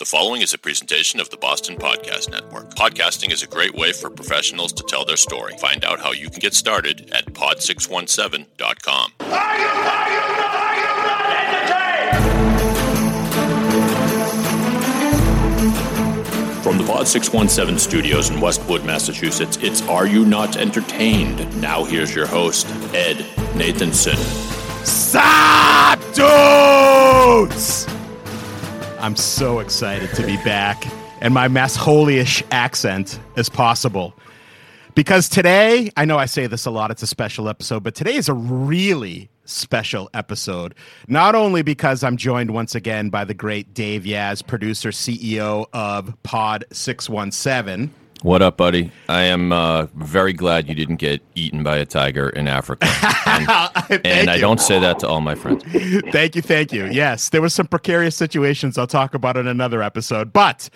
The 0.00 0.06
following 0.06 0.40
is 0.40 0.54
a 0.54 0.58
presentation 0.58 1.20
of 1.20 1.28
the 1.28 1.36
Boston 1.36 1.76
Podcast 1.76 2.30
Network. 2.30 2.74
Podcasting 2.74 3.30
is 3.30 3.42
a 3.42 3.46
great 3.46 3.74
way 3.74 3.92
for 3.92 4.08
professionals 4.08 4.72
to 4.72 4.82
tell 4.84 5.04
their 5.04 5.18
story. 5.18 5.58
Find 5.58 5.84
out 5.84 6.00
how 6.00 6.12
you 6.12 6.30
can 6.30 6.38
get 6.38 6.54
started 6.54 7.10
at 7.12 7.26
pod617.com. 7.26 9.12
Are 9.20 9.26
you, 9.26 9.66
are 9.66 10.10
you, 10.10 10.20
are 10.56 10.74
you 10.74 10.86
not 11.04 11.26
entertained? 16.48 16.64
From 16.64 16.78
the 16.78 16.84
Pod 16.84 17.06
617 17.06 17.78
studios 17.78 18.30
in 18.30 18.40
Westwood, 18.40 18.86
Massachusetts, 18.86 19.58
it's 19.60 19.82
Are 19.82 20.06
You 20.06 20.24
Not 20.24 20.56
Entertained? 20.56 21.60
Now 21.60 21.84
here's 21.84 22.14
your 22.14 22.26
host, 22.26 22.66
Ed 22.94 23.16
Nathanson. 23.52 24.16
Sup, 24.82 26.00
dudes? 26.14 27.99
I'm 29.00 29.16
so 29.16 29.60
excited 29.60 30.14
to 30.14 30.26
be 30.26 30.36
back 30.38 30.86
and 31.22 31.32
my 31.32 31.48
Massholyish 31.48 32.42
accent 32.50 33.18
as 33.36 33.48
possible. 33.48 34.14
Because 34.94 35.28
today, 35.30 35.90
I 35.96 36.04
know 36.04 36.18
I 36.18 36.26
say 36.26 36.46
this 36.46 36.66
a 36.66 36.70
lot, 36.70 36.90
it's 36.90 37.02
a 37.02 37.06
special 37.06 37.48
episode, 37.48 37.82
but 37.82 37.94
today 37.94 38.16
is 38.16 38.28
a 38.28 38.34
really 38.34 39.30
special 39.46 40.10
episode. 40.12 40.74
Not 41.08 41.34
only 41.34 41.62
because 41.62 42.04
I'm 42.04 42.18
joined 42.18 42.50
once 42.50 42.74
again 42.74 43.08
by 43.08 43.24
the 43.24 43.32
great 43.32 43.72
Dave 43.72 44.02
Yaz, 44.02 44.46
producer, 44.46 44.90
CEO 44.90 45.64
of 45.72 46.14
Pod 46.22 46.66
617. 46.70 47.94
What 48.22 48.42
up, 48.42 48.58
buddy? 48.58 48.92
I 49.08 49.22
am 49.22 49.50
uh, 49.50 49.86
very 49.94 50.34
glad 50.34 50.68
you 50.68 50.74
didn't 50.74 50.96
get 50.96 51.22
eaten 51.34 51.62
by 51.62 51.78
a 51.78 51.86
tiger 51.86 52.28
in 52.28 52.48
Africa. 52.48 52.86
And, 53.90 54.06
and 54.06 54.30
I 54.30 54.38
don't 54.38 54.60
say 54.60 54.78
that 54.80 54.98
to 55.00 55.08
all 55.08 55.20
my 55.20 55.34
friends. 55.34 55.64
thank 56.12 56.36
you, 56.36 56.42
thank 56.42 56.72
you. 56.72 56.86
Yes, 56.86 57.28
there 57.30 57.40
was 57.40 57.54
some 57.54 57.66
precarious 57.66 58.16
situations 58.16 58.76
I'll 58.76 58.86
talk 58.86 59.14
about 59.14 59.36
in 59.36 59.46
another 59.46 59.82
episode, 59.82 60.32
but 60.32 60.68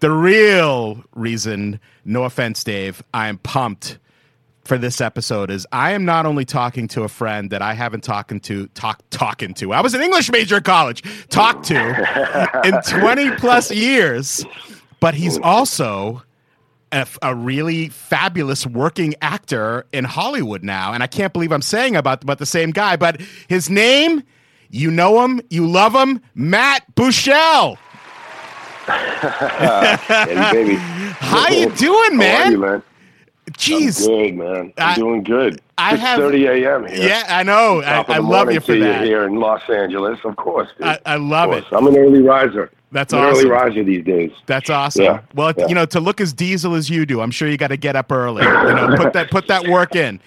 the 0.00 0.10
real 0.10 1.02
reason, 1.14 1.80
no 2.04 2.24
offense, 2.24 2.62
Dave, 2.62 3.02
I 3.12 3.28
am 3.28 3.38
pumped 3.38 3.98
for 4.64 4.78
this 4.78 5.00
episode 5.00 5.50
is 5.50 5.66
I 5.72 5.92
am 5.92 6.04
not 6.04 6.26
only 6.26 6.44
talking 6.44 6.88
to 6.88 7.02
a 7.02 7.08
friend 7.08 7.50
that 7.50 7.62
I 7.62 7.74
haven't 7.74 8.04
talking 8.04 8.40
to 8.40 8.66
talk 8.68 9.02
talking 9.10 9.54
to. 9.54 9.72
I 9.72 9.80
was 9.80 9.94
an 9.94 10.02
English 10.02 10.30
major 10.30 10.56
at 10.56 10.64
college, 10.64 11.02
talked 11.28 11.64
to 11.66 12.60
in 12.64 13.00
20 13.00 13.32
plus 13.32 13.70
years, 13.70 14.44
but 15.00 15.14
he's 15.14 15.38
also 15.38 16.22
a, 16.94 17.06
a, 17.22 17.34
really 17.34 17.88
fabulous 17.88 18.66
working 18.66 19.14
actor 19.20 19.84
in 19.92 20.04
Hollywood 20.04 20.62
now, 20.62 20.92
and 20.92 21.02
I 21.02 21.06
can't 21.06 21.32
believe 21.32 21.52
I'm 21.52 21.62
saying 21.62 21.96
about 21.96 22.22
about 22.22 22.38
the 22.38 22.46
same 22.46 22.70
guy. 22.70 22.96
But 22.96 23.20
his 23.48 23.68
name, 23.68 24.22
you 24.70 24.90
know 24.90 25.22
him, 25.22 25.40
you 25.50 25.66
love 25.66 25.94
him, 25.94 26.20
Matt 26.34 26.94
Bushell. 26.94 27.76
hey, 28.86 30.50
baby. 30.52 30.74
How 30.76 31.48
you 31.48 31.70
doing, 31.70 32.16
man? 32.16 32.36
How 32.36 32.48
are 32.48 32.50
you, 32.50 32.58
man? 32.58 32.82
Jeez, 33.52 34.06
I'm 34.06 34.08
good, 34.08 34.34
man. 34.36 34.72
I'm 34.78 34.88
I- 34.90 34.94
doing 34.94 35.22
good. 35.22 35.60
I 35.76 35.96
have- 35.96 36.20
30 36.20 36.46
a.m. 36.46 36.86
here. 36.86 37.08
Yeah, 37.08 37.24
I 37.28 37.42
know. 37.42 37.80
I, 37.80 37.84
Top 37.84 38.08
of 38.08 38.14
I 38.14 38.18
love 38.18 38.52
you 38.52 38.60
for 38.60 38.78
that. 38.78 39.02
here 39.02 39.24
in 39.24 39.40
Los 39.40 39.62
Angeles, 39.68 40.20
of 40.24 40.36
course. 40.36 40.68
I, 40.80 41.00
I 41.04 41.16
love 41.16 41.52
it. 41.52 41.64
I'm 41.72 41.88
an 41.88 41.96
early 41.96 42.22
riser. 42.22 42.70
That's 42.94 43.12
I'm 43.12 43.24
awesome. 43.24 43.40
early 43.40 43.50
riser 43.50 43.82
these 43.82 44.04
days. 44.04 44.30
That's 44.46 44.70
awesome. 44.70 45.02
Yeah, 45.02 45.20
Well, 45.34 45.52
yeah. 45.58 45.66
you 45.66 45.74
know, 45.74 45.84
to 45.86 45.98
look 45.98 46.20
as 46.20 46.32
diesel 46.32 46.76
as 46.76 46.88
you 46.88 47.04
do, 47.04 47.20
I'm 47.20 47.32
sure 47.32 47.48
you 47.48 47.56
got 47.56 47.68
to 47.68 47.76
get 47.76 47.96
up 47.96 48.12
early. 48.12 48.44
You 48.44 48.48
know, 48.50 48.94
put 48.96 49.12
that 49.14 49.30
put 49.32 49.48
that 49.48 49.66
work 49.66 49.96
in. 49.96 50.20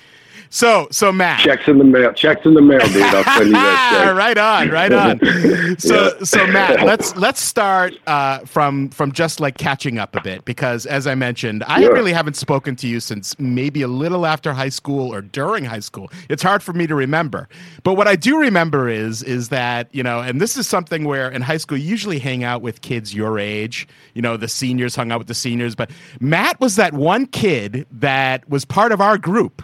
So, 0.49 0.87
so 0.91 1.11
Matt. 1.11 1.41
Checks 1.41 1.67
in 1.67 1.77
the 1.77 1.83
mail. 1.83 2.13
Checks 2.13 2.45
in 2.45 2.53
the 2.53 2.61
mail, 2.61 2.79
dude. 2.87 3.01
I'll 3.03 3.23
send 3.23 3.47
you 3.47 3.53
that 3.53 4.03
check. 4.05 4.15
right 4.15 4.37
on, 4.37 4.69
right 4.69 4.91
on. 4.93 5.19
So, 5.79 6.05
Yeah. 6.19 6.23
so 6.23 6.47
Matt, 6.47 6.81
let's 6.85 7.15
let's 7.17 7.41
start 7.41 7.93
uh, 8.07 8.39
from 8.39 8.89
from 8.89 9.11
just 9.11 9.39
like 9.39 9.57
catching 9.57 9.99
up 9.99 10.15
a 10.15 10.21
bit 10.21 10.45
because, 10.45 10.85
as 10.85 11.05
I 11.07 11.15
mentioned, 11.15 11.63
I 11.65 11.81
Sure. 11.81 11.93
really 11.93 12.13
haven't 12.13 12.35
spoken 12.35 12.75
to 12.77 12.87
you 12.87 12.99
since 12.99 13.37
maybe 13.39 13.81
a 13.81 13.87
little 13.87 14.25
after 14.25 14.53
high 14.53 14.69
school 14.69 15.13
or 15.13 15.21
during 15.21 15.65
high 15.65 15.79
school. 15.81 16.09
It's 16.29 16.41
hard 16.43 16.63
for 16.63 16.73
me 16.73 16.87
to 16.87 16.95
remember, 16.95 17.47
but 17.83 17.95
what 17.95 18.07
I 18.07 18.15
do 18.15 18.39
remember 18.39 18.87
is 18.89 19.21
is 19.23 19.49
that 19.49 19.89
you 19.93 20.03
know, 20.03 20.19
and 20.19 20.39
this 20.41 20.57
is 20.57 20.67
something 20.67 21.05
where 21.05 21.29
in 21.29 21.41
high 21.41 21.57
school 21.57 21.77
you 21.77 21.85
usually 21.87 22.19
hang 22.19 22.43
out 22.43 22.61
with 22.61 22.81
kids 22.81 23.13
your 23.13 23.37
age. 23.39 23.87
You 24.13 24.21
know, 24.21 24.37
the 24.37 24.47
seniors 24.47 24.95
hung 24.95 25.11
out 25.11 25.19
with 25.19 25.27
the 25.27 25.33
seniors, 25.35 25.75
but 25.75 25.91
Matt 26.19 26.59
was 26.59 26.75
that 26.77 26.93
one 26.93 27.25
kid 27.27 27.85
that 27.91 28.47
was 28.49 28.65
part 28.65 28.91
of 28.91 29.01
our 29.01 29.17
group 29.17 29.61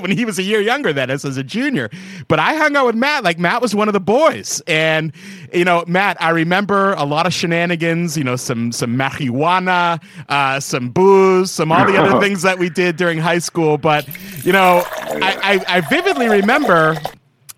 when 0.00 0.10
he 0.10 0.19
was 0.24 0.38
a 0.38 0.42
year 0.42 0.60
younger 0.60 0.92
than 0.92 1.10
us 1.10 1.24
as 1.24 1.36
a 1.36 1.44
junior. 1.44 1.90
But 2.28 2.38
I 2.38 2.54
hung 2.54 2.76
out 2.76 2.86
with 2.86 2.94
Matt 2.94 3.24
like 3.24 3.38
Matt 3.38 3.62
was 3.62 3.74
one 3.74 3.88
of 3.88 3.92
the 3.92 4.00
boys, 4.00 4.62
and 4.66 5.12
you 5.52 5.64
know, 5.64 5.84
Matt, 5.86 6.20
I 6.20 6.30
remember 6.30 6.92
a 6.94 7.04
lot 7.04 7.26
of 7.26 7.32
shenanigans. 7.32 8.16
You 8.16 8.24
know, 8.24 8.36
some 8.36 8.72
some 8.72 8.96
marijuana, 8.96 10.02
uh, 10.28 10.60
some 10.60 10.90
booze, 10.90 11.50
some 11.50 11.72
all 11.72 11.86
the 11.86 11.96
other 11.96 12.20
things 12.24 12.42
that 12.42 12.58
we 12.58 12.70
did 12.70 12.96
during 12.96 13.18
high 13.18 13.38
school. 13.38 13.78
But 13.78 14.08
you 14.44 14.52
know, 14.52 14.82
I, 14.86 15.60
I, 15.68 15.76
I 15.76 15.80
vividly 15.82 16.28
remember 16.28 16.96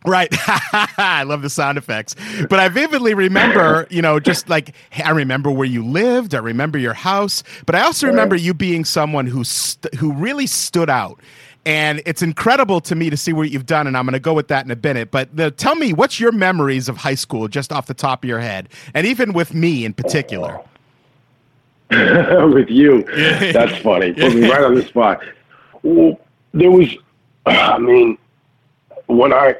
Right. 0.04 0.28
I 0.98 1.22
love 1.24 1.42
the 1.42 1.50
sound 1.50 1.78
effects. 1.78 2.16
But 2.48 2.58
I 2.58 2.68
vividly 2.68 3.14
remember, 3.14 3.86
you 3.90 4.02
know, 4.02 4.18
just 4.18 4.48
like 4.48 4.74
I 5.04 5.10
remember 5.10 5.50
where 5.50 5.66
you 5.66 5.84
lived, 5.84 6.34
I 6.34 6.38
remember 6.38 6.78
your 6.78 6.94
house, 6.94 7.42
but 7.66 7.74
I 7.74 7.82
also 7.82 8.06
remember 8.06 8.34
you 8.34 8.52
being 8.52 8.84
someone 8.84 9.26
who 9.26 9.44
st- 9.44 9.94
who 9.94 10.12
really 10.12 10.46
stood 10.46 10.90
out. 10.90 11.20
And 11.64 12.02
it's 12.06 12.22
incredible 12.22 12.80
to 12.82 12.94
me 12.96 13.08
to 13.08 13.16
see 13.16 13.32
what 13.32 13.50
you've 13.50 13.66
done, 13.66 13.86
and 13.86 13.96
I'm 13.96 14.04
going 14.04 14.14
to 14.14 14.20
go 14.20 14.34
with 14.34 14.48
that 14.48 14.64
in 14.64 14.70
a 14.72 14.76
minute. 14.76 15.12
But 15.12 15.36
the, 15.36 15.50
tell 15.52 15.76
me, 15.76 15.92
what's 15.92 16.18
your 16.18 16.32
memories 16.32 16.88
of 16.88 16.96
high 16.96 17.14
school, 17.14 17.46
just 17.46 17.72
off 17.72 17.86
the 17.86 17.94
top 17.94 18.24
of 18.24 18.28
your 18.28 18.40
head, 18.40 18.68
and 18.94 19.06
even 19.06 19.32
with 19.32 19.54
me 19.54 19.84
in 19.84 19.92
particular? 19.94 20.60
with 21.90 22.68
you. 22.68 23.02
That's 23.52 23.76
funny. 23.82 24.12
Put 24.12 24.34
me 24.34 24.50
right 24.50 24.64
on 24.64 24.74
the 24.74 24.82
spot. 24.82 25.22
Well, 25.82 26.18
there 26.52 26.70
was, 26.70 26.88
I 27.46 27.78
mean, 27.78 28.18
when 29.06 29.32
I, 29.32 29.56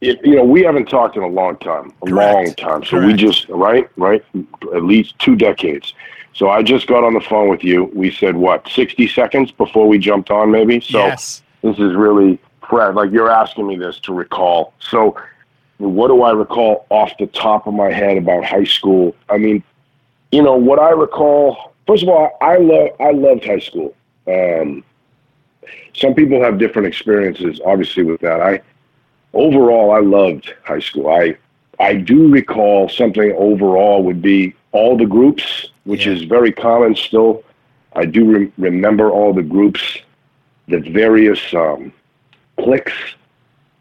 it, 0.00 0.24
you 0.24 0.36
know, 0.36 0.44
we 0.44 0.62
haven't 0.62 0.88
talked 0.88 1.16
in 1.16 1.22
a 1.22 1.28
long 1.28 1.58
time, 1.58 1.92
a 2.02 2.06
Correct. 2.06 2.34
long 2.34 2.54
time. 2.54 2.84
So 2.84 3.04
we 3.04 3.12
just, 3.12 3.48
right, 3.48 3.88
right, 3.96 4.24
at 4.74 4.84
least 4.84 5.18
two 5.18 5.34
decades. 5.36 5.92
So 6.38 6.48
I 6.48 6.62
just 6.62 6.86
got 6.86 7.02
on 7.02 7.14
the 7.14 7.20
phone 7.20 7.48
with 7.48 7.64
you. 7.64 7.90
We 7.92 8.12
said 8.12 8.36
what, 8.36 8.68
60 8.68 9.08
seconds 9.08 9.50
before 9.50 9.88
we 9.88 9.98
jumped 9.98 10.30
on, 10.30 10.52
maybe? 10.52 10.78
So 10.78 10.98
yes. 10.98 11.42
this 11.62 11.80
is 11.80 11.96
really 11.96 12.38
fresh. 12.68 12.94
Like 12.94 13.10
you're 13.10 13.28
asking 13.28 13.66
me 13.66 13.76
this 13.76 13.98
to 14.00 14.14
recall. 14.14 14.72
So, 14.78 15.16
what 15.78 16.06
do 16.06 16.22
I 16.22 16.30
recall 16.30 16.86
off 16.90 17.10
the 17.18 17.26
top 17.26 17.66
of 17.66 17.74
my 17.74 17.90
head 17.90 18.18
about 18.18 18.44
high 18.44 18.62
school? 18.62 19.16
I 19.28 19.38
mean, 19.38 19.64
you 20.30 20.40
know 20.40 20.54
what 20.54 20.78
I 20.78 20.90
recall. 20.90 21.72
First 21.88 22.04
of 22.04 22.08
all, 22.08 22.38
I 22.40 22.58
love 22.58 22.90
I 23.00 23.10
loved 23.10 23.44
high 23.44 23.58
school. 23.58 23.92
Um, 24.28 24.84
some 25.92 26.14
people 26.14 26.40
have 26.40 26.56
different 26.56 26.86
experiences, 26.86 27.60
obviously, 27.66 28.04
with 28.04 28.20
that. 28.20 28.40
I 28.40 28.60
overall 29.34 29.90
I 29.90 30.02
loved 30.02 30.54
high 30.62 30.78
school. 30.78 31.08
I 31.08 31.36
I 31.80 31.94
do 31.94 32.28
recall 32.28 32.88
something 32.88 33.32
overall 33.36 34.04
would 34.04 34.22
be 34.22 34.54
all 34.70 34.96
the 34.96 35.06
groups, 35.06 35.70
which 35.88 36.04
Yeah. 36.06 36.12
is 36.12 36.22
very 36.24 36.52
common 36.52 36.94
still. 36.94 37.42
I 37.94 38.04
do 38.04 38.22
re- 38.24 38.52
remember 38.58 39.10
all 39.10 39.32
the 39.32 39.42
groups, 39.42 39.82
the 40.68 40.78
various 40.80 41.40
um, 41.54 41.92
cliques 42.60 42.92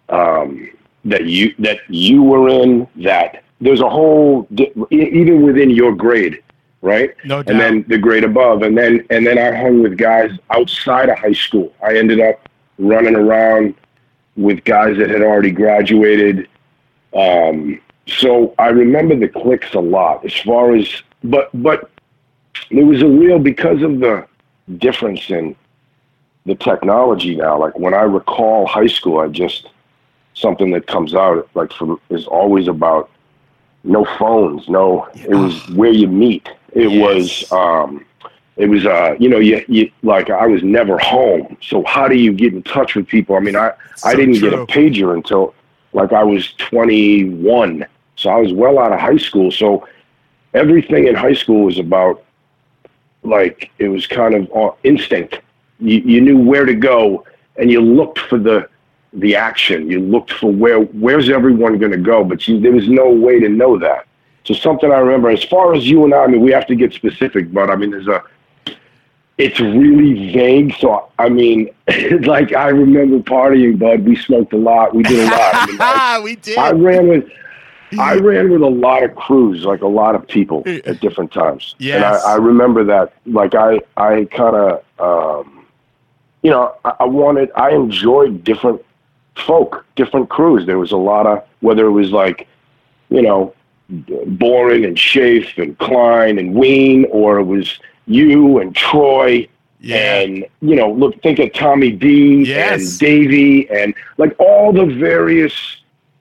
um, 0.10 0.70
that 1.06 1.26
you 1.26 1.54
that 1.60 1.80
you 1.90 2.24
were 2.24 2.48
in. 2.50 2.88
That 3.04 3.44
there's 3.60 3.82
a 3.82 3.90
whole 3.90 4.48
di- 4.54 4.72
even 4.90 5.42
within 5.42 5.70
your 5.70 5.94
grade, 5.94 6.42
right? 6.82 7.14
No 7.26 7.44
doubt. 7.44 7.50
and 7.52 7.60
then 7.60 7.86
the 7.90 7.98
grade 7.98 8.24
above, 8.24 8.62
and 8.64 8.78
then 8.78 9.06
and 9.10 9.28
then 9.28 9.38
I 9.38 9.50
hung 9.64 9.84
with 9.84 9.98
guys 9.98 10.32
outside 10.50 11.10
of 11.10 11.18
high 11.20 11.34
school. 11.46 11.74
I 11.84 11.98
ended 11.98 12.22
up 12.22 12.48
running 12.80 13.16
around 13.16 13.76
with 14.38 14.64
guys 14.64 14.98
that 14.98 15.10
had 15.10 15.22
already 15.22 15.52
graduated. 15.52 16.48
Um, 17.14 17.82
so 18.08 18.56
I 18.58 18.70
remember 18.70 19.16
the 19.18 19.28
cliques 19.28 19.74
a 19.74 19.80
lot. 19.80 20.24
As 20.24 20.34
far 20.34 20.74
as 20.74 20.88
but 21.24 21.50
but 21.62 21.90
there 22.72 22.86
was 22.86 23.02
a 23.02 23.08
real 23.08 23.40
because 23.40 23.82
of 23.82 24.00
the 24.00 24.26
difference 24.78 25.30
in 25.30 25.56
the 26.46 26.56
technology 26.56 27.36
now. 27.36 27.60
Like 27.60 27.78
when 27.78 27.94
I 27.94 28.02
recall 28.02 28.66
high 28.68 28.88
school, 28.88 29.20
I 29.20 29.28
just 29.28 29.68
something 30.34 30.72
that 30.72 30.88
comes 30.88 31.16
out 31.16 31.50
like 31.56 31.72
from 31.74 32.00
is 32.10 32.26
always 32.28 32.68
about 32.68 33.10
no 33.84 34.06
phones, 34.18 34.68
no. 34.70 35.08
It 35.16 35.36
was 35.36 35.68
where 35.70 35.92
you 35.92 36.08
meet. 36.08 36.50
It 36.74 36.92
Yes. 36.92 37.50
was 37.50 37.52
um, 37.52 38.06
it 38.58 38.68
was 38.68 38.86
uh, 38.86 39.16
you 39.20 39.30
know, 39.30 39.38
you, 39.40 39.64
you 39.68 39.92
like 40.04 40.30
I 40.30 40.48
was 40.48 40.64
never 40.64 40.98
home. 40.98 41.58
So 41.62 41.84
how 41.86 42.08
do 42.08 42.16
you 42.16 42.34
get 42.34 42.54
in 42.54 42.64
touch 42.64 42.96
with 42.96 43.08
people? 43.08 43.36
I 43.36 43.40
mean, 43.40 43.56
I 43.56 43.72
I 44.04 44.16
didn't 44.16 44.40
get 44.40 44.54
a 44.54 44.66
pager 44.66 45.14
until 45.14 45.54
like 45.94 46.12
I 46.14 46.24
was 46.24 46.54
21. 46.58 47.86
So 48.16 48.30
I 48.30 48.38
was 48.38 48.52
well 48.54 48.80
out 48.80 48.92
of 48.92 49.00
high 49.00 49.18
school. 49.18 49.52
So 49.52 49.88
everything 50.54 51.08
in 51.08 51.16
high 51.16 51.34
school 51.34 51.64
was 51.66 51.78
about 51.80 52.24
like 53.28 53.72
it 53.80 53.90
was 53.90 54.08
kind 54.08 54.34
of 54.36 54.78
instinct. 54.84 55.40
You, 55.80 56.00
you 56.00 56.22
knew 56.22 56.38
where 56.38 56.66
to 56.66 56.74
go, 56.74 57.26
and 57.58 57.72
you 57.72 57.82
looked 57.82 58.20
for 58.20 58.40
the 58.40 58.70
the 59.14 59.36
action. 59.36 59.90
You 59.90 60.00
looked 60.00 60.34
for 60.34 60.52
where 60.52 60.82
where's 60.82 61.30
everyone 61.30 61.78
going 61.78 61.92
to 61.92 61.98
go, 61.98 62.24
but 62.24 62.48
you, 62.48 62.60
there 62.60 62.72
was 62.72 62.88
no 62.88 63.10
way 63.10 63.40
to 63.40 63.50
know 63.50 63.78
that. 63.80 64.06
So 64.44 64.54
something 64.54 64.92
I 64.92 65.00
remember. 65.00 65.30
As 65.30 65.44
far 65.44 65.74
as 65.74 65.88
you 65.88 66.06
and 66.06 66.14
I, 66.14 66.24
I 66.24 66.28
mean, 66.28 66.42
we 66.42 66.52
have 66.52 66.68
to 66.68 66.76
get 66.76 66.94
specific, 66.94 67.52
but 67.52 67.70
I 67.70 67.76
mean, 67.76 67.92
there's 67.92 68.08
a. 68.08 68.24
It's 69.38 69.60
really 69.60 70.32
vague. 70.32 70.74
So 70.80 71.10
I 71.20 71.30
mean, 71.30 71.70
like 72.22 72.54
I 72.54 72.70
remember 72.70 73.20
partying, 73.20 73.78
bud. 73.78 74.06
We 74.06 74.16
smoked 74.16 74.54
a 74.54 74.58
lot. 74.58 74.96
We 74.96 75.04
did 75.04 75.28
a 75.28 75.32
lot. 75.32 75.54
I, 75.54 75.66
mean, 75.66 75.78
I, 75.80 76.20
we 76.24 76.36
did. 76.38 76.58
I 76.58 76.72
ran 76.72 77.08
with. 77.08 77.30
I 78.00 78.16
ran 78.16 78.50
with 78.50 78.62
a 78.62 78.68
lot 78.68 79.04
of 79.04 79.16
crews, 79.16 79.64
like 79.64 79.82
a 79.82 79.88
lot 79.88 80.16
of 80.16 80.28
people 80.28 80.64
at 80.66 81.00
different 81.00 81.32
times. 81.32 81.76
And 81.80 82.04
I, 82.04 82.34
I 82.34 82.36
remember 82.36 82.84
that. 82.86 83.14
Like 83.26 83.56
I, 83.56 83.80
I 83.96 84.26
kind 84.32 84.56
of, 84.56 84.84
um, 85.00 85.66
you 86.42 86.52
know, 86.52 86.76
I, 86.84 86.94
I 87.02 87.04
wanted, 87.06 87.50
I 87.56 87.72
enjoyed 87.72 88.44
different 88.44 88.84
folk, 89.36 89.86
different 89.96 90.30
crews. 90.30 90.66
There 90.66 90.80
was 90.80 90.92
a 90.92 90.98
lot 90.98 91.26
of, 91.28 91.44
whether 91.62 91.86
it 91.86 91.92
was 91.92 92.12
like, 92.12 92.48
you 93.10 93.22
know, 93.22 93.54
Boring 93.90 94.84
and 94.84 95.00
Shafe 95.00 95.58
and 95.58 95.78
Klein 95.78 96.40
and 96.40 96.54
Ween, 96.56 97.06
or 97.10 97.40
it 97.40 97.46
was 97.46 97.80
you 98.06 98.60
and 98.60 98.76
Troy. 98.76 99.48
Yeah. 99.80 100.20
And 100.20 100.46
you 100.60 100.76
know, 100.76 100.92
look, 100.92 101.22
think 101.22 101.40
of 101.40 101.54
Tommy 101.54 101.92
D 101.92 102.44
Yes. 102.44 102.82
and 102.82 103.00
Davey 103.00 103.70
and 103.70 103.94
like 104.18 104.36
all 104.40 104.74
the 104.74 104.86
various 104.86 105.54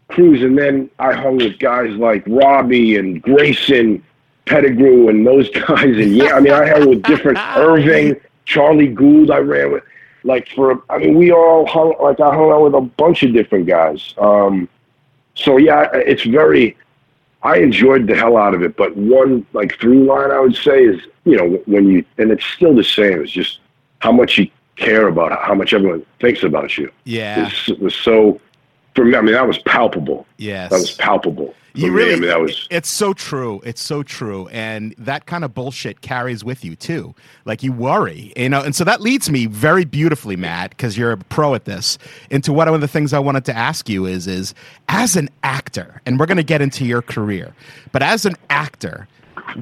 crews. 0.08 0.42
And 0.42 0.56
then 0.58 0.90
I 0.98 1.12
hung 1.12 1.36
with 1.38 1.58
guys 1.58 1.94
like 1.96 2.22
Robbie 2.26 2.96
and 2.96 3.22
Grayson, 3.22 4.02
Pettigrew, 4.46 5.08
and 5.08 5.26
those 5.26 5.50
guys. 5.68 5.82
And 5.82 6.14
yeah, 6.14 6.34
I 6.34 6.40
mean, 6.40 6.52
I 6.52 6.68
hung 6.68 6.88
with 6.88 7.02
different 7.02 7.38
Irving, 7.56 8.16
Charlie 8.44 8.88
Gould. 8.88 9.30
I 9.30 9.38
ran 9.38 9.72
with 9.72 9.84
like 10.24 10.48
for. 10.54 10.82
I 10.90 10.98
mean, 10.98 11.14
we 11.14 11.32
all 11.32 11.66
hung 11.66 11.94
like 12.00 12.20
I 12.20 12.34
hung 12.34 12.50
out 12.50 12.62
with 12.62 12.74
a 12.74 12.80
bunch 12.80 13.22
of 13.22 13.32
different 13.32 13.66
guys. 13.66 14.14
Um, 14.18 14.68
so 15.34 15.56
yeah, 15.56 15.88
it's 15.92 16.24
very. 16.24 16.76
I 17.42 17.58
enjoyed 17.58 18.08
the 18.08 18.16
hell 18.16 18.36
out 18.36 18.54
of 18.54 18.62
it, 18.62 18.76
but 18.76 18.96
one 18.96 19.46
like 19.52 19.78
through 19.78 20.04
line 20.04 20.32
I 20.32 20.40
would 20.40 20.56
say 20.56 20.82
is 20.82 21.00
you 21.24 21.36
know 21.36 21.62
when 21.66 21.86
you 21.86 22.04
and 22.18 22.30
it's 22.30 22.44
still 22.44 22.74
the 22.74 22.82
same. 22.82 23.22
It's 23.22 23.30
just 23.30 23.60
how 24.00 24.10
much 24.10 24.38
you 24.38 24.50
care 24.76 25.08
about 25.08 25.32
how 25.42 25.54
much 25.54 25.72
everyone 25.72 26.04
thinks 26.20 26.42
about 26.42 26.76
you. 26.76 26.90
yeah. 27.04 27.50
It 27.66 27.80
was 27.80 27.94
so 27.94 28.40
for 28.96 29.04
me. 29.04 29.16
I 29.16 29.20
mean, 29.20 29.34
that 29.34 29.46
was 29.46 29.58
palpable. 29.58 30.26
Yes. 30.38 30.70
That 30.70 30.80
was 30.80 30.92
palpable. 30.92 31.54
You 31.74 31.88
me. 31.88 31.98
really, 31.98 32.14
I 32.14 32.16
mean, 32.16 32.28
that 32.28 32.40
was 32.40 32.66
it's 32.70 32.88
so 32.88 33.12
true. 33.12 33.60
It's 33.62 33.82
so 33.82 34.02
true. 34.02 34.48
And 34.48 34.94
that 34.96 35.26
kind 35.26 35.44
of 35.44 35.52
bullshit 35.52 36.00
carries 36.00 36.42
with 36.42 36.64
you 36.64 36.74
too. 36.74 37.14
Like 37.44 37.62
you 37.62 37.70
worry, 37.70 38.32
you 38.34 38.48
know. 38.48 38.62
And 38.62 38.74
so 38.74 38.82
that 38.84 39.02
leads 39.02 39.30
me 39.30 39.44
very 39.44 39.84
beautifully, 39.84 40.36
Matt, 40.36 40.70
because 40.70 40.96
you're 40.96 41.12
a 41.12 41.18
pro 41.18 41.54
at 41.54 41.66
this, 41.66 41.98
into 42.30 42.52
what 42.52 42.66
one 42.66 42.74
of 42.74 42.80
the 42.80 42.88
things 42.88 43.12
I 43.12 43.18
wanted 43.18 43.44
to 43.44 43.54
ask 43.54 43.90
you 43.90 44.06
is, 44.06 44.26
is 44.26 44.54
as 44.88 45.16
an 45.16 45.28
actor, 45.42 46.00
and 46.06 46.18
we're 46.18 46.26
going 46.26 46.38
to 46.38 46.42
get 46.42 46.62
into 46.62 46.86
your 46.86 47.02
career, 47.02 47.54
but 47.92 48.02
as 48.02 48.24
an 48.24 48.36
actor, 48.48 49.06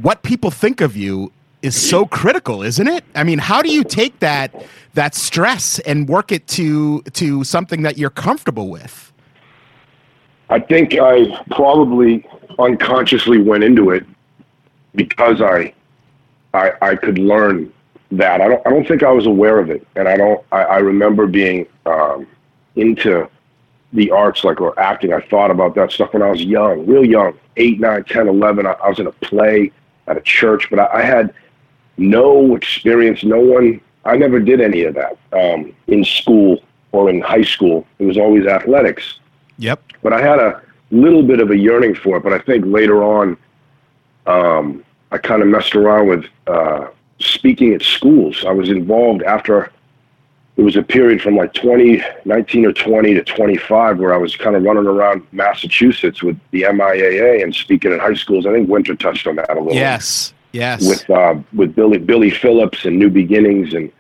what 0.01 0.23
people 0.23 0.53
think 0.53 0.81
of 0.81 0.97
you 0.97 1.33
is 1.63 1.75
so 1.75 2.07
critical, 2.07 2.63
isn't 2.63 2.87
it? 2.87 3.05
I 3.15 3.25
mean, 3.25 3.39
how 3.39 3.61
do 3.63 3.73
you 3.73 3.83
take 3.83 4.21
that 4.21 4.67
that 4.93 5.15
stress 5.15 5.81
and 5.81 6.09
work 6.09 6.31
it 6.31 6.47
to 6.49 7.03
to 7.15 7.43
something 7.43 7.83
that 7.83 7.99
you're 7.99 8.11
comfortable 8.11 8.69
with? 8.69 9.13
I 10.51 10.61
think 10.61 10.95
I 11.01 11.43
probably 11.51 12.27
unconsciously 12.59 13.41
went 13.41 13.65
into 13.65 13.91
it 13.91 14.05
because 14.95 15.41
I, 15.41 15.75
I, 16.53 16.73
I 16.83 16.97
could 16.97 17.19
learn 17.19 17.73
that. 18.13 18.41
I 18.41 18.49
don't, 18.49 18.67
I 18.67 18.71
don't 18.71 18.87
think 18.87 19.03
I 19.03 19.11
was 19.11 19.27
aware 19.27 19.59
of 19.59 19.71
it, 19.71 19.87
and 19.97 20.07
I 20.07 20.17
don't. 20.17 20.45
I, 20.53 20.63
I 20.63 20.79
remember 20.79 21.27
being 21.27 21.67
um, 21.87 22.27
into 22.77 23.29
the 23.93 24.11
arts, 24.11 24.45
like 24.45 24.61
or 24.61 24.79
acting. 24.79 25.13
I 25.13 25.21
thought 25.21 25.51
about 25.51 25.75
that 25.77 25.93
stuff 25.93 26.13
when 26.13 26.23
I 26.23 26.31
was 26.31 26.43
young, 26.43 26.87
real 26.87 27.05
young, 27.05 27.39
eight, 27.57 27.81
nine, 27.81 28.05
ten, 28.05 28.29
eleven. 28.29 28.67
I, 28.67 28.73
I 28.73 28.89
was 28.91 28.99
in 28.99 29.07
a 29.07 29.13
play 29.13 29.73
at 30.07 30.17
a 30.17 30.21
church, 30.21 30.69
but 30.69 30.79
I, 30.79 30.99
I 30.99 31.03
had 31.03 31.33
no 31.97 32.55
experience. 32.55 33.25
No 33.25 33.41
one. 33.41 33.81
I 34.05 34.17
never 34.19 34.39
did 34.39 34.61
any 34.61 34.83
of 34.85 34.95
that 34.97 35.17
um, 35.33 35.75
in 35.87 36.05
school 36.05 36.63
or 36.93 37.09
in 37.09 37.23
high 37.23 37.43
school. 37.43 37.87
It 37.99 38.05
was 38.05 38.19
always 38.19 38.47
athletics 38.47 39.21
Yep. 39.59 39.83
but 40.03 40.13
I 40.13 40.21
had 40.21 40.39
a 40.39 40.63
little 40.91 41.23
bit 41.23 41.41
of 41.41 41.51
a 41.51 41.57
yearning 41.57 41.95
for 41.95 42.17
it. 42.17 42.23
But 42.23 42.33
I 42.33 42.39
think 42.39 42.65
later 42.67 43.03
on, 43.03 43.37
um, 44.27 44.85
I 45.11 45.19
kind 45.19 45.43
of 45.43 45.49
messed 45.49 45.75
around 45.75 46.09
with 46.09 46.27
uh, 46.47 46.89
speaking 47.19 47.75
at 47.75 47.83
schools. 47.83 48.45
I 48.47 48.53
was 48.53 48.71
involved 48.71 49.23
after 49.23 49.71
it 50.57 50.63
was 50.63 50.77
a 50.77 50.83
period 50.83 51.21
from 51.21 51.37
like 51.37 51.53
2019 51.55 52.67
or 52.67 52.73
20 52.73 53.15
to 53.15 53.25
25 53.25 53.99
where 53.99 54.15
I 54.15 54.17
was 54.17 54.37
kind 54.37 54.55
of 54.55 54.63
running 54.63 54.87
around 54.87 55.27
Massachusetts 55.33 56.23
with 56.23 56.39
the 56.53 56.63
MIAA 56.63 57.43
and 57.43 57.55
speaking 57.55 57.93
at 57.93 57.99
high 57.99 58.15
schools. 58.15 58.47
I 58.47 58.53
think 58.53 58.69
Winter 58.69 58.95
touched 58.95 59.27
on 59.27 59.37
that 59.37 59.51
a 59.51 59.61
little. 59.61 59.75
Yes. 59.75 60.33
Yes. 60.53 60.87
With 60.87 61.11
uh, 61.11 61.35
with 61.53 61.75
Billy 61.75 61.99
Billy 61.99 62.31
Phillips 62.31 62.85
and 62.85 62.97
New 62.97 63.11
Beginnings, 63.11 63.75
and 63.75 63.91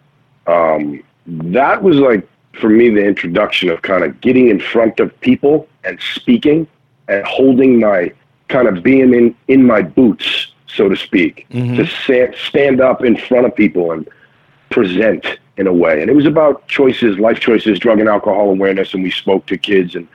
um, 0.47 1.03
that 1.27 1.83
was 1.83 1.97
like 1.97 2.29
for 2.61 2.69
me 2.69 2.89
the 2.89 3.05
introduction 3.05 3.69
of 3.69 3.83
kind 3.83 4.05
of 4.05 4.21
getting 4.21 4.49
in 4.49 4.61
front 4.61 5.01
of 5.01 5.19
people 5.21 5.69
and 5.85 5.99
speaking 6.15 6.67
and 7.09 7.25
holding 7.27 7.81
my 7.81 8.13
kind 8.49 8.69
of 8.69 8.83
being 8.83 9.15
in 9.15 9.35
in 9.49 9.65
my 9.65 9.83
boots, 9.83 10.53
so 10.67 10.89
to 10.89 10.97
speak, 10.97 11.47
to 11.77 11.87
sta- 11.87 12.37
stand 12.37 12.81
up 12.81 13.05
in 13.05 13.17
front 13.17 13.47
of 13.47 13.55
people 13.55 13.93
and 13.93 14.09
present 14.71 15.39
in 15.57 15.67
a 15.67 15.73
way. 15.73 16.01
And 16.01 16.11
it 16.11 16.15
was 16.15 16.27
about 16.27 16.67
choices, 16.67 17.19
life 17.19 17.41
choices, 17.41 17.79
drug 17.79 18.01
and 18.01 18.09
alcohol 18.09 18.51
awareness, 18.51 18.95
and 18.95 19.03
we 19.03 19.11
spoke 19.11 19.47
to 19.47 19.57
kids. 19.57 19.95
And 19.95 20.09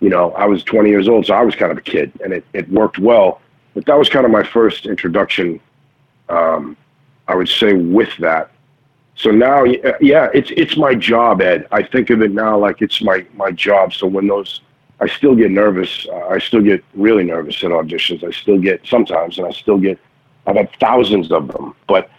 you 0.00 0.08
know, 0.08 0.32
I 0.32 0.46
was 0.46 0.64
20 0.64 0.90
years 0.90 1.08
old, 1.08 1.26
so 1.26 1.34
I 1.34 1.42
was 1.42 1.54
kind 1.54 1.72
of 1.72 1.78
a 1.78 1.82
kid, 1.82 2.12
and 2.22 2.32
it 2.32 2.44
it 2.52 2.68
worked 2.70 2.98
well. 2.98 3.40
But 3.74 3.86
that 3.86 3.98
was 3.98 4.08
kind 4.08 4.26
of 4.26 4.30
my 4.30 4.42
first 4.42 4.86
introduction 4.86 5.60
um, 6.28 6.76
I 7.28 7.34
would 7.34 7.48
say 7.48 7.72
with 7.74 8.16
that. 8.18 8.50
So 9.14 9.30
now, 9.30 9.64
yeah, 10.00 10.28
it's 10.34 10.50
it's 10.56 10.76
my 10.76 10.94
job, 10.94 11.42
Ed. 11.42 11.66
I 11.70 11.82
think 11.82 12.10
of 12.10 12.22
it 12.22 12.32
now 12.32 12.58
like 12.58 12.80
it's 12.82 13.02
my 13.02 13.24
my 13.34 13.50
job. 13.50 13.92
So 13.92 14.06
when 14.06 14.26
those, 14.26 14.62
I 15.00 15.06
still 15.06 15.34
get 15.34 15.50
nervous. 15.50 16.06
Uh, 16.10 16.28
I 16.28 16.38
still 16.38 16.62
get 16.62 16.82
really 16.94 17.22
nervous 17.24 17.62
at 17.62 17.70
auditions. 17.70 18.24
I 18.24 18.30
still 18.30 18.58
get 18.58 18.86
sometimes, 18.86 19.38
and 19.38 19.46
I 19.46 19.50
still 19.50 19.78
get. 19.78 19.98
I've 20.46 20.56
had 20.56 20.70
thousands 20.80 21.30
of 21.30 21.48
them, 21.48 21.74
but 21.86 22.10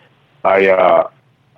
I. 0.44 0.68
Uh, 0.68 1.10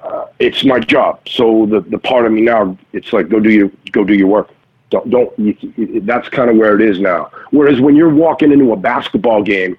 uh, 0.01 0.27
it's 0.39 0.63
my 0.63 0.79
job. 0.79 1.19
So 1.27 1.65
the 1.65 1.81
the 1.81 1.97
part 1.97 2.25
of 2.25 2.31
me 2.31 2.41
now, 2.41 2.77
it's 2.93 3.11
like 3.11 3.27
go 3.27 3.39
do 3.39 3.49
your 3.49 3.71
go 3.91 4.03
do 4.03 4.13
your 4.13 4.27
work. 4.27 4.49
Don't 4.91 5.09
don't. 5.09 5.37
You, 5.39 5.55
you- 5.75 6.01
that's 6.01 6.29
kind 6.29 6.49
of 6.49 6.57
where 6.57 6.75
it 6.79 6.81
is 6.81 6.99
now. 6.99 7.31
Whereas 7.51 7.81
when 7.81 7.95
you're 7.95 8.13
walking 8.13 8.51
into 8.51 8.71
a 8.71 8.75
basketball 8.77 9.41
game, 9.41 9.77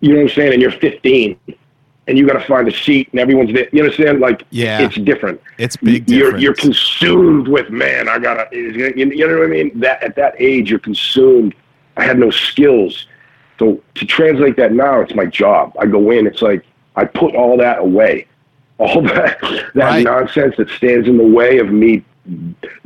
you 0.00 0.10
know 0.10 0.16
what 0.16 0.30
I'm 0.30 0.36
saying, 0.36 0.52
and 0.52 0.60
you're 0.62 0.70
15, 0.72 1.38
and 2.06 2.18
you 2.18 2.26
got 2.26 2.34
to 2.38 2.46
find 2.46 2.68
a 2.68 2.72
seat, 2.72 3.08
and 3.12 3.20
everyone's 3.20 3.52
there. 3.54 3.68
You 3.72 3.82
understand? 3.82 4.20
Like, 4.20 4.44
Yeah. 4.50 4.80
it's 4.82 4.96
different. 4.96 5.40
It's 5.58 5.76
big 5.76 6.08
You're 6.10 6.32
difference. 6.32 6.42
you're 6.42 6.54
consumed 6.54 7.48
with 7.48 7.70
man. 7.70 8.08
I 8.08 8.18
gotta. 8.18 8.46
You 8.52 8.92
you 8.94 9.26
know 9.26 9.38
what 9.38 9.44
I 9.46 9.50
mean? 9.50 9.70
That 9.80 10.02
at 10.02 10.14
that 10.16 10.34
age, 10.38 10.70
you're 10.70 10.78
consumed. 10.78 11.54
I 11.96 12.04
had 12.04 12.18
no 12.18 12.30
skills, 12.30 13.06
so 13.58 13.80
to 13.94 14.04
translate 14.04 14.56
that 14.56 14.72
now, 14.72 15.00
it's 15.00 15.14
my 15.14 15.26
job. 15.26 15.72
I 15.78 15.86
go 15.86 16.10
in. 16.10 16.26
It's 16.26 16.42
like 16.42 16.64
I 16.96 17.04
put 17.04 17.34
all 17.34 17.56
that 17.58 17.78
away, 17.78 18.26
all 18.78 19.00
that 19.14 19.38
that 19.40 19.74
Right. 19.74 20.04
nonsense 20.04 20.56
that 20.58 20.68
stands 20.70 21.08
in 21.08 21.16
the 21.16 21.26
way 21.26 21.58
of 21.58 21.70
me 21.72 22.02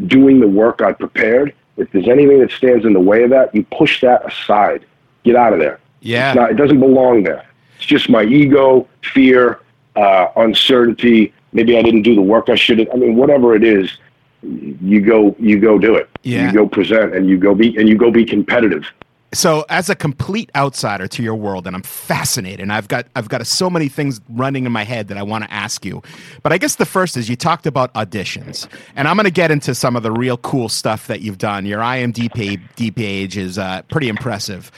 doing 0.07 0.40
the 0.40 0.49
work 0.49 0.81
I 0.83 0.93
prepared. 0.93 1.54
If 1.76 1.90
there's 1.93 2.09
anything 2.09 2.40
that 2.40 2.50
stands 2.50 2.85
in 2.85 2.93
the 2.93 3.00
way 3.00 3.23
of 3.23 3.31
that, 3.31 3.54
you 3.54 3.64
push 3.64 4.00
that 4.02 4.26
aside. 4.26 4.85
Get 5.25 5.37
out 5.37 5.52
of 5.52 5.59
there. 5.61 5.78
Yeah. 6.00 6.33
Not, 6.35 6.50
it 6.50 6.54
doesn't 6.54 6.81
belong 6.81 7.23
there. 7.23 7.45
It's 7.78 7.87
just 7.87 8.11
my 8.11 8.25
ego, 8.25 8.88
fear, 9.14 9.61
uh, 9.94 10.28
uncertainty. 10.35 11.32
Maybe 11.52 11.78
I 11.78 11.82
didn't 11.82 12.02
do 12.02 12.16
the 12.16 12.23
work 12.23 12.49
I 12.49 12.56
should 12.56 12.80
have. 12.80 12.88
I 12.92 12.97
mean, 12.97 13.14
whatever 13.14 13.54
it 13.54 13.62
is, 13.62 13.99
you 14.42 15.00
go, 15.00 15.37
you 15.38 15.61
go 15.61 15.78
do 15.78 15.94
it. 15.94 16.11
Yeah. 16.25 16.47
You 16.47 16.52
go 16.52 16.68
present 16.68 17.14
and 17.14 17.28
you 17.28 17.38
go 17.38 17.54
be, 17.54 17.76
and 17.76 17.88
you 17.88 17.97
go 17.97 18.11
be 18.11 18.25
competitive. 18.25 18.85
So 19.32 19.64
as 19.68 19.90
a 19.90 19.94
complete 19.94 20.50
outsider 20.56 21.06
to 21.06 21.23
your 21.23 21.35
world 21.35 21.66
and 21.66 21.76
i'm 21.76 21.82
fascinated 21.82 22.61
and 22.61 22.73
i've 22.73 22.88
got 22.88 23.06
i've 23.14 23.28
got 23.28 23.47
so 23.47 23.68
many 23.68 23.88
things 23.88 24.20
running 24.30 24.64
in 24.64 24.73
my 24.73 24.85
head 24.85 25.08
that 25.08 25.18
i 25.18 25.23
want 25.23 25.44
to 25.44 25.52
ask 25.52 25.85
you. 25.85 26.02
But 26.42 26.52
i 26.52 26.58
guess 26.58 26.76
the 26.76 26.87
first 26.87 27.16
is 27.16 27.28
you 27.28 27.37
talked 27.37 27.66
about 27.66 27.92
auditions 27.94 28.66
and 28.97 29.06
i'm 29.06 29.16
going 29.16 29.25
to 29.25 29.30
get 29.30 29.50
into 29.50 29.75
some 29.75 29.97
of 29.97 30.02
the 30.02 30.12
real 30.12 30.38
cool 30.38 30.68
stuff 30.68 31.06
that 31.08 31.20
you've 31.20 31.38
done. 31.38 31.66
Your 31.66 31.80
imdb 31.80 32.94
page 32.94 33.37
is 33.37 33.58
uh, 33.58 33.82
pretty 33.82 34.08
impressive. 34.08 34.70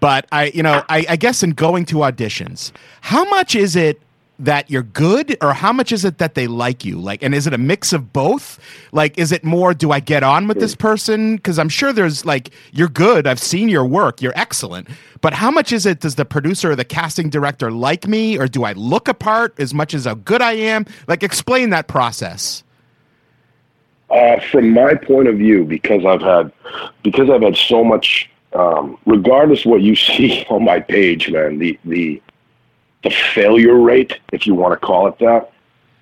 But 0.00 0.26
i 0.30 0.46
you 0.46 0.62
know 0.62 0.84
I, 0.88 1.06
I 1.08 1.16
guess 1.16 1.42
in 1.42 1.50
going 1.50 1.84
to 1.86 1.96
auditions 1.96 2.72
how 3.00 3.24
much 3.24 3.54
is 3.54 3.76
it 3.76 4.00
that 4.38 4.70
you're 4.70 4.82
good 4.82 5.36
or 5.40 5.52
how 5.52 5.72
much 5.72 5.92
is 5.92 6.04
it 6.04 6.18
that 6.18 6.34
they 6.34 6.46
like 6.46 6.84
you? 6.84 6.98
Like 6.98 7.22
and 7.22 7.34
is 7.34 7.46
it 7.46 7.52
a 7.52 7.58
mix 7.58 7.92
of 7.92 8.12
both? 8.12 8.58
Like 8.92 9.16
is 9.18 9.32
it 9.32 9.44
more 9.44 9.74
do 9.74 9.92
i 9.92 10.00
get 10.00 10.22
on 10.22 10.48
with 10.48 10.58
this 10.60 10.74
person? 10.74 11.36
Because 11.36 11.58
i'm 11.58 11.68
sure 11.68 11.92
there's 11.92 12.24
like 12.24 12.50
you're 12.72 12.88
good. 12.88 13.26
I've 13.26 13.40
seen 13.40 13.68
your 13.68 13.84
work. 13.84 14.20
You're 14.20 14.36
excellent. 14.36 14.88
But 15.20 15.32
how 15.32 15.50
much 15.50 15.72
is 15.72 15.86
it 15.86 16.00
does 16.00 16.16
the 16.16 16.24
producer 16.24 16.72
or 16.72 16.76
the 16.76 16.84
casting 16.84 17.30
director 17.30 17.70
like 17.70 18.06
me 18.06 18.38
or 18.38 18.46
do 18.46 18.64
i 18.64 18.72
look 18.72 19.08
apart 19.08 19.58
as 19.58 19.72
much 19.72 19.94
as 19.94 20.04
how 20.04 20.14
good 20.14 20.42
i 20.42 20.52
am? 20.52 20.86
Like 21.06 21.22
explain 21.22 21.70
that 21.70 21.88
process. 21.88 22.62
Uh, 24.08 24.38
from 24.52 24.70
my 24.70 24.94
point 24.94 25.26
of 25.26 25.36
view, 25.36 25.64
because 25.64 26.04
I've 26.04 26.22
had 26.22 26.52
because 27.02 27.28
I've 27.28 27.42
had 27.42 27.56
so 27.56 27.82
much 27.82 28.30
um, 28.56 28.98
regardless 29.06 29.64
what 29.64 29.82
you 29.82 29.94
see 29.96 30.44
on 30.48 30.64
my 30.64 30.80
page, 30.80 31.30
man, 31.30 31.58
the 31.58 31.78
the 31.84 32.22
the 33.02 33.10
failure 33.10 33.76
rate, 33.78 34.18
if 34.32 34.46
you 34.46 34.54
want 34.54 34.72
to 34.78 34.86
call 34.86 35.06
it 35.06 35.18
that, 35.18 35.52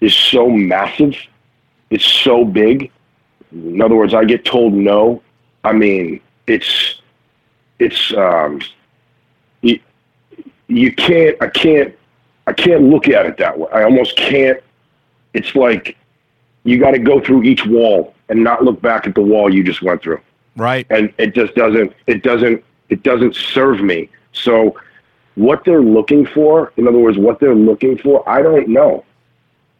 is 0.00 0.14
so 0.14 0.48
massive. 0.48 1.14
It's 1.90 2.04
so 2.04 2.44
big. 2.44 2.90
In 3.52 3.80
other 3.80 3.94
words, 3.94 4.14
I 4.14 4.24
get 4.24 4.44
told 4.44 4.72
no. 4.74 5.22
I 5.64 5.72
mean, 5.72 6.20
it's 6.46 7.00
it's 7.78 8.12
um, 8.14 8.60
you, 9.62 9.78
you 10.68 10.92
can't. 10.94 11.36
I 11.42 11.48
can't. 11.48 11.94
I 12.46 12.52
can't 12.52 12.82
look 12.82 13.08
at 13.08 13.26
it 13.26 13.36
that 13.38 13.58
way. 13.58 13.68
I 13.72 13.84
almost 13.84 14.16
can't. 14.16 14.60
It's 15.32 15.54
like 15.54 15.96
you 16.64 16.78
got 16.78 16.92
to 16.92 16.98
go 16.98 17.20
through 17.20 17.44
each 17.44 17.64
wall 17.66 18.14
and 18.28 18.42
not 18.42 18.64
look 18.64 18.80
back 18.80 19.06
at 19.06 19.14
the 19.14 19.20
wall 19.22 19.52
you 19.52 19.62
just 19.62 19.82
went 19.82 20.02
through 20.02 20.20
Right. 20.56 20.86
and 20.90 21.12
it 21.18 21.34
just 21.34 21.54
doesn't 21.54 21.92
it 22.06 22.22
doesn't 22.22 22.64
it 22.88 23.02
doesn't 23.02 23.36
serve 23.36 23.80
me 23.82 24.08
so 24.32 24.74
what 25.36 25.64
they're 25.64 25.82
looking 25.82 26.24
for 26.26 26.72
in 26.76 26.86
other 26.86 26.98
words 26.98 27.18
what 27.18 27.40
they're 27.40 27.54
looking 27.54 27.98
for 27.98 28.26
i 28.28 28.40
don't 28.42 28.68
know 28.68 29.04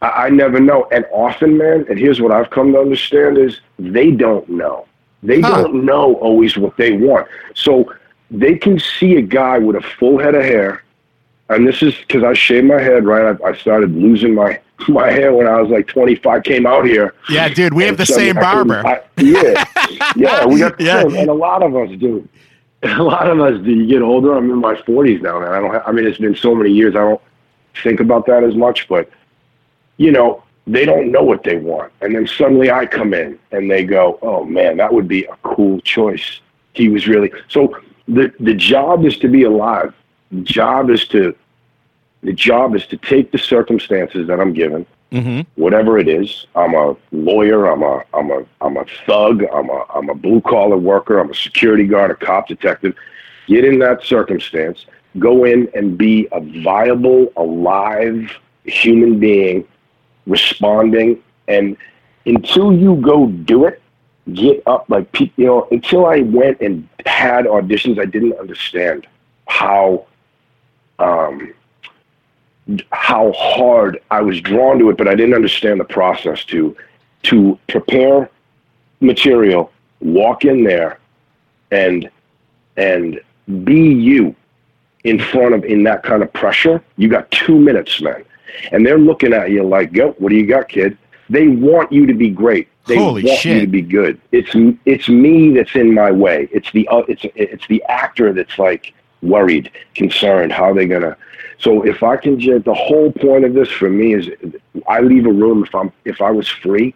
I, 0.02 0.08
I 0.26 0.28
never 0.30 0.58
know 0.60 0.88
and 0.92 1.04
often 1.12 1.56
man 1.56 1.86
and 1.88 1.98
here's 1.98 2.20
what 2.20 2.32
i've 2.32 2.50
come 2.50 2.72
to 2.72 2.80
understand 2.80 3.38
is 3.38 3.60
they 3.78 4.10
don't 4.10 4.48
know 4.48 4.86
they 5.22 5.40
Huh. 5.40 5.62
don't 5.62 5.84
know 5.84 6.14
always 6.16 6.56
what 6.58 6.76
they 6.76 6.92
want 6.96 7.28
so 7.54 7.92
they 8.30 8.56
can 8.56 8.78
see 8.78 9.16
a 9.16 9.22
guy 9.22 9.58
with 9.58 9.76
a 9.76 9.80
full 9.80 10.18
head 10.18 10.34
of 10.34 10.42
hair 10.42 10.82
and 11.50 11.66
this 11.68 11.82
is 11.82 11.94
because 12.06 12.24
i 12.24 12.32
shaved 12.32 12.66
my 12.66 12.80
head 12.80 13.04
right 13.04 13.36
I, 13.40 13.48
I 13.50 13.54
started 13.56 13.92
losing 13.94 14.34
my 14.34 14.60
my 14.88 15.08
hair 15.10 15.32
when 15.32 15.46
i 15.46 15.60
was 15.60 15.70
like 15.70 15.86
25 15.86 16.42
came 16.42 16.66
out 16.66 16.84
here 16.84 17.14
Yeah, 17.30 17.48
dude, 17.48 17.74
we 17.74 17.84
have 17.84 17.96
the 17.96 18.06
so 18.06 18.14
same 18.16 18.36
I 18.38 18.40
barber. 18.40 18.84
I- 18.84 19.02
yeah, 19.18 19.64
yeah, 20.16 20.44
we 20.44 20.58
got 20.58 20.76
the 20.78 20.84
Yeah. 20.84 21.02
same, 21.02 21.14
and 21.14 21.28
a 21.30 21.32
lot 21.32 21.62
of 21.62 21.76
us 21.76 21.90
do. 21.98 22.28
A 22.98 23.02
lot 23.02 23.30
of 23.30 23.40
us 23.40 23.58
do. 23.62 23.70
You 23.70 23.86
get 23.86 24.02
older. 24.02 24.34
I'm 24.34 24.50
in 24.50 24.58
my 24.58 24.74
40s 24.74 25.22
now, 25.22 25.40
man. 25.40 25.52
I 25.52 25.60
don't. 25.60 25.72
Have, 25.72 25.82
I 25.86 25.92
mean, 25.92 26.06
it's 26.06 26.18
been 26.18 26.36
so 26.36 26.54
many 26.54 26.70
years. 26.70 26.94
I 26.94 26.98
don't 26.98 27.20
think 27.82 28.00
about 28.00 28.26
that 28.26 28.44
as 28.44 28.54
much, 28.54 28.88
but 28.88 29.08
you 29.96 30.12
know, 30.12 30.42
they 30.66 30.84
don't 30.84 31.10
know 31.10 31.22
what 31.22 31.44
they 31.44 31.56
want, 31.56 31.92
and 32.02 32.14
then 32.14 32.26
suddenly 32.26 32.70
I 32.70 32.84
come 32.84 33.14
in, 33.14 33.38
and 33.52 33.70
they 33.70 33.84
go, 33.84 34.18
"Oh 34.20 34.44
man, 34.44 34.76
that 34.76 34.92
would 34.92 35.08
be 35.08 35.24
a 35.24 35.36
cool 35.42 35.80
choice." 35.80 36.40
He 36.74 36.90
was 36.90 37.08
really 37.08 37.32
so. 37.48 37.74
the 38.06 38.30
The 38.38 38.54
job 38.54 39.06
is 39.06 39.16
to 39.18 39.28
be 39.28 39.44
alive. 39.44 39.94
The 40.30 40.42
job 40.42 40.90
is 40.90 41.06
to. 41.08 41.34
The 42.22 42.34
job 42.34 42.74
is 42.74 42.86
to 42.88 42.98
take 42.98 43.32
the 43.32 43.38
circumstances 43.38 44.26
that 44.28 44.40
I'm 44.40 44.52
given, 44.52 44.84
hmm 45.14 45.40
whatever 45.54 45.98
it 45.98 46.08
is. 46.08 46.46
I'm 46.56 46.74
a 46.74 46.96
lawyer. 47.12 47.66
I'm 47.66 47.82
a 47.82 48.02
I'm 48.12 48.30
a 48.30 48.44
I'm 48.60 48.76
a 48.76 48.84
thug. 49.06 49.44
I'm 49.52 49.70
a 49.70 49.84
I'm 49.94 50.08
a 50.10 50.14
blue 50.14 50.40
collar 50.40 50.76
worker. 50.76 51.20
I'm 51.20 51.30
a 51.30 51.34
security 51.34 51.86
guard, 51.86 52.10
a 52.10 52.16
cop, 52.16 52.48
detective. 52.48 52.94
Get 53.46 53.64
in 53.64 53.78
that 53.78 54.02
circumstance. 54.02 54.86
Go 55.18 55.44
in 55.44 55.68
and 55.74 55.96
be 55.96 56.26
a 56.32 56.40
viable, 56.64 57.32
alive 57.36 58.28
human 58.64 59.20
being, 59.20 59.66
responding. 60.26 61.22
And 61.46 61.76
until 62.26 62.72
you 62.72 62.96
go 62.96 63.28
do 63.28 63.66
it, 63.66 63.80
get 64.32 64.62
up 64.66 64.86
like 64.88 65.08
you 65.20 65.30
know. 65.38 65.68
Until 65.70 66.06
I 66.06 66.20
went 66.20 66.60
and 66.60 66.88
had 67.06 67.44
auditions, 67.44 68.00
I 68.00 68.06
didn't 68.06 68.34
understand 68.38 69.06
how. 69.46 70.06
Um, 70.98 71.54
how 72.92 73.32
hard 73.32 74.00
I 74.10 74.20
was 74.22 74.40
drawn 74.40 74.78
to 74.78 74.90
it, 74.90 74.96
but 74.96 75.08
I 75.08 75.14
didn't 75.14 75.34
understand 75.34 75.80
the 75.80 75.84
process 75.84 76.44
to 76.46 76.76
to 77.24 77.58
prepare 77.68 78.30
material, 79.00 79.70
walk 80.00 80.44
in 80.44 80.64
there, 80.64 80.98
and 81.70 82.10
and 82.76 83.20
be 83.64 83.92
you 83.92 84.34
in 85.04 85.18
front 85.18 85.54
of 85.54 85.64
in 85.64 85.82
that 85.84 86.02
kind 86.02 86.22
of 86.22 86.32
pressure. 86.32 86.82
You 86.96 87.08
got 87.08 87.30
two 87.30 87.58
minutes, 87.58 88.00
man, 88.00 88.24
and 88.72 88.86
they're 88.86 88.98
looking 88.98 89.32
at 89.32 89.50
you 89.50 89.62
like, 89.62 89.92
"Yo, 89.92 90.12
what 90.12 90.30
do 90.30 90.36
you 90.36 90.46
got, 90.46 90.68
kid?" 90.68 90.96
They 91.30 91.48
want 91.48 91.92
you 91.92 92.06
to 92.06 92.14
be 92.14 92.30
great. 92.30 92.68
They 92.86 92.96
Holy 92.96 93.24
want 93.24 93.40
shit. 93.40 93.54
you 93.54 93.60
to 93.62 93.66
be 93.66 93.82
good. 93.82 94.20
It's 94.32 94.50
it's 94.84 95.08
me 95.08 95.54
that's 95.54 95.74
in 95.74 95.94
my 95.94 96.10
way. 96.10 96.48
It's 96.50 96.70
the 96.72 96.86
uh, 96.88 97.02
it's 97.08 97.24
it's 97.34 97.66
the 97.68 97.82
actor 97.84 98.32
that's 98.32 98.58
like 98.58 98.94
worried, 99.22 99.70
concerned. 99.94 100.52
How 100.52 100.70
are 100.70 100.74
they 100.74 100.86
gonna? 100.86 101.16
So 101.58 101.82
if 101.84 102.02
I 102.02 102.16
can 102.16 102.38
just, 102.38 102.64
the 102.64 102.74
whole 102.74 103.12
point 103.12 103.44
of 103.44 103.54
this 103.54 103.68
for 103.70 103.88
me 103.88 104.14
is, 104.14 104.28
I 104.88 105.00
leave 105.00 105.26
a 105.26 105.32
room 105.32 105.64
if 105.64 105.74
I'm 105.74 105.92
if 106.04 106.20
I 106.20 106.30
was 106.30 106.48
free, 106.48 106.94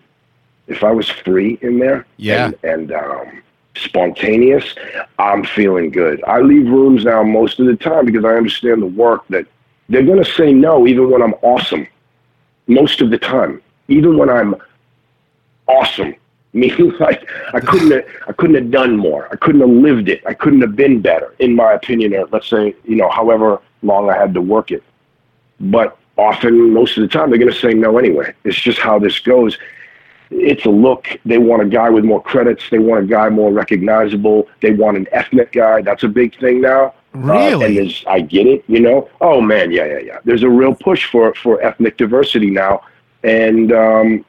if 0.67 0.83
I 0.85 0.91
was 0.91 1.09
free 1.09 1.59
in 1.63 1.79
there, 1.79 2.07
Yeah. 2.17 2.47
and, 2.47 2.91
and 2.91 2.93
um, 2.93 3.43
spontaneous, 3.77 4.75
I'm 5.19 5.45
feeling 5.45 5.91
good. 5.91 6.23
I 6.27 6.41
leave 6.41 6.67
rooms 6.69 7.05
now 7.05 7.23
most 7.23 7.61
of 7.61 7.67
the 7.67 7.77
time 7.77 8.07
because 8.07 8.25
I 8.25 8.35
understand 8.35 8.83
the 8.83 8.87
work 8.87 9.27
that 9.29 9.47
they're 9.89 10.05
gonna 10.05 10.25
say 10.25 10.53
no 10.53 10.87
even 10.87 11.11
when 11.11 11.23
I'm 11.23 11.35
awesome. 11.43 11.87
Most 12.67 13.01
of 13.01 13.11
the 13.11 13.19
time, 13.19 13.63
even 13.89 14.19
when 14.19 14.29
I'm 14.29 14.55
awesome. 15.67 16.15
Meaning, 16.55 16.93
like 16.99 17.29
I 17.53 17.61
couldn't, 17.61 17.91
have, 17.91 18.05
I 18.27 18.33
couldn't 18.33 18.57
have 18.57 18.71
done 18.71 18.97
more. 18.97 19.29
I 19.31 19.37
couldn't 19.37 19.61
have 19.61 19.69
lived 19.69 20.09
it. 20.09 20.23
I 20.27 20.33
couldn't 20.33 20.63
have 20.63 20.75
been 20.75 21.03
better, 21.03 21.35
in 21.41 21.55
my 21.55 21.75
opinion. 21.75 22.15
Or 22.15 22.27
let's 22.33 22.49
say, 22.49 22.75
you 22.85 22.97
know, 22.97 23.11
however 23.11 23.61
long 23.83 24.11
I 24.11 24.17
had 24.17 24.35
to 24.35 24.41
work 24.41 24.71
it. 24.71 24.83
But 25.61 25.97
often, 26.17 26.73
most 26.73 26.97
of 26.97 27.03
the 27.03 27.09
time, 27.09 27.31
they're 27.31 27.39
going 27.39 27.53
to 27.53 27.59
say 27.59 27.75
no 27.75 27.99
anyway. 27.99 28.35
It's 28.45 28.57
just 28.61 28.79
how 28.79 28.99
this 28.99 29.19
goes. 29.19 29.59
It's 30.31 30.65
a 30.67 30.71
look. 30.71 31.09
They 31.25 31.39
want 31.39 31.63
a 31.63 31.67
guy 31.67 31.89
with 31.91 32.05
more 32.05 32.23
credits. 32.23 32.63
They 32.71 32.79
want 32.79 33.03
a 33.05 33.07
guy 33.07 33.29
more 33.31 33.51
recognizable. 33.53 34.47
They 34.61 34.73
want 34.73 34.97
an 34.99 35.07
ethnic 35.13 35.53
guy. 35.53 35.81
That's 35.83 36.03
a 36.03 36.09
big 36.09 36.39
thing 36.39 36.61
now. 36.61 36.95
Uh, 37.15 37.19
Really? 37.21 37.65
and 37.67 37.77
there's, 37.79 38.05
I 38.07 38.21
get 38.21 38.47
it. 38.47 38.63
You 38.69 38.81
know. 38.81 39.09
Oh 39.23 39.41
man, 39.41 39.71
yeah, 39.73 39.87
yeah, 39.87 39.99
yeah. 39.99 40.19
There's 40.25 40.43
a 40.43 40.49
real 40.51 40.75
push 40.75 41.11
for 41.11 41.35
for 41.35 41.61
ethnic 41.63 41.97
diversity 41.97 42.51
now, 42.51 42.83
and 43.25 43.73
um, 43.73 44.25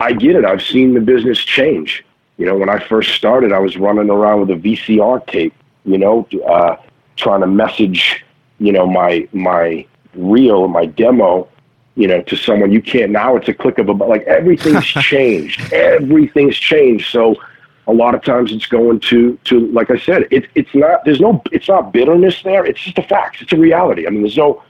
I 0.00 0.12
get 0.14 0.34
it. 0.34 0.44
I've 0.46 0.62
seen 0.62 0.94
the 0.94 1.00
business 1.00 1.38
change. 1.38 2.04
You 2.38 2.46
know, 2.46 2.56
when 2.56 2.70
I 2.70 2.78
first 2.78 3.14
started, 3.14 3.52
I 3.52 3.58
was 3.58 3.76
running 3.76 4.08
around 4.08 4.40
with 4.40 4.50
a 4.50 4.54
VCR 4.60 5.26
tape. 5.26 5.52
You 5.84 5.98
know, 5.98 6.26
uh, 6.48 6.76
trying 7.16 7.42
to 7.42 7.46
message, 7.46 8.24
you 8.58 8.72
know, 8.72 8.86
my 8.86 9.28
my 9.32 9.86
reel, 10.14 10.68
my 10.68 10.86
demo, 10.86 11.48
you 11.94 12.06
know, 12.06 12.22
to 12.22 12.36
someone. 12.36 12.72
You 12.72 12.82
can't 12.82 13.12
now. 13.12 13.36
It's 13.36 13.48
a 13.48 13.54
click 13.54 13.78
of 13.78 13.88
a 13.88 13.94
button. 13.94 14.10
Like 14.10 14.24
everything's 14.24 14.84
changed. 14.86 15.72
Everything's 15.72 16.56
changed. 16.56 17.10
So 17.10 17.36
a 17.86 17.92
lot 17.92 18.14
of 18.14 18.22
times 18.22 18.52
it's 18.52 18.66
going 18.66 19.00
to 19.00 19.36
to 19.44 19.66
like 19.72 19.90
I 19.90 19.98
said, 19.98 20.26
it's 20.30 20.46
it's 20.54 20.74
not. 20.74 21.04
There's 21.04 21.20
no. 21.20 21.42
It's 21.52 21.68
not 21.68 21.92
bitterness 21.92 22.42
there. 22.42 22.64
It's 22.64 22.80
just 22.80 22.98
a 22.98 23.02
fact. 23.02 23.42
It's 23.42 23.52
a 23.52 23.56
reality. 23.58 24.06
I 24.06 24.10
mean, 24.10 24.22
there's 24.22 24.36
no 24.36 24.62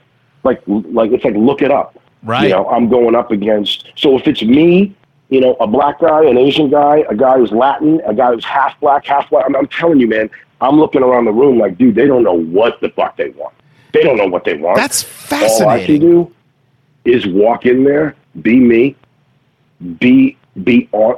like 0.43 0.61
like 0.67 1.11
it's 1.11 1.23
like 1.23 1.35
look 1.35 1.61
it 1.61 1.71
up. 1.71 1.99
Right. 2.23 2.43
You 2.43 2.49
know, 2.49 2.69
I'm 2.69 2.89
going 2.89 3.15
up 3.15 3.31
against. 3.31 3.91
So 3.95 4.17
if 4.17 4.27
it's 4.27 4.43
me, 4.43 4.95
you 5.29 5.39
know, 5.39 5.53
a 5.55 5.67
black 5.67 5.99
guy, 5.99 6.25
an 6.25 6.37
Asian 6.37 6.69
guy, 6.69 7.05
a 7.09 7.15
guy 7.15 7.37
who's 7.37 7.51
Latin, 7.51 8.01
a 8.05 8.13
guy 8.13 8.33
who's 8.33 8.45
half 8.45 8.79
black, 8.79 9.05
half 9.05 9.31
white. 9.31 9.45
I'm, 9.45 9.55
I'm 9.55 9.67
telling 9.67 9.99
you, 9.99 10.07
man. 10.07 10.29
I'm 10.61 10.77
looking 10.77 11.03
around 11.03 11.23
the 11.23 11.31
room 11.31 11.57
like, 11.57 11.77
dude, 11.77 11.95
they 11.95 12.05
don't 12.05 12.23
know 12.23 12.33
what 12.33 12.81
the 12.81 12.89
fuck 12.89 13.15
they 13.15 13.29
want. 13.29 13.53
They 13.93 14.01
don't 14.01 14.17
know 14.17 14.27
what 14.27 14.43
they 14.43 14.55
want. 14.55 14.77
That's 14.77 15.03
fascinating. 15.03 15.63
All 15.63 15.69
I 15.69 15.85
can 15.85 15.99
do 15.99 16.35
is 17.05 17.25
walk 17.27 17.65
in 17.65 17.83
there, 17.83 18.15
be 18.41 18.59
me, 18.59 18.95
be 19.99 20.37
be 20.63 20.89
on. 20.91 21.15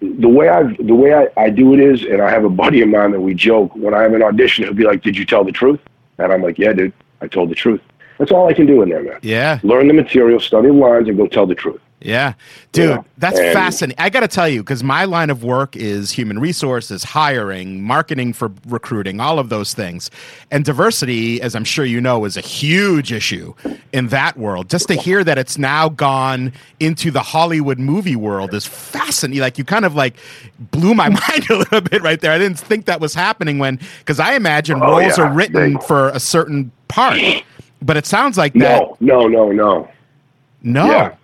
The 0.00 0.28
way 0.28 0.48
I 0.48 0.62
the 0.74 0.94
way 0.94 1.14
I, 1.14 1.28
I 1.36 1.50
do 1.50 1.74
it 1.74 1.80
is, 1.80 2.02
and 2.04 2.20
I 2.20 2.30
have 2.30 2.44
a 2.44 2.50
buddy 2.50 2.82
of 2.82 2.88
mine 2.88 3.12
that 3.12 3.20
we 3.20 3.34
joke 3.34 3.74
when 3.74 3.94
I 3.94 4.02
have 4.02 4.12
an 4.12 4.22
audition, 4.22 4.64
he'll 4.64 4.74
be 4.74 4.84
like, 4.84 5.02
"Did 5.02 5.16
you 5.16 5.24
tell 5.24 5.44
the 5.44 5.52
truth?" 5.52 5.80
And 6.18 6.32
I'm 6.32 6.42
like, 6.42 6.58
"Yeah, 6.58 6.72
dude, 6.72 6.92
I 7.20 7.28
told 7.28 7.50
the 7.50 7.54
truth." 7.54 7.80
That's 8.18 8.30
all 8.30 8.48
I 8.48 8.52
can 8.52 8.66
do 8.66 8.82
in 8.82 8.88
there, 8.88 9.02
man. 9.02 9.18
Yeah. 9.22 9.58
Learn 9.62 9.88
the 9.88 9.94
material, 9.94 10.38
study 10.38 10.68
the 10.68 10.74
lines, 10.74 11.08
and 11.08 11.16
go 11.16 11.26
tell 11.26 11.46
the 11.46 11.54
truth. 11.54 11.80
Yeah. 12.04 12.34
Dude, 12.72 12.90
Yeah. 12.90 12.98
that's 13.18 13.38
And- 13.38 13.52
fascinating. 13.52 14.02
I 14.02 14.10
got 14.10 14.20
to 14.20 14.28
tell 14.28 14.48
you, 14.48 14.60
because 14.62 14.82
my 14.82 15.04
line 15.04 15.30
of 15.30 15.44
work 15.44 15.76
is 15.76 16.10
human 16.10 16.38
resources, 16.38 17.04
hiring, 17.04 17.82
marketing 17.82 18.32
for 18.32 18.50
recruiting, 18.66 19.20
all 19.20 19.38
of 19.38 19.48
those 19.48 19.72
things. 19.74 20.10
And 20.50 20.64
diversity, 20.64 21.40
as 21.40 21.54
I'm 21.54 21.64
sure 21.64 21.84
you 21.84 22.00
know, 22.00 22.24
is 22.24 22.36
a 22.36 22.40
huge 22.40 23.12
issue 23.12 23.54
in 23.92 24.08
that 24.08 24.36
world. 24.36 24.68
Just 24.68 24.88
to 24.88 24.94
hear 24.94 25.22
that 25.24 25.38
it's 25.38 25.58
now 25.58 25.88
gone 25.88 26.52
into 26.80 27.10
the 27.10 27.20
Hollywood 27.22 27.78
movie 27.78 28.16
world 28.16 28.52
is 28.54 28.66
fascinating. 28.66 29.40
Like, 29.42 29.58
you 29.58 29.64
kind 29.64 29.84
of 29.84 29.94
like 29.94 30.14
blew 30.58 30.94
my 30.94 31.08
mind 31.28 31.50
a 31.50 31.56
little 31.56 31.80
bit 31.80 32.02
right 32.02 32.20
there. 32.20 32.32
I 32.32 32.38
didn't 32.38 32.58
think 32.58 32.86
that 32.86 33.00
was 33.00 33.14
happening 33.14 33.58
when, 33.58 33.78
because 34.00 34.18
I 34.20 34.34
imagine 34.34 34.82
Oh, 34.82 34.98
roles 34.98 35.18
yeah. 35.18 35.24
are 35.24 35.32
written 35.32 35.74
They- 35.74 35.86
for 35.86 36.08
a 36.08 36.20
certain 36.20 36.72
part. 36.88 37.20
But 37.80 37.96
it 37.96 38.06
sounds 38.06 38.38
like 38.38 38.52
that. 38.54 38.80
No, 38.80 38.96
no, 39.00 39.26
no, 39.28 39.50
no. 39.50 39.88
No. 40.62 40.86
Yeah. 40.86 41.14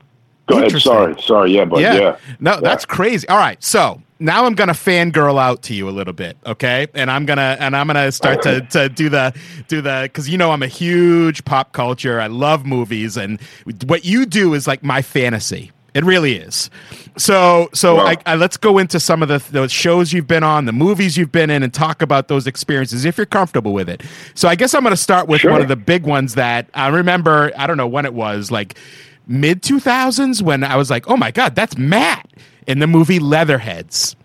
Go 0.49 0.59
ahead. 0.59 0.81
Sorry, 0.81 1.21
sorry. 1.23 1.53
Yeah, 1.55 1.65
but 1.65 1.81
yeah. 1.81 2.17
No, 2.41 2.53
Yeah. 2.55 2.61
that's 2.61 2.85
crazy. 2.85 3.29
All 3.29 3.39
right. 3.39 3.63
So 3.63 4.03
now 4.19 4.45
I'm 4.47 4.55
gonna 4.55 4.73
fangirl 4.73 5.41
out 5.41 5.63
to 5.65 5.75
you 5.75 5.89
a 5.89 5.93
little 5.93 6.13
bit, 6.15 6.37
okay? 6.47 6.87
And 6.95 7.11
I'm 7.11 7.27
gonna 7.27 7.57
and 7.61 7.77
I'm 7.77 7.87
gonna 7.87 8.11
start 8.13 8.43
to 8.43 8.63
to 8.63 8.89
do 8.89 9.09
the 9.09 9.35
do 9.69 9.81
the 9.81 10.01
because 10.05 10.29
you 10.29 10.39
know 10.39 10.51
I'm 10.51 10.63
a 10.63 10.67
huge 10.69 11.45
pop 11.45 11.73
culture. 11.73 12.21
I 12.21 12.27
love 12.27 12.67
movies, 12.67 13.17
and 13.17 13.41
what 13.87 14.05
you 14.05 14.27
do 14.27 14.55
is 14.55 14.67
like 14.67 14.83
my 14.83 15.03
fantasy. 15.03 15.71
It 15.95 16.05
really 16.05 16.35
is. 16.37 16.71
So, 17.17 17.71
so 17.73 17.97
Wow. 17.97 18.07
I, 18.09 18.17
I, 18.27 18.35
let's 18.37 18.57
go 18.57 18.79
into 18.79 19.01
some 19.01 19.21
of 19.23 19.29
the 19.29 19.43
those 19.51 19.73
shows 19.73 20.13
you've 20.13 20.29
been 20.29 20.45
on, 20.45 20.67
the 20.67 20.73
movies 20.73 21.17
you've 21.17 21.33
been 21.33 21.51
in, 21.51 21.63
and 21.65 21.75
talk 21.75 22.03
about 22.03 22.29
those 22.29 22.47
experiences 22.47 23.05
if 23.05 23.17
you're 23.17 23.27
comfortable 23.27 23.73
with 23.73 23.89
it. 23.89 24.03
So, 24.35 24.49
I 24.49 24.55
guess 24.55 24.75
I'm 24.75 24.83
going 24.83 24.93
to 24.93 24.97
start 24.97 25.27
with 25.27 25.41
Sure. 25.41 25.51
one 25.51 25.61
of 25.63 25.67
the 25.67 25.77
big 25.77 26.05
ones 26.05 26.35
that 26.37 26.69
I 26.75 26.89
remember. 26.89 27.51
I 27.57 27.67
don't 27.67 27.79
know 27.79 27.89
when 27.89 28.05
it 28.05 28.15
was, 28.15 28.51
like 28.53 28.79
mid 29.29 29.63
2000s, 29.63 30.43
when 30.43 30.65
I 30.65 30.77
was 30.77 30.91
like, 30.91 31.09
"Oh 31.09 31.17
my 31.17 31.31
god, 31.31 31.55
that's 31.55 31.79
Matt!" 31.79 32.29
in 32.67 32.81
the 32.81 32.89
movie 32.89 33.21
Leatherheads 33.21 34.17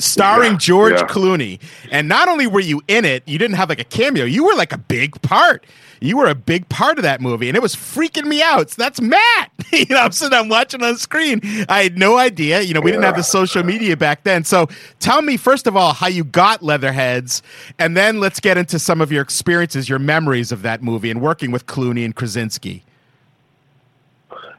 starring 0.00 0.52
Yeah, 0.52 0.58
George 0.58 1.00
yeah. 1.00 1.06
Clooney. 1.08 1.60
And 1.90 2.08
not 2.08 2.28
only 2.28 2.46
were 2.46 2.60
you 2.60 2.82
in 2.88 3.04
it, 3.04 3.22
you 3.26 3.38
didn't 3.38 3.56
have 3.56 3.68
like 3.68 3.80
a 3.80 3.84
cameo, 3.84 4.24
you 4.24 4.44
were 4.44 4.54
like 4.54 4.72
a 4.72 4.78
big 4.78 5.20
part. 5.22 5.66
You 6.00 6.16
were 6.16 6.28
a 6.28 6.34
big 6.34 6.68
part 6.70 6.98
of 6.98 7.04
that 7.04 7.20
movie, 7.20 7.48
and 7.48 7.56
it 7.56 7.62
was 7.62 7.76
freaking 7.76 8.26
me 8.26 8.42
out. 8.42 8.70
So 8.70 8.82
that's 8.82 9.00
Matt. 9.02 9.52
you 9.72 9.86
know, 9.90 9.98
I'm 10.00 10.12
sitting, 10.12 10.38
I'm 10.38 10.48
watching 10.48 10.82
on 10.82 10.96
screen. 10.96 11.40
I 11.68 11.82
had 11.82 11.98
no 11.98 12.18
idea. 12.18 12.62
You 12.62 12.74
know, 12.74 12.80
we 12.80 12.90
didn't 12.90 13.04
have 13.04 13.16
the 13.16 13.22
social 13.22 13.62
media 13.62 13.96
back 13.96 14.24
then. 14.24 14.44
So 14.44 14.68
tell 15.00 15.22
me, 15.22 15.36
first 15.36 15.66
of 15.66 15.76
all, 15.76 15.92
how 15.92 16.08
you 16.08 16.24
got 16.24 16.62
Leatherheads, 16.62 17.42
and 17.78 17.96
then 17.96 18.20
let's 18.20 18.40
get 18.40 18.58
into 18.58 18.78
some 18.78 19.00
of 19.02 19.12
your 19.12 19.22
experiences, 19.22 19.88
your 19.88 19.98
memories 19.98 20.52
of 20.52 20.62
that 20.62 20.82
movie 20.82 21.10
and 21.10 21.20
working 21.20 21.50
with 21.50 21.66
Clooney 21.66 22.04
and 22.04 22.16
Krasinski. 22.16 22.84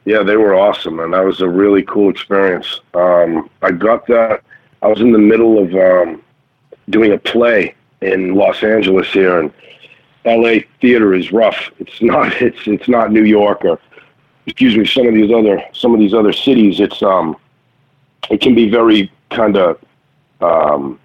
Yeah, 0.05 0.23
they 0.23 0.35
were 0.35 0.55
awesome, 0.55 0.99
and 0.99 1.13
that 1.13 1.23
was 1.23 1.41
a 1.41 1.47
really 1.47 1.83
cool 1.83 2.09
experience. 2.09 2.81
Um, 2.93 3.49
I 3.61 3.71
got 3.71 4.07
that. 4.07 4.41
I 4.81 4.87
was 4.87 4.99
in 4.99 5.11
the 5.11 5.19
middle 5.19 5.61
of 5.63 5.75
um, 5.75 6.23
doing 6.89 7.13
a 7.13 7.17
play 7.17 7.75
in 8.01 8.33
Los 8.33 8.63
Angeles 8.63 9.07
here, 9.11 9.39
and 9.39 9.53
L.A. 10.25 10.65
theater 10.79 11.13
is 11.13 11.31
rough. 11.31 11.69
It's 11.79 12.01
not. 12.01 12.41
It's 12.41 12.67
it's 12.67 12.87
not 12.87 13.11
New 13.11 13.23
York 13.23 13.63
or, 13.63 13.79
excuse 14.47 14.75
me, 14.75 14.85
some 14.85 15.07
of 15.07 15.13
these 15.13 15.31
other 15.31 15.63
some 15.73 15.93
of 15.93 15.99
these 15.99 16.13
other 16.13 16.33
cities. 16.33 16.79
It's 16.79 17.03
um, 17.03 17.37
it 18.29 18.41
can 18.41 18.55
be 18.55 18.69
very 18.69 19.11
kind 19.29 19.55
of 19.55 19.79
um, 20.41 20.99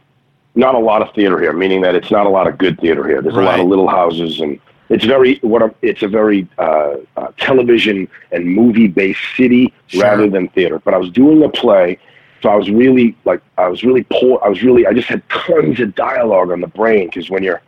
not 0.55 0.75
a 0.75 0.79
lot 0.79 1.03
of 1.03 1.15
theater 1.15 1.38
here, 1.38 1.53
meaning 1.53 1.83
that 1.83 1.95
it's 1.95 2.11
not 2.11 2.25
a 2.25 2.31
lot 2.31 2.47
of 2.47 2.57
good 2.57 2.81
theater 2.81 3.07
here. 3.07 3.21
There's 3.21 3.37
a 3.37 3.41
lot 3.43 3.61
of 3.61 3.67
little 3.67 3.88
houses, 3.88 4.41
and 4.41 4.59
it's 4.88 5.05
very 5.05 5.37
what 5.43 5.62
I'm, 5.62 5.75
it's 5.83 6.02
a 6.02 6.09
very 6.09 6.47
uh, 6.59 6.97
uh, 7.16 7.28
television 7.38 8.09
and 8.33 8.47
movie 8.47 8.88
based 8.88 9.21
city 9.37 9.73
Sure. 9.88 10.02
rather 10.02 10.28
than 10.28 10.49
theater. 10.49 10.78
But 10.81 10.95
I 10.95 10.99
was 10.99 11.11
doing 11.11 11.43
a 11.45 11.49
play, 11.49 11.99
so 12.43 12.49
I 12.50 12.57
was 12.57 12.71
really 12.71 13.16
like 13.25 13.40
I 13.59 13.69
was 13.69 13.83
really 13.85 14.05
poor. 14.11 14.40
I 14.45 14.49
was 14.49 14.62
really 14.62 14.87
I 14.87 14.93
just 14.93 15.09
had 15.09 15.23
tons 15.28 15.81
of 15.81 15.95
dialogue 15.95 16.50
on 16.50 16.61
the 16.61 16.66
brain 16.69 17.07
because 17.09 17.31
when 17.31 17.43
you're 17.43 17.62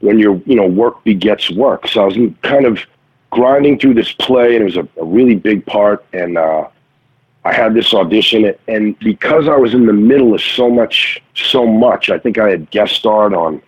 when 0.00 0.18
you're 0.18 0.40
you 0.46 0.54
know 0.56 0.66
work 0.66 1.02
begets 1.04 1.50
work. 1.50 1.88
So 1.88 2.02
I 2.02 2.06
was 2.06 2.16
kind 2.42 2.64
of 2.64 2.78
grinding 3.30 3.78
through 3.78 3.94
this 3.94 4.12
play, 4.12 4.54
and 4.56 4.62
it 4.62 4.64
was 4.64 4.76
a, 4.76 4.88
a 5.00 5.04
really 5.04 5.34
big 5.34 5.64
part, 5.66 6.04
and. 6.12 6.38
uh 6.38 6.68
I 7.44 7.54
had 7.54 7.72
this 7.72 7.94
audition, 7.94 8.52
and 8.66 8.98
because 8.98 9.48
I 9.48 9.56
was 9.56 9.72
in 9.72 9.86
the 9.86 9.92
middle 9.92 10.34
of 10.34 10.42
so 10.42 10.68
much, 10.68 11.22
so 11.34 11.66
much, 11.66 12.10
I 12.10 12.18
think 12.18 12.36
I 12.36 12.50
had 12.50 12.68
guest 12.70 12.96
starred 12.96 13.32
on, 13.32 13.62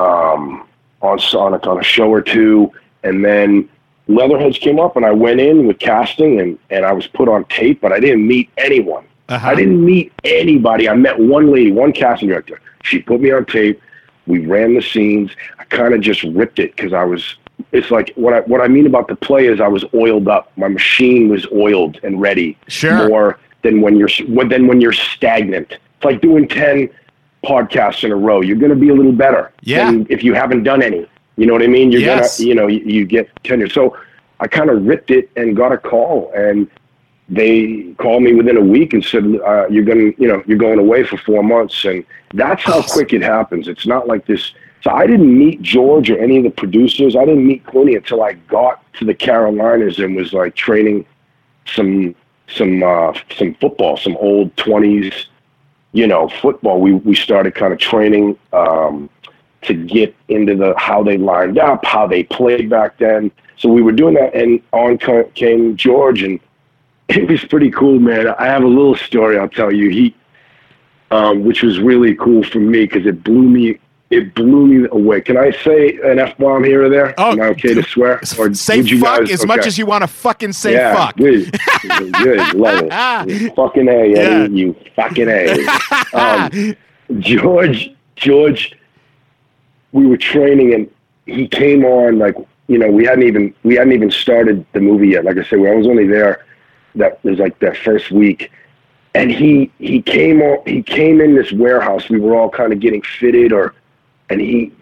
um, 0.00 0.66
on 1.06 1.18
on 1.36 1.54
a, 1.54 1.68
on 1.70 1.80
a 1.80 1.82
show 1.82 2.10
or 2.12 2.20
two, 2.20 2.72
and 3.02 3.24
then 3.24 3.68
Leatherheads 4.08 4.58
came 4.58 4.78
up, 4.78 4.96
and 4.96 5.04
I 5.04 5.10
went 5.12 5.40
in 5.40 5.66
with 5.66 5.78
casting, 5.78 6.40
and 6.40 6.58
and 6.70 6.84
I 6.84 6.92
was 6.92 7.06
put 7.06 7.28
on 7.28 7.44
tape, 7.46 7.80
but 7.80 7.92
I 7.92 8.00
didn't 8.00 8.26
meet 8.26 8.50
anyone. 8.58 9.04
Uh-huh. 9.28 9.48
I 9.48 9.54
didn't 9.54 9.84
meet 9.84 10.12
anybody. 10.24 10.88
I 10.88 10.94
met 10.94 11.18
one 11.18 11.50
lady, 11.50 11.72
one 11.72 11.92
casting 11.92 12.28
director. 12.28 12.60
She 12.84 13.00
put 13.00 13.20
me 13.20 13.32
on 13.32 13.44
tape. 13.46 13.80
We 14.28 14.46
ran 14.46 14.74
the 14.74 14.82
scenes. 14.82 15.32
I 15.58 15.64
kind 15.64 15.94
of 15.94 16.00
just 16.00 16.22
ripped 16.22 16.58
it 16.58 16.76
because 16.76 16.92
I 16.92 17.04
was. 17.04 17.36
It's 17.72 17.90
like 17.90 18.12
what 18.16 18.34
I 18.34 18.40
what 18.40 18.60
I 18.60 18.68
mean 18.68 18.86
about 18.86 19.08
the 19.08 19.16
play 19.16 19.46
is 19.46 19.60
I 19.60 19.68
was 19.68 19.84
oiled 19.94 20.28
up. 20.28 20.52
My 20.56 20.68
machine 20.68 21.28
was 21.28 21.46
oiled 21.52 21.98
and 22.02 22.20
ready. 22.20 22.56
Sure. 22.68 23.08
More 23.08 23.38
than 23.62 23.80
when 23.80 23.96
you're 23.96 24.10
when- 24.28 24.48
than 24.48 24.66
when 24.68 24.80
you're 24.80 24.92
stagnant. 24.92 25.72
It's 25.72 26.04
like 26.04 26.20
doing 26.20 26.46
ten 26.46 26.90
podcasts 27.50 28.02
in 28.04 28.10
a 28.12 28.16
row. 28.28 28.38
You're 28.46 28.56
going 28.64 28.74
to 28.78 28.82
be 28.86 28.90
a 28.90 28.94
little 29.00 29.12
better. 29.26 29.52
Yeah. 29.62 29.90
Than 29.90 30.06
if 30.10 30.20
you 30.26 30.32
haven't 30.34 30.62
done 30.64 30.82
any. 30.82 31.02
You 31.36 31.46
know 31.46 31.52
what 31.52 31.62
I 31.62 31.66
mean? 31.78 31.92
You're 31.92 32.00
Yes. 32.02 32.38
gonna 32.38 32.48
you 32.48 32.54
know 32.58 32.66
you, 32.66 32.80
you 32.96 33.02
get 33.16 33.28
tenure. 33.44 33.68
So 33.68 33.82
I 34.40 34.46
kind 34.58 34.70
of 34.70 34.76
ripped 34.90 35.10
it 35.10 35.30
and 35.36 35.56
got 35.56 35.70
a 35.72 35.78
call 35.78 36.32
and 36.34 36.66
they 37.28 37.92
called 37.98 38.22
me 38.22 38.32
within 38.34 38.56
a 38.56 38.60
week 38.76 38.92
and 38.94 39.04
said 39.04 39.24
uh, 39.50 39.66
you're 39.68 39.84
going 39.84 40.12
to 40.12 40.22
you 40.22 40.28
know 40.28 40.42
you're 40.46 40.58
going 40.58 40.78
away 40.78 41.02
for 41.04 41.16
four 41.18 41.42
months 41.42 41.84
and 41.84 42.04
that's 42.34 42.62
how 42.62 42.80
quick 42.82 43.12
it 43.12 43.20
happens 43.22 43.66
it's 43.66 43.84
not 43.84 44.06
like 44.06 44.24
this 44.26 44.52
so 44.84 44.90
i 44.92 45.04
didn't 45.08 45.36
meet 45.36 45.60
george 45.60 46.08
or 46.08 46.18
any 46.20 46.36
of 46.38 46.44
the 46.44 46.50
producers 46.50 47.16
i 47.16 47.24
didn't 47.24 47.44
meet 47.44 47.64
clooney 47.66 47.96
until 47.96 48.22
i 48.22 48.32
got 48.58 48.74
to 48.94 49.04
the 49.04 49.12
carolinas 49.14 49.98
and 49.98 50.14
was 50.14 50.32
like 50.32 50.54
training 50.54 51.04
some 51.66 52.14
some 52.46 52.80
uh, 52.84 53.12
some 53.36 53.54
football 53.54 53.96
some 53.96 54.16
old 54.18 54.54
20s 54.54 55.26
you 55.96 56.06
know 56.06 56.28
football 56.28 56.80
we 56.80 56.92
we 56.92 57.14
started 57.14 57.54
kind 57.54 57.72
of 57.72 57.78
training 57.78 58.36
um, 58.52 59.08
to 59.62 59.74
get 59.74 60.14
into 60.28 60.54
the 60.54 60.74
how 60.76 61.02
they 61.02 61.16
lined 61.16 61.58
up 61.58 61.84
how 61.84 62.06
they 62.06 62.22
played 62.22 62.68
back 62.68 62.98
then 62.98 63.30
so 63.56 63.68
we 63.68 63.82
were 63.82 63.92
doing 63.92 64.14
that 64.14 64.34
and 64.34 64.60
on 64.72 64.98
came 65.34 65.76
george 65.76 66.22
and 66.22 66.38
it 67.08 67.28
was 67.28 67.44
pretty 67.44 67.70
cool, 67.70 68.00
man. 68.00 68.28
I 68.28 68.46
have 68.46 68.64
a 68.64 68.68
little 68.68 68.96
story 68.96 69.38
I'll 69.38 69.48
tell 69.48 69.72
you. 69.72 69.90
He, 69.90 70.14
um, 71.12 71.44
which 71.44 71.62
was 71.62 71.78
really 71.78 72.16
cool 72.16 72.42
for 72.42 72.58
me 72.58 72.80
because 72.80 73.06
it 73.06 73.22
blew 73.22 73.42
me. 73.42 73.78
It 74.08 74.34
blew 74.36 74.66
me 74.68 74.88
away. 74.92 75.20
Can 75.20 75.36
I 75.36 75.50
say 75.50 75.98
an 76.04 76.20
f 76.20 76.38
bomb 76.38 76.62
here 76.62 76.84
or 76.84 76.88
there? 76.88 77.12
Oh, 77.18 77.32
Am 77.32 77.40
I 77.40 77.46
okay 77.46 77.74
to 77.74 77.82
swear? 77.88 78.22
say 78.24 78.76
would 78.76 78.88
you 78.90 79.00
fuck 79.00 79.20
guys- 79.20 79.32
as 79.32 79.46
much 79.46 79.66
as 79.66 79.76
you 79.78 79.84
want 79.86 80.02
to 80.02 80.06
fucking 80.08 80.52
say 80.52 80.74
yeah, 80.74 80.94
fuck. 80.94 81.16
Good, 81.16 81.50
good, 82.12 82.54
love 82.54 82.84
it. 83.28 83.54
fucking 83.56 83.88
a, 83.88 84.06
Yeah. 84.06 84.18
Eddie, 84.18 84.54
you 84.54 84.76
fucking 84.94 85.28
a. 85.28 85.56
Um, 86.14 86.76
George, 87.20 87.90
George, 88.16 88.76
we 89.92 90.06
were 90.06 90.16
training 90.16 90.74
and 90.74 90.90
he 91.26 91.46
came 91.48 91.84
on 91.84 92.18
like 92.18 92.36
you 92.68 92.78
know 92.78 92.88
we 92.90 93.04
hadn't 93.04 93.24
even 93.24 93.52
we 93.64 93.74
hadn't 93.74 93.92
even 93.92 94.10
started 94.10 94.64
the 94.72 94.80
movie 94.80 95.08
yet. 95.08 95.24
Like 95.24 95.36
I 95.38 95.42
said, 95.44 95.58
I 95.58 95.74
was 95.74 95.86
only 95.88 96.06
there 96.06 96.44
that 96.94 97.22
was 97.24 97.38
like 97.38 97.58
that 97.58 97.76
first 97.78 98.10
week, 98.12 98.50
and 99.14 99.30
he 99.32 99.70
he 99.78 100.00
came 100.00 100.40
on 100.42 100.58
he 100.66 100.82
came 100.82 101.20
in 101.20 101.34
this 101.34 101.52
warehouse. 101.52 102.08
We 102.08 102.20
were 102.20 102.36
all 102.36 102.48
kind 102.50 102.72
of 102.72 102.80
getting 102.80 103.02
fitted, 103.02 103.52
or 103.52 103.74
and 104.30 104.40
he. 104.40 104.72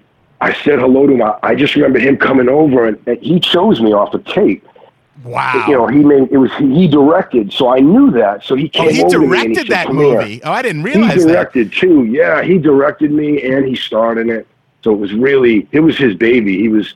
I 0.40 0.52
said 0.52 0.78
hello 0.78 1.07
to 1.07 1.14
him. 1.14 1.22
I, 1.22 1.38
I 1.42 1.54
just 1.54 1.74
remember 1.74 1.98
him 1.98 2.16
coming 2.16 2.48
over, 2.48 2.87
and, 2.87 2.98
and 3.07 3.18
he 3.22 3.40
chose 3.40 3.80
me 3.80 3.92
off 3.94 4.12
the 4.12 4.18
tape. 4.18 4.66
wow. 5.24 5.64
You 5.66 5.74
know, 5.74 5.87
he 5.87 5.98
made 5.98 6.30
it 6.30 6.37
was 6.37 6.52
he 6.54 6.87
directed, 6.88 7.52
so 7.52 7.68
I 7.68 7.80
knew 7.80 8.11
that. 8.11 8.44
So 8.44 8.54
he 8.54 8.68
came 8.68 8.88
oh, 8.88 8.92
he 8.92 9.02
over 9.02 9.11
to 9.11 9.18
me 9.20 9.24
and 9.24 9.35
he 9.35 9.54
directed 9.54 9.57
said, 9.57 9.68
that 9.68 9.87
here." 9.87 9.94
movie. 9.94 10.42
Oh, 10.42 10.52
I 10.52 10.62
didn't 10.62 10.83
realize 10.83 11.14
that. 11.14 11.20
He 11.20 11.26
directed 11.26 11.72
too. 11.72 12.04
Yeah, 12.04 12.42
he 12.42 12.59
directed 12.59 13.11
me 13.11 13.42
and 13.42 13.66
he 13.66 13.76
starred 13.76 14.18
in 14.18 14.28
it. 14.28 14.46
So 14.83 14.92
it 14.92 14.98
was 14.98 15.14
really 15.14 15.66
it 15.72 15.80
was 15.80 15.96
his 15.96 16.14
baby. 16.14 16.59
He 16.59 16.68
was 16.68 16.94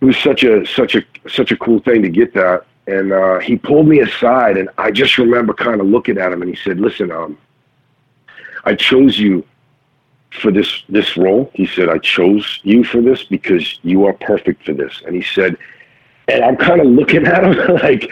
it 0.00 0.04
was 0.04 0.16
such 0.18 0.44
a 0.44 0.64
such 0.66 0.94
a 0.94 1.02
such 1.28 1.52
a 1.52 1.56
cool 1.56 1.80
thing 1.80 2.02
to 2.02 2.08
get 2.08 2.32
that. 2.34 2.64
And 2.86 3.12
uh, 3.12 3.40
he 3.40 3.56
pulled 3.56 3.88
me 3.88 3.98
aside, 3.98 4.56
and 4.56 4.68
I 4.78 4.92
just 4.92 5.18
remember 5.18 5.52
kind 5.52 5.80
of 5.80 5.88
looking 5.88 6.18
at 6.18 6.32
him, 6.32 6.40
and 6.40 6.48
he 6.48 6.56
said, 6.62 6.78
"Listen, 6.78 7.10
um, 7.10 7.36
I 8.64 8.76
chose 8.76 9.18
you 9.18 9.44
for 10.36 10.50
this 10.50 10.84
this 10.88 11.16
role." 11.16 11.50
He 11.54 11.66
said, 11.66 11.88
"I 11.88 11.98
chose 11.98 12.60
you 12.62 12.84
for 12.84 13.00
this 13.00 13.24
because 13.24 13.78
you 13.82 14.06
are 14.06 14.12
perfect 14.12 14.64
for 14.64 14.72
this." 14.72 15.02
And 15.06 15.14
he 15.14 15.22
said, 15.22 15.56
and 16.28 16.44
I'm 16.44 16.56
kind 16.56 16.80
of 16.80 16.86
looking 16.86 17.26
at 17.26 17.44
him 17.44 17.76
like, 17.82 18.10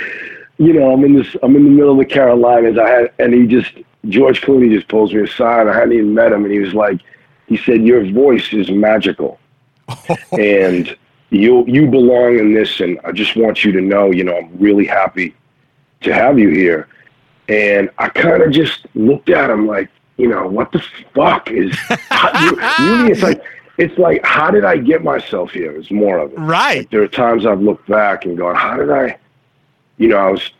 you 0.58 0.72
know, 0.72 0.92
I'm 0.92 1.04
in 1.04 1.14
this, 1.14 1.37
I'm 1.42 1.56
in 1.56 1.64
the 1.64 1.70
middle 1.70 1.92
of 1.92 1.98
the 1.98 2.04
Carolinas. 2.04 2.78
I 2.78 2.88
had, 2.88 3.12
and 3.18 3.34
he 3.34 3.46
just, 3.46 3.72
George 4.08 4.40
Clooney 4.40 4.72
just 4.72 4.88
pulls 4.88 5.12
me 5.12 5.22
aside. 5.22 5.66
I 5.66 5.74
hadn't 5.74 5.92
even 5.92 6.14
met 6.14 6.32
him, 6.32 6.44
and 6.44 6.52
he 6.52 6.60
was 6.60 6.74
like, 6.74 7.00
he 7.46 7.56
said, 7.56 7.82
"Your 7.82 8.04
voice 8.12 8.52
is 8.52 8.70
magical, 8.70 9.38
and 10.32 10.96
you 11.30 11.64
you 11.66 11.88
belong 11.88 12.38
in 12.38 12.54
this. 12.54 12.80
And 12.80 13.00
I 13.04 13.12
just 13.12 13.37
want 13.37 13.64
you 13.64 13.72
to 13.72 13.80
know, 13.80 14.10
you 14.10 14.24
know, 14.24 14.37
I'm 14.37 14.58
really 14.58 14.87
happy 14.87 15.34
to 16.02 16.14
have 16.14 16.38
you 16.38 16.50
here." 16.50 16.88
And 17.48 17.90
I 17.98 18.08
kind 18.08 18.42
of 18.42 18.52
just 18.52 18.87
looked 18.94 19.28
at 19.28 19.50
him 19.50 19.66
like, 19.66 19.90
you 20.16 20.29
know, 20.29 20.46
what 20.46 20.72
the 20.72 20.83
fuck 21.14 21.50
is? 21.50 21.77
really, 21.90 23.11
it's 23.11 23.22
like, 23.22 23.42
it's 23.79 23.98
like, 23.98 24.24
how 24.24 24.50
did 24.50 24.64
I 24.64 24.77
get 24.77 25.03
myself 25.03 25.50
here? 25.50 25.72
Is 25.72 25.90
more 25.90 26.18
of 26.18 26.33
it. 26.33 26.38
Right. 26.38 26.79
Like, 26.79 26.90
there 26.90 27.03
are 27.03 27.09
times 27.09 27.46
I've 27.46 27.61
looked 27.61 27.88
back 27.88 28.24
and 28.24 28.38
gone, 28.38 28.55
how 28.55 28.77
did 28.77 28.90
I, 28.90 29.18
you 29.98 30.09
know, 30.09 30.16
I 30.16 30.31
was 30.31 30.50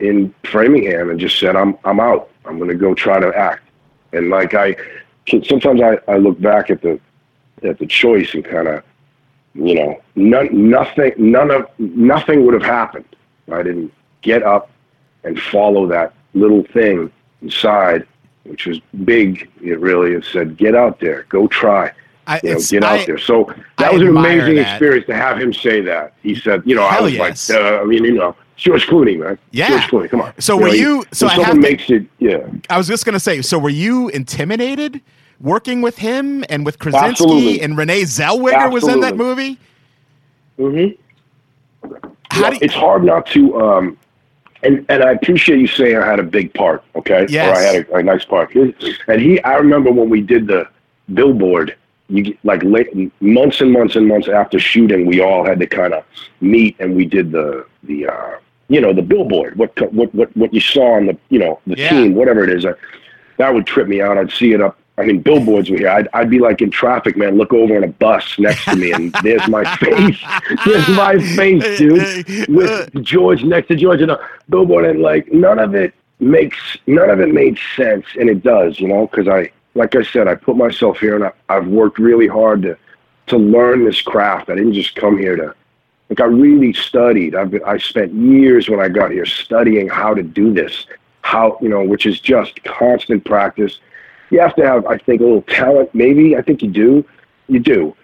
in 0.00 0.34
Framingham 0.44 1.10
and 1.10 1.18
just 1.18 1.38
said, 1.38 1.56
I'm, 1.56 1.78
I'm 1.84 2.00
out. 2.00 2.30
I'm 2.44 2.58
going 2.58 2.70
to 2.70 2.76
go 2.76 2.94
try 2.94 3.18
to 3.18 3.34
act. 3.36 3.62
And 4.12 4.30
like 4.30 4.54
I, 4.54 4.76
sometimes 5.26 5.80
I, 5.80 5.98
I 6.10 6.16
look 6.18 6.40
back 6.40 6.70
at 6.70 6.82
the, 6.82 7.00
at 7.62 7.78
the 7.78 7.86
choice 7.86 8.34
and 8.34 8.44
kind 8.44 8.68
of, 8.68 8.82
you 9.54 9.74
know, 9.74 10.00
none, 10.14 10.70
nothing, 10.70 11.12
none 11.16 11.50
of, 11.50 11.66
nothing 11.78 12.44
would 12.44 12.54
have 12.54 12.62
happened. 12.62 13.04
if 13.46 13.52
I 13.52 13.62
didn't 13.62 13.92
get 14.22 14.42
up 14.42 14.70
and 15.24 15.40
follow 15.40 15.86
that 15.88 16.14
little 16.34 16.64
thing 16.64 17.10
inside, 17.42 18.06
which 18.48 18.66
was 18.66 18.80
big. 19.04 19.48
It 19.62 19.78
really, 19.80 20.12
it 20.12 20.24
said, 20.24 20.56
get 20.56 20.74
out 20.74 21.00
there, 21.00 21.24
go 21.28 21.46
try. 21.48 21.92
I, 22.26 22.40
you 22.42 22.54
know, 22.54 22.60
get 22.60 22.84
out 22.84 23.00
I- 23.00 23.04
there. 23.06 23.18
So 23.18 23.52
that 23.78 23.88
I 23.90 23.92
was 23.92 24.02
an 24.02 24.08
amazing 24.08 24.56
that. 24.56 24.72
experience 24.72 25.06
to 25.06 25.14
have 25.14 25.38
him 25.38 25.52
say 25.52 25.80
that. 25.82 26.14
He 26.22 26.34
said, 26.34 26.62
you 26.66 26.74
know, 26.74 26.82
I 26.82 27.00
was 27.00 27.12
yes. 27.14 27.48
like, 27.50 27.58
uh, 27.60 27.80
I 27.80 27.84
mean, 27.84 28.04
you 28.04 28.14
know, 28.14 28.34
George 28.56 28.86
Clooney, 28.86 29.18
man. 29.18 29.38
Yeah. 29.52 29.68
George 29.68 29.82
Clooney, 29.84 30.10
come 30.10 30.20
on. 30.22 30.32
So 30.40 30.56
know, 30.56 30.62
were 30.64 30.68
he- 30.68 30.80
you- 30.80 31.04
so 31.12 31.26
I 31.26 31.34
have 31.34 31.54
to- 31.54 31.60
makes 31.60 31.88
it, 31.90 32.04
yeah. 32.18 32.46
I 32.68 32.76
was 32.76 32.86
just 32.88 33.04
gonna 33.06 33.20
say. 33.20 33.40
So 33.42 33.58
were 33.58 33.70
you 33.70 34.08
intimidated 34.08 35.00
working 35.40 35.80
with 35.80 35.96
him 35.96 36.44
and 36.50 36.66
with 36.66 36.78
Krasinski 36.80 37.08
Absolutely. 37.08 37.60
and 37.62 37.78
Renee 37.78 38.02
Zellweger 38.02 38.70
was 38.72 38.86
in 38.88 39.00
that 39.00 39.12
Absolutely. 39.14 39.58
movie? 40.56 40.96
hmm 41.86 41.98
How 42.30 42.50
do 42.50 42.56
you, 42.56 42.60
it's 42.62 42.74
hard 42.74 43.04
not 43.04 43.26
to 43.28 43.60
um 43.60 43.96
and 44.62 44.84
and 44.88 45.02
I 45.02 45.12
appreciate 45.12 45.58
you 45.60 45.66
saying 45.66 45.96
I 45.96 46.06
had 46.06 46.18
a 46.20 46.24
big 46.24 46.52
part, 46.54 46.82
okay? 46.96 47.26
Yes. 47.28 47.46
Or 47.56 47.60
I 47.60 47.62
had 47.62 47.88
a, 47.88 47.94
a 47.96 48.02
nice 48.02 48.24
part. 48.24 48.54
And 48.54 49.20
he 49.20 49.40
I 49.42 49.54
remember 49.56 49.90
when 49.90 50.08
we 50.10 50.20
did 50.20 50.46
the 50.46 50.68
billboard, 51.14 51.76
you 52.08 52.36
like 52.44 52.62
late, 52.62 52.88
months 53.20 53.60
and 53.60 53.72
months 53.72 53.96
and 53.96 54.06
months 54.06 54.28
after 54.28 54.58
shooting, 54.58 55.06
we 55.06 55.20
all 55.20 55.44
had 55.44 55.58
to 55.60 55.66
kind 55.66 55.94
of 55.94 56.04
meet 56.40 56.76
and 56.78 56.94
we 56.96 57.04
did 57.06 57.32
the 57.32 57.66
the 57.84 58.06
uh 58.06 58.38
you 58.70 58.82
know, 58.82 58.92
the 58.92 59.02
billboard, 59.02 59.56
what 59.56 59.70
what 59.92 60.14
what 60.14 60.36
what 60.36 60.52
you 60.52 60.60
saw 60.60 60.96
on 60.96 61.06
the, 61.06 61.16
you 61.30 61.38
know, 61.38 61.58
the 61.66 61.76
Yeah. 61.78 61.88
team, 61.90 62.14
whatever 62.14 62.44
it 62.44 62.50
is. 62.50 62.66
I, 62.66 62.72
that 63.38 63.54
would 63.54 63.66
trip 63.66 63.88
me 63.88 64.02
out. 64.02 64.18
I'd 64.18 64.30
see 64.32 64.52
it 64.52 64.60
up 64.60 64.76
I 64.98 65.04
mean, 65.04 65.20
billboards 65.20 65.70
were 65.70 65.78
here. 65.78 65.90
I'd, 65.90 66.08
I'd 66.12 66.28
be 66.28 66.40
like 66.40 66.60
in 66.60 66.70
traffic, 66.70 67.16
man. 67.16 67.38
Look 67.38 67.52
over 67.52 67.76
in 67.76 67.84
a 67.84 67.88
bus 67.88 68.36
next 68.38 68.64
to 68.64 68.76
me, 68.76 68.90
and 68.90 69.14
there's 69.22 69.46
my 69.48 69.64
face. 69.76 70.20
There's 70.64 70.88
my 70.88 71.18
face, 71.36 71.78
dude, 71.78 72.48
with 72.48 72.70
uh, 72.70 73.00
George 73.00 73.44
next 73.44 73.68
to 73.68 73.76
George 73.76 74.02
and 74.02 74.10
a 74.10 74.20
billboard, 74.48 74.86
and 74.86 75.00
like 75.00 75.32
none 75.32 75.60
of 75.60 75.74
it 75.74 75.94
makes 76.18 76.76
none 76.88 77.10
of 77.10 77.20
it 77.20 77.32
made 77.32 77.58
sense, 77.76 78.06
and 78.18 78.28
it 78.28 78.42
does, 78.42 78.80
you 78.80 78.88
know, 78.88 79.06
because 79.06 79.28
I, 79.28 79.52
like 79.74 79.94
I 79.94 80.02
said, 80.02 80.26
I 80.26 80.34
put 80.34 80.56
myself 80.56 80.98
here, 80.98 81.14
and 81.14 81.24
I, 81.24 81.32
I've 81.48 81.68
worked 81.68 81.98
really 81.98 82.26
hard 82.26 82.62
to 82.62 82.76
to 83.28 83.38
learn 83.38 83.84
this 83.84 84.02
craft. 84.02 84.50
I 84.50 84.56
didn't 84.56 84.72
just 84.72 84.96
come 84.96 85.16
here 85.16 85.36
to 85.36 85.54
like 86.10 86.20
I 86.20 86.24
really 86.24 86.72
studied. 86.72 87.34
I've 87.34 87.50
been, 87.50 87.62
I 87.64 87.78
spent 87.78 88.12
years 88.14 88.68
when 88.68 88.80
I 88.80 88.88
got 88.88 89.10
here 89.10 89.26
studying 89.26 89.88
how 89.88 90.14
to 90.14 90.22
do 90.22 90.52
this, 90.52 90.86
how 91.22 91.58
you 91.60 91.68
know, 91.68 91.84
which 91.84 92.06
is 92.06 92.18
just 92.18 92.62
constant 92.64 93.24
practice. 93.24 93.78
You 94.30 94.40
have 94.40 94.54
to 94.56 94.66
have, 94.66 94.86
I 94.86 94.98
think, 94.98 95.20
a 95.20 95.24
little 95.24 95.42
talent. 95.42 95.94
Maybe 95.94 96.36
I 96.36 96.42
think 96.42 96.62
you 96.62 96.70
do, 96.70 97.04
you 97.48 97.60
do, 97.60 97.96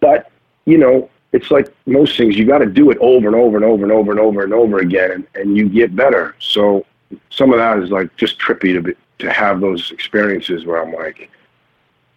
but 0.00 0.30
you 0.64 0.78
know, 0.78 1.10
it's 1.32 1.50
like 1.50 1.74
most 1.86 2.16
things. 2.16 2.36
You 2.36 2.46
got 2.46 2.58
to 2.58 2.66
do 2.66 2.90
it 2.90 2.98
over 2.98 3.26
and 3.26 3.36
over 3.36 3.56
and 3.56 3.64
over 3.64 3.82
and 3.82 3.92
over 3.92 4.10
and 4.12 4.20
over 4.20 4.44
and 4.44 4.54
over 4.54 4.78
again, 4.78 5.10
and, 5.10 5.26
and 5.34 5.56
you 5.56 5.68
get 5.68 5.96
better. 5.96 6.36
So 6.38 6.86
some 7.30 7.52
of 7.52 7.58
that 7.58 7.78
is 7.78 7.90
like 7.90 8.14
just 8.16 8.38
trippy 8.38 8.74
to 8.74 8.82
be, 8.82 8.92
to 9.18 9.32
have 9.32 9.60
those 9.60 9.90
experiences 9.90 10.64
where 10.64 10.82
I'm 10.82 10.92
like, 10.92 11.30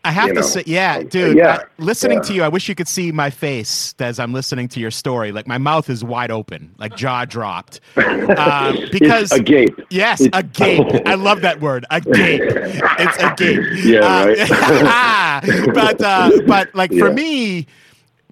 I 0.06 0.12
have 0.12 0.28
to 0.30 0.34
know, 0.36 0.42
say, 0.42 0.64
yeah, 0.66 1.04
dude. 1.04 1.36
yeah, 1.38 1.56
uh, 1.56 1.60
listening 1.78 2.20
yeah. 2.20 2.24
to 2.24 2.34
you, 2.34 2.44
I 2.44 2.48
wish 2.48 2.70
you 2.70 2.76
could 2.76 2.88
see 2.88 3.12
my 3.12 3.30
face 3.30 3.94
as 4.00 4.20
I'm 4.20 4.34
listening 4.34 4.68
to 4.70 4.80
your 4.80 4.92
story. 4.92 5.32
Like 5.32 5.48
my 5.48 5.58
mouth 5.58 5.90
is 5.90 6.04
wide 6.04 6.32
open, 6.32 6.74
like 6.78 6.96
jaw 6.96 7.26
dropped, 7.26 7.80
uh, 7.98 8.74
because 8.92 9.32
it's 9.32 9.40
agape. 9.42 9.80
yes, 9.90 10.22
It's- 10.22 10.40
a 10.40 10.44
gape. 10.44 10.88
I 11.08 11.16
love 11.16 11.42
that 11.42 11.60
word, 11.62 11.86
a 11.90 12.00
gape. 12.02 12.42
It's 12.46 13.18
a 13.24 13.34
gape. 13.38 13.64
Yeah, 13.86 14.36
Uh, 14.96 15.72
but 15.74 16.02
uh, 16.02 16.32
but 16.48 16.74
like 16.76 16.94
for 16.94 17.12
me, 17.12 17.68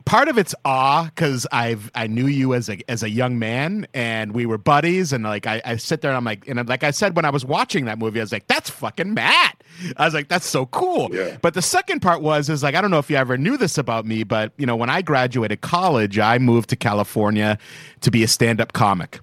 part 0.05 0.27
of 0.27 0.38
it's 0.38 0.53
awe 0.65 1.05
because 1.05 1.47
I've 1.51 1.89
I 1.95 2.07
knew 2.07 2.27
you 2.27 2.53
as 2.53 2.69
a 2.69 2.77
as 2.89 3.03
a 3.03 3.09
young 3.09 3.39
man 3.39 3.88
and 3.93 4.33
we 4.33 4.45
were 4.45 4.57
buddies 4.57 5.13
and 5.13 5.23
like 5.23 5.47
I, 5.47 5.62
I 5.63 5.75
sit 5.77 6.01
there 6.01 6.12
and 6.12 6.17
I'm 6.17 6.25
like 6.25 6.47
and 6.47 6.67
like 6.67 6.83
I 6.83 6.91
said 6.91 7.15
when 7.15 7.25
I 7.25 7.29
was 7.29 7.45
watching 7.45 7.86
that 7.86 7.99
movie 7.99 8.19
I 8.19 8.23
was 8.23 8.31
like 8.31 8.47
that's 8.47 8.69
fucking 8.69 9.13
Matt 9.13 9.62
I 9.97 10.05
was 10.05 10.13
like 10.13 10.27
that's 10.27 10.45
so 10.45 10.65
cool 10.67 11.09
Yeah. 11.13 11.38
but 11.41 11.53
the 11.53 11.62
second 11.62 12.01
part 12.01 12.21
was 12.21 12.49
is 12.49 12.63
like 12.63 12.75
I 12.75 12.81
don't 12.81 12.91
know 12.91 12.99
if 12.99 13.09
you 13.09 13.15
ever 13.17 13.38
knew 13.38 13.57
this 13.57 13.77
about 13.77 14.05
me 14.05 14.23
but 14.23 14.51
you 14.57 14.65
know 14.65 14.75
when 14.75 14.89
I 14.89 15.01
graduated 15.01 15.62
college 15.62 16.19
I 16.19 16.38
moved 16.38 16.69
to 16.69 16.75
California 16.75 17.57
to 18.01 18.12
be 18.12 18.23
a 18.23 18.27
stand 18.27 18.59
up 18.62 18.73
comic 18.73 19.19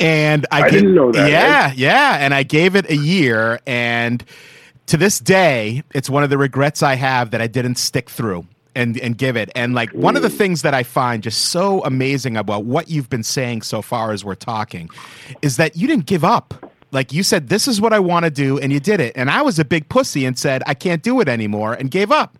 and 0.00 0.46
I, 0.52 0.58
I 0.62 0.70
gave- 0.70 0.80
didn't 0.80 0.94
know 0.94 1.10
that, 1.12 1.30
Yeah, 1.30 1.72
yeah, 1.74 2.18
and 2.20 2.32
I 2.32 2.44
gave 2.44 2.76
it 2.76 2.88
a 2.88 2.94
year, 2.96 3.58
and 3.66 4.24
to 4.86 4.96
this 4.96 5.18
day, 5.18 5.82
it's 5.92 6.08
one 6.08 6.22
of 6.22 6.30
the 6.30 6.38
regrets 6.38 6.82
I 6.84 6.94
have 6.94 7.32
that 7.32 7.40
I 7.42 7.48
didn't 7.48 7.76
stick 7.78 8.08
through 8.08 8.46
and 8.76 8.96
and 9.00 9.18
give 9.18 9.36
it. 9.36 9.50
And 9.56 9.74
like 9.74 9.90
one 9.90 10.14
of 10.16 10.22
the 10.22 10.30
things 10.30 10.62
that 10.62 10.72
I 10.72 10.84
find 10.84 11.20
just 11.22 11.46
so 11.46 11.82
amazing 11.84 12.36
about 12.36 12.64
what 12.64 12.88
you've 12.88 13.10
been 13.10 13.24
saying 13.24 13.62
so 13.62 13.82
far 13.82 14.12
as 14.12 14.24
we're 14.24 14.36
talking 14.36 14.88
is 15.42 15.56
that 15.56 15.76
you 15.76 15.88
didn't 15.88 16.06
give 16.06 16.22
up. 16.24 16.67
Like 16.90 17.12
you 17.12 17.22
said, 17.22 17.48
this 17.48 17.68
is 17.68 17.80
what 17.80 17.92
I 17.92 17.98
want 17.98 18.24
to 18.24 18.30
do, 18.30 18.58
and 18.58 18.72
you 18.72 18.80
did 18.80 19.00
it. 19.00 19.12
And 19.16 19.30
I 19.30 19.42
was 19.42 19.58
a 19.58 19.64
big 19.64 19.88
pussy 19.88 20.24
and 20.24 20.38
said 20.38 20.62
I 20.66 20.74
can't 20.74 21.02
do 21.02 21.20
it 21.20 21.28
anymore, 21.28 21.74
and 21.74 21.90
gave 21.90 22.10
up. 22.10 22.38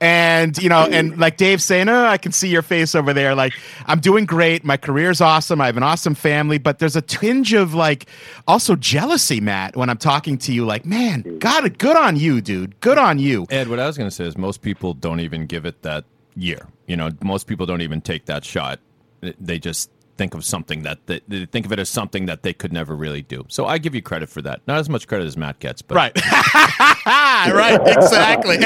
And 0.00 0.56
you 0.58 0.68
know, 0.68 0.84
and 0.84 1.18
like 1.24 1.36
Dave 1.36 1.62
saying, 1.62 1.88
"Oh, 1.88 2.06
I 2.06 2.18
can 2.18 2.32
see 2.32 2.48
your 2.48 2.62
face 2.62 2.94
over 2.94 3.12
there." 3.12 3.34
Like 3.34 3.52
I'm 3.86 4.00
doing 4.00 4.24
great. 4.24 4.64
My 4.64 4.76
career's 4.76 5.20
awesome. 5.20 5.60
I 5.60 5.66
have 5.66 5.76
an 5.76 5.82
awesome 5.82 6.14
family, 6.14 6.58
but 6.58 6.78
there's 6.78 6.96
a 6.96 7.02
tinge 7.02 7.52
of 7.52 7.74
like 7.74 8.06
also 8.46 8.76
jealousy, 8.76 9.40
Matt, 9.40 9.76
when 9.76 9.90
I'm 9.90 9.98
talking 9.98 10.38
to 10.38 10.52
you. 10.52 10.64
Like, 10.64 10.84
man, 10.84 11.22
mm. 11.22 11.38
God, 11.38 11.78
good 11.78 11.96
on 11.96 12.16
you, 12.16 12.40
dude. 12.40 12.78
Good 12.80 12.98
on 12.98 13.18
you. 13.18 13.46
Ed, 13.50 13.68
what 13.68 13.78
I 13.78 13.86
was 13.86 13.96
going 13.96 14.08
to 14.08 14.14
say 14.14 14.24
is 14.24 14.36
most 14.36 14.62
people 14.62 14.94
don't 14.94 15.20
even 15.20 15.46
give 15.46 15.66
it 15.66 15.82
that 15.82 16.04
year. 16.34 16.68
You 16.86 16.96
know, 16.96 17.10
most 17.22 17.46
people 17.46 17.66
don't 17.66 17.82
even 17.82 18.00
take 18.00 18.26
that 18.26 18.44
shot. 18.44 18.80
They 19.20 19.58
just 19.58 19.90
think 20.16 20.34
of 20.34 20.44
something 20.44 20.82
that 20.82 21.06
they, 21.06 21.20
they 21.28 21.46
think 21.46 21.66
of 21.66 21.72
it 21.72 21.78
as 21.78 21.88
something 21.88 22.26
that 22.26 22.42
they 22.42 22.52
could 22.52 22.72
never 22.72 22.94
really 22.94 23.22
do. 23.22 23.44
So 23.48 23.66
I 23.66 23.78
give 23.78 23.94
you 23.94 24.02
credit 24.02 24.28
for 24.28 24.42
that. 24.42 24.60
Not 24.66 24.78
as 24.78 24.88
much 24.88 25.06
credit 25.06 25.26
as 25.26 25.36
Matt 25.36 25.58
gets, 25.58 25.82
but 25.82 25.94
Right, 25.94 26.16
right, 27.06 27.80
exactly. 27.86 28.58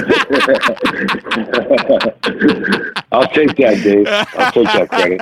I'll 3.11 3.27
take 3.29 3.57
that, 3.57 3.81
Dave. 3.83 4.07
I'll 4.09 4.53
take 4.53 4.67
that 4.67 4.89
credit. 4.91 5.21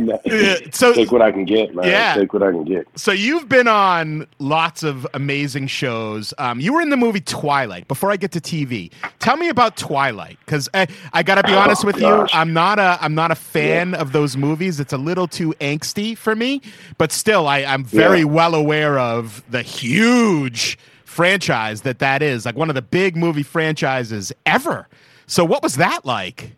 No. 0.00 0.18
so 0.72 0.92
take 0.92 1.12
what 1.12 1.22
I 1.22 1.32
can 1.32 1.44
get, 1.44 1.74
man. 1.74 1.86
Yeah. 1.86 2.14
Take 2.14 2.32
what 2.32 2.42
I 2.42 2.50
can 2.50 2.64
get. 2.64 2.86
So 2.96 3.12
you've 3.12 3.48
been 3.48 3.68
on 3.68 4.26
lots 4.38 4.82
of 4.82 5.06
amazing 5.14 5.68
shows. 5.68 6.34
Um, 6.38 6.60
you 6.60 6.72
were 6.72 6.80
in 6.80 6.90
the 6.90 6.96
movie 6.96 7.20
Twilight. 7.20 7.88
Before 7.88 8.10
I 8.10 8.16
get 8.16 8.32
to 8.32 8.40
TV, 8.40 8.92
tell 9.18 9.36
me 9.36 9.48
about 9.48 9.76
Twilight, 9.76 10.38
because 10.44 10.68
I, 10.74 10.86
I 11.12 11.22
got 11.22 11.36
to 11.36 11.42
be 11.44 11.54
honest 11.54 11.84
with 11.84 11.98
gosh. 11.98 12.32
you, 12.32 12.38
I'm 12.38 12.52
not 12.52 12.78
a 12.78 12.98
I'm 13.00 13.14
not 13.14 13.30
a 13.30 13.34
fan 13.60 13.94
of 13.94 14.12
those 14.12 14.36
movies. 14.36 14.80
It's 14.80 14.92
a 14.92 14.98
little 14.98 15.26
too 15.28 15.54
angsty 15.60 16.16
for 16.16 16.34
me, 16.36 16.60
but 16.98 17.12
still, 17.12 17.46
I, 17.48 17.58
I'm 17.64 17.84
very 17.84 18.20
Yeah. 18.20 18.24
well 18.26 18.54
aware 18.54 18.98
of 18.98 19.42
the 19.50 19.62
huge 19.62 20.78
franchise 21.04 21.82
that 21.82 21.98
that 22.00 22.22
is, 22.22 22.44
like 22.44 22.56
one 22.56 22.68
of 22.68 22.74
the 22.74 22.82
big 22.82 23.16
movie 23.16 23.42
franchises 23.42 24.32
ever. 24.44 24.88
So 25.26 25.44
what 25.44 25.62
was 25.62 25.76
that 25.76 26.04
like? 26.04 26.52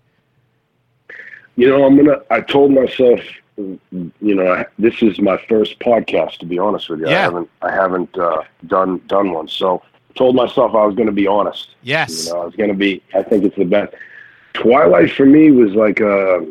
You 1.57 1.69
know, 1.69 1.85
I'm 1.85 1.97
gonna. 1.97 2.21
I 2.31 2.41
told 2.41 2.71
myself, 2.73 3.21
you 3.57 3.75
know, 4.21 4.53
I, 4.53 4.67
this 4.79 5.03
is 5.03 5.19
my 5.19 5.37
first 5.49 5.79
podcast. 5.81 6.39
To 6.39 6.47
be 6.47 6.59
honest 6.59 6.89
with 6.89 7.01
you, 7.01 7.07
I 7.09 7.11
Yeah. 7.11 7.23
haven't. 7.23 7.51
I 7.63 7.71
haven't 7.73 8.17
uh, 8.17 8.43
done 8.67 9.01
done 9.09 9.33
one. 9.33 9.49
So, 9.49 9.83
told 10.15 10.37
myself 10.37 10.75
I 10.75 10.85
was 10.85 10.95
going 10.95 11.07
to 11.09 11.13
be 11.13 11.27
honest. 11.27 11.71
Yes. 11.83 12.27
You 12.27 12.33
know, 12.35 12.43
I 12.43 12.45
was 12.45 12.55
going 12.55 12.69
to 12.71 12.77
be. 12.77 13.03
I 13.15 13.23
think 13.23 13.45
it's 13.45 13.57
the 13.57 13.65
best. 13.65 13.93
Twilight 14.55 15.11
for 15.13 15.27
me 15.27 15.51
was 15.51 15.73
like 15.73 15.99
a. 16.01 16.47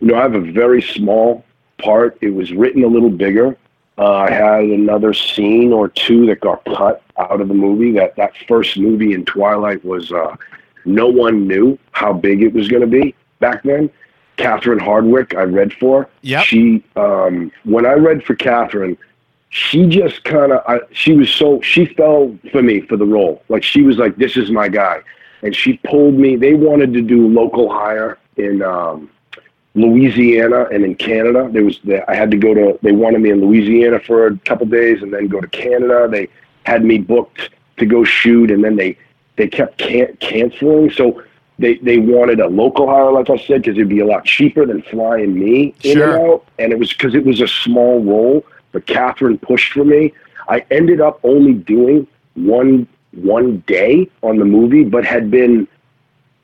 You 0.00 0.08
know, 0.08 0.16
I 0.16 0.22
have 0.22 0.34
a 0.34 0.40
very 0.52 0.82
small 0.82 1.44
part. 1.78 2.18
It 2.20 2.30
was 2.30 2.52
written 2.52 2.84
a 2.84 2.88
little 2.88 3.10
bigger. 3.10 3.56
Uh, 3.98 4.14
I 4.14 4.30
had 4.30 4.64
another 4.64 5.12
scene 5.12 5.72
or 5.72 5.88
two 5.88 6.26
that 6.26 6.40
got 6.40 6.64
cut 6.64 7.02
out 7.18 7.40
of 7.40 7.48
the 7.48 7.54
movie. 7.54 7.92
That 7.92 8.16
that 8.16 8.32
first 8.48 8.78
movie 8.78 9.12
in 9.12 9.24
Twilight 9.24 9.84
was. 9.84 10.10
Uh, 10.10 10.36
no 10.84 11.08
one 11.08 11.46
knew 11.46 11.78
how 11.92 12.12
big 12.12 12.42
it 12.42 12.52
was 12.52 12.68
going 12.68 12.82
to 12.82 12.86
be 12.86 13.14
back 13.38 13.62
then. 13.62 13.90
Catherine 14.36 14.78
Hardwicke, 14.78 15.36
I 15.36 15.42
read 15.42 15.72
for. 15.74 16.08
Yeah. 16.22 16.42
She, 16.42 16.82
um, 16.96 17.52
when 17.64 17.84
I 17.84 17.92
read 17.92 18.24
for 18.24 18.34
Catherine, 18.34 18.96
she 19.50 19.86
just 19.86 20.24
kind 20.24 20.52
of, 20.52 20.80
she 20.92 21.12
was 21.12 21.30
so, 21.30 21.60
she 21.60 21.84
fell 21.84 22.36
for 22.50 22.62
me 22.62 22.80
for 22.80 22.96
the 22.96 23.04
role. 23.04 23.42
Like 23.48 23.62
she 23.62 23.82
was 23.82 23.98
like, 23.98 24.16
this 24.16 24.36
is 24.36 24.50
my 24.50 24.68
guy. 24.68 25.02
And 25.42 25.54
she 25.54 25.78
pulled 25.84 26.14
me, 26.14 26.36
they 26.36 26.54
wanted 26.54 26.94
to 26.94 27.02
do 27.02 27.28
local 27.28 27.70
hire 27.70 28.18
in, 28.36 28.62
um, 28.62 29.10
Louisiana 29.74 30.64
and 30.72 30.84
in 30.84 30.94
Canada. 30.94 31.48
There 31.52 31.64
was, 31.64 31.78
I 32.08 32.14
had 32.14 32.30
to 32.32 32.36
go 32.36 32.54
to, 32.54 32.78
they 32.82 32.92
wanted 32.92 33.20
me 33.20 33.30
in 33.30 33.40
Louisiana 33.40 34.00
for 34.00 34.26
a 34.26 34.36
couple 34.40 34.66
days 34.66 35.02
and 35.02 35.12
then 35.12 35.28
go 35.28 35.40
to 35.40 35.46
Canada. 35.48 36.08
They 36.10 36.28
had 36.64 36.84
me 36.84 36.98
booked 36.98 37.50
to 37.78 37.86
go 37.86 38.04
shoot 38.04 38.50
and 38.50 38.62
then 38.64 38.76
they, 38.76 38.98
they 39.36 39.48
kept 39.48 39.78
can- 39.78 40.16
canceling. 40.20 40.90
So 40.90 41.22
they, 41.58 41.76
they 41.76 41.98
wanted 41.98 42.40
a 42.40 42.48
local 42.48 42.86
hire, 42.88 43.12
like 43.12 43.30
I 43.30 43.36
said, 43.36 43.62
because 43.62 43.76
it'd 43.76 43.88
be 43.88 44.00
a 44.00 44.06
lot 44.06 44.24
cheaper 44.24 44.66
than 44.66 44.82
flying 44.82 45.34
me 45.38 45.74
in 45.82 45.96
Sure. 45.96 46.14
and 46.16 46.26
out. 46.26 46.44
And 46.58 46.72
it 46.72 46.78
was 46.78 46.92
because 46.92 47.14
it 47.14 47.24
was 47.24 47.40
a 47.40 47.48
small 47.48 48.02
role, 48.02 48.44
but 48.72 48.86
Catherine 48.86 49.38
pushed 49.38 49.72
for 49.72 49.84
me. 49.84 50.12
I 50.48 50.64
ended 50.70 51.00
up 51.00 51.20
only 51.22 51.54
doing 51.54 52.06
one 52.34 52.86
one 53.12 53.58
day 53.66 54.08
on 54.22 54.38
the 54.38 54.44
movie, 54.44 54.84
but 54.84 55.04
had 55.04 55.30
been, 55.32 55.66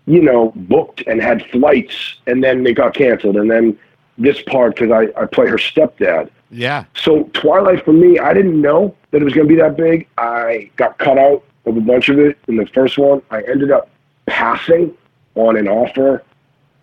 you 0.06 0.22
know, 0.22 0.52
booked 0.54 1.02
and 1.06 1.20
had 1.20 1.44
flights, 1.46 2.16
and 2.26 2.42
then 2.42 2.62
they 2.62 2.72
got 2.72 2.94
canceled. 2.94 3.36
And 3.36 3.50
then 3.50 3.78
this 4.18 4.40
part 4.42 4.76
because 4.76 4.90
I, 4.90 5.20
I 5.20 5.26
play 5.26 5.46
her 5.46 5.56
stepdad. 5.56 6.30
Yeah. 6.50 6.84
So 6.94 7.24
Twilight 7.34 7.84
for 7.84 7.92
me, 7.92 8.18
I 8.18 8.32
didn't 8.32 8.60
know 8.60 8.94
that 9.10 9.20
it 9.20 9.24
was 9.24 9.34
going 9.34 9.48
to 9.48 9.54
be 9.54 9.60
that 9.60 9.76
big. 9.76 10.08
I 10.16 10.70
got 10.76 10.98
cut 10.98 11.18
out 11.18 11.44
of 11.66 11.76
a 11.76 11.80
bunch 11.80 12.08
of 12.08 12.18
it 12.18 12.38
in 12.48 12.56
the 12.56 12.66
first 12.66 12.98
one. 12.98 13.20
I 13.30 13.42
ended 13.42 13.70
up 13.70 13.90
passing 14.26 14.96
on 15.34 15.56
an 15.56 15.68
offer 15.68 16.22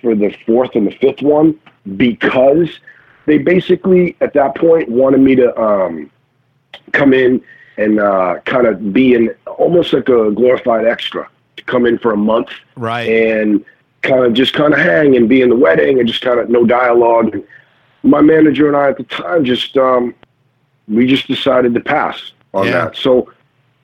for 0.01 0.15
the 0.15 0.36
fourth 0.45 0.75
and 0.75 0.86
the 0.86 0.91
fifth 0.91 1.21
one 1.21 1.57
because 1.95 2.79
they 3.25 3.38
basically 3.38 4.17
at 4.21 4.33
that 4.33 4.55
point 4.55 4.89
wanted 4.89 5.21
me 5.21 5.36
to 5.36 5.57
um, 5.59 6.12
come 6.91 7.13
in 7.13 7.41
and 7.77 7.99
uh, 7.99 8.36
kind 8.45 8.67
of 8.67 8.93
be 8.93 9.13
in 9.13 9.33
almost 9.47 9.93
like 9.93 10.09
a 10.09 10.29
glorified 10.31 10.86
extra 10.86 11.29
to 11.57 11.63
come 11.63 11.85
in 11.85 11.97
for 11.97 12.11
a 12.13 12.17
month 12.17 12.49
Right. 12.75 13.07
and 13.09 13.63
kind 14.01 14.25
of 14.25 14.33
just 14.33 14.53
kind 14.53 14.73
of 14.73 14.79
hang 14.79 15.15
and 15.15 15.29
be 15.29 15.41
in 15.41 15.49
the 15.49 15.55
wedding 15.55 15.99
and 15.99 16.07
just 16.07 16.21
kind 16.21 16.39
of 16.39 16.49
no 16.49 16.65
dialogue. 16.65 17.33
And 17.33 17.43
my 18.03 18.21
manager 18.21 18.67
and 18.67 18.75
I 18.75 18.89
at 18.89 18.97
the 18.97 19.03
time 19.03 19.45
just 19.45 19.77
um, 19.77 20.13
we 20.87 21.07
just 21.07 21.27
decided 21.27 21.73
to 21.73 21.79
pass 21.79 22.31
on 22.53 22.65
Yeah. 22.65 22.71
that. 22.71 22.97
So, 22.97 23.31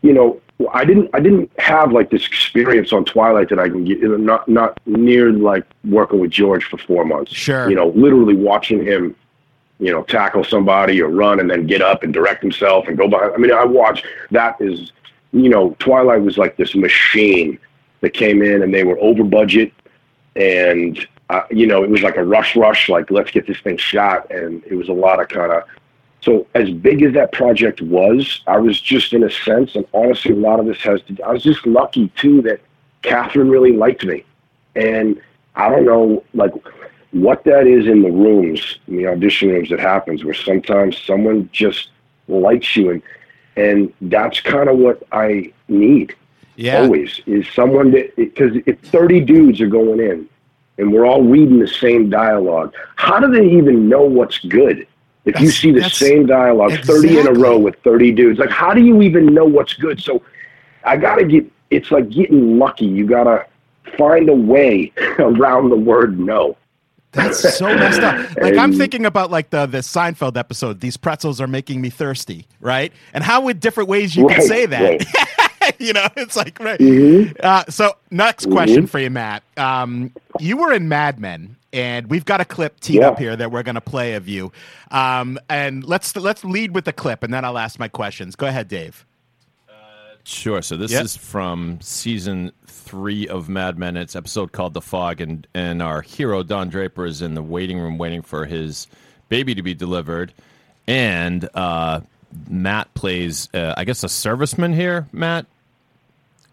you 0.02 0.14
know, 0.14 0.42
I 0.74 0.84
didn't 0.84 1.10
I 1.14 1.22
didn't 1.22 1.50
have 1.58 1.94
like 1.94 2.10
this 2.10 2.26
experience 2.28 2.92
on 2.92 3.06
Twilight 3.06 3.48
that 3.50 3.60
I 3.60 3.70
can 3.70 3.86
get. 3.86 4.00
You 4.00 4.10
know, 4.10 4.18
not 4.18 4.50
not 4.50 4.78
near 4.86 5.32
like 5.32 5.64
working 5.86 6.20
with 6.20 6.32
George 6.32 6.66
for 6.66 6.78
four 6.78 7.06
months. 7.06 7.32
Sure. 7.34 7.70
You 7.70 7.76
know, 7.78 7.90
literally 7.90 8.36
watching 8.36 8.84
him. 8.84 9.16
You 9.82 9.94
know, 9.94 10.04
tackle 10.04 10.44
somebody 10.44 11.02
or 11.02 11.08
run 11.08 11.40
and 11.40 11.50
then 11.50 11.66
get 11.66 11.82
up 11.82 12.04
and 12.04 12.14
direct 12.14 12.42
himself 12.42 12.90
and 12.90 12.98
go 12.98 13.08
behind. 13.08 13.32
I 13.34 13.38
mean, 13.38 13.54
I 13.54 13.64
watched 13.64 14.06
that 14.32 14.58
is, 14.60 14.92
you 15.32 15.50
know, 15.50 15.76
Twilight 15.80 16.22
was 16.22 16.38
like 16.38 16.58
this 16.58 16.76
machine 16.76 17.60
that 18.02 18.14
came 18.14 18.42
in 18.42 18.64
and 18.64 18.74
they 18.74 18.84
were 18.84 19.00
over 19.00 19.24
budget. 19.24 19.74
And 20.36 21.06
uh, 21.30 21.42
you 21.52 21.68
know 21.68 21.84
it 21.84 21.90
was 21.90 22.02
like 22.02 22.18
a 22.18 22.24
rush 22.24 22.56
rush 22.56 22.90
like 22.90 23.12
let's 23.12 23.32
get 23.32 23.48
this 23.48 23.60
thing 23.60 23.78
shot. 23.78 24.30
And 24.32 24.64
it 24.66 24.76
was 24.76 24.90
a 24.90 24.94
lot 24.94 25.22
of 25.22 25.28
kind 25.30 25.52
of 25.52 25.64
so 26.22 26.48
as 26.56 26.70
big 26.70 27.02
as 27.02 27.14
that 27.14 27.32
project 27.32 27.82
was 27.82 28.42
i 28.48 28.58
was 28.58 28.82
just 28.82 29.14
in 29.14 29.24
a 29.24 29.32
sense 29.32 29.76
and 29.76 29.86
honestly 29.94 30.32
a 30.32 30.36
lot 30.36 30.60
of 30.60 30.66
this 30.66 30.80
has 30.80 31.02
to 31.04 31.18
i 31.24 31.32
was 31.32 31.44
just 31.44 31.66
lucky 31.66 32.10
too 32.18 32.42
that 32.42 32.60
catherine 33.04 33.50
really 33.50 33.72
liked 33.72 34.04
me. 34.04 34.26
And 34.76 35.22
i 35.56 35.70
don't 35.70 35.86
know 35.86 36.24
like 36.34 36.52
what 37.12 37.44
that 37.46 37.68
is 37.68 37.88
in 37.88 38.02
the 38.02 38.12
rooms 38.12 38.80
in 38.88 38.98
the 38.98 39.08
audition 39.08 39.50
rooms 39.50 39.70
that 39.70 39.80
happens 39.80 40.24
where 40.24 40.34
sometimes 40.34 40.98
someone 40.98 41.50
just 41.52 41.90
likes 42.28 42.76
you. 42.76 42.92
And 42.92 43.02
and 43.60 43.94
that's 44.14 44.40
kind 44.40 44.68
of 44.70 44.78
what 44.86 44.98
i 45.12 45.52
need 45.68 46.08
Yeah. 46.56 46.82
always 46.82 47.12
is 47.26 47.46
someone 47.60 47.92
that 47.96 48.16
because 48.16 48.54
if 48.66 48.78
30 48.92 49.22
dudes 49.34 49.62
are 49.62 49.68
going 49.80 50.00
in 50.12 50.28
and 50.78 50.86
we're 50.94 51.06
all 51.12 51.24
reading 51.36 51.60
the 51.60 51.74
same 51.86 52.10
dialogue 52.10 52.74
how 52.96 53.18
do 53.24 53.28
they 53.38 53.48
even 53.60 53.88
know 53.94 54.04
what's 54.04 54.40
good? 54.60 54.78
If 55.26 55.40
you 55.44 55.50
see 55.52 55.72
the 55.72 55.88
same 56.06 56.26
dialogue 56.26 56.74
30 56.86 57.20
in 57.20 57.28
a 57.28 57.34
row 57.34 57.58
with 57.66 57.76
30 57.84 58.12
dudes 58.14 58.40
like 58.40 58.50
how 58.62 58.72
do 58.78 58.82
you 58.90 59.02
even 59.08 59.24
know 59.38 59.46
what's 59.58 59.74
good? 59.86 59.98
So 60.02 60.14
i 60.92 60.94
gotta 61.08 61.26
get 61.34 61.46
it's 61.70 61.92
like 61.92 62.08
getting 62.10 62.58
lucky. 62.58 62.86
You 62.98 63.06
gotta 63.06 63.46
find 63.98 64.26
a 64.30 64.34
way 64.54 64.92
around 65.20 65.70
the 65.70 65.82
word 65.92 66.12
no 66.20 66.58
That's 67.12 67.58
so 67.58 67.66
messed 67.76 68.02
up. 68.02 68.16
Like 68.42 68.56
I'm 68.58 68.74
thinking 68.74 69.06
about 69.06 69.32
like 69.32 69.50
the 69.50 69.66
the 69.66 69.80
Seinfeld 69.80 70.38
episode. 70.38 70.80
These 70.80 70.98
pretzels 70.98 71.42
are 71.42 71.48
making 71.48 71.82
me 71.82 71.90
thirsty, 71.90 72.46
right? 72.62 72.94
And 73.14 73.24
how 73.24 73.42
would 73.42 73.60
different 73.60 73.90
ways 73.90 74.16
you 74.16 74.28
could 74.28 74.38
Right, 74.38 74.44
say 74.48 74.66
that? 74.68 74.82
right. 75.62 75.76
you 75.80 75.94
know, 75.94 76.08
it's 76.18 76.36
like 76.36 76.60
right. 76.60 76.80
Mhm. 76.80 77.36
Uh, 77.44 77.64
so 77.70 77.94
next 78.12 78.50
question 78.52 78.84
Mhm. 78.86 78.90
for 78.90 79.00
you, 79.00 79.10
Matt. 79.10 79.44
Um, 79.58 80.12
you 80.40 80.58
were 80.58 80.72
in 80.72 80.88
Mad 80.88 81.20
Men, 81.20 81.56
and 81.74 82.08
we've 82.10 82.26
got 82.26 82.42
a 82.42 82.46
clip 82.46 82.80
teed 82.80 82.98
Yeah. 83.02 83.10
up 83.10 83.20
here 83.20 83.36
that 83.36 83.52
we're 83.52 83.64
going 83.64 83.76
to 83.76 83.82
play 83.82 84.14
of 84.14 84.28
you. 84.28 84.52
Um, 84.92 85.40
and 85.50 85.84
let's 85.84 86.16
let's 86.16 86.44
lead 86.46 86.74
with 86.76 86.86
the 86.86 86.94
clip, 86.94 87.24
and 87.24 87.34
then 87.34 87.44
I'll 87.44 87.58
ask 87.58 87.80
my 87.80 87.88
questions. 87.88 88.36
Go 88.36 88.46
ahead, 88.48 88.68
Dave. 88.68 89.06
Sure. 90.30 90.62
So 90.62 90.78
this 90.78 90.92
Yep. 90.92 91.06
is 91.06 91.18
from 91.18 91.80
season 91.82 92.52
three 92.68 93.28
of 93.28 93.50
Mad 93.50 93.80
Men. 93.80 93.98
It's 93.98 94.16
episode 94.16 94.52
called 94.52 94.74
"The 94.76 94.82
Fog," 94.82 95.22
and 95.22 95.48
and 95.56 95.82
our 95.82 96.02
hero 96.02 96.44
Don 96.44 96.70
Draper 96.70 97.06
is 97.06 97.22
in 97.24 97.34
the 97.34 97.42
waiting 97.42 97.80
room 97.80 97.98
waiting 97.98 98.22
for 98.22 98.46
his 98.46 98.86
baby 99.30 99.56
to 99.56 99.64
be 99.64 99.74
delivered, 99.74 100.32
and 100.88 101.50
uh, 101.56 102.02
Matt 102.48 102.94
plays, 102.94 103.50
uh, 103.56 103.74
I 103.76 103.86
guess, 103.86 104.04
a 104.04 104.08
serviceman 104.08 104.76
here. 104.76 105.08
Matt, 105.12 105.48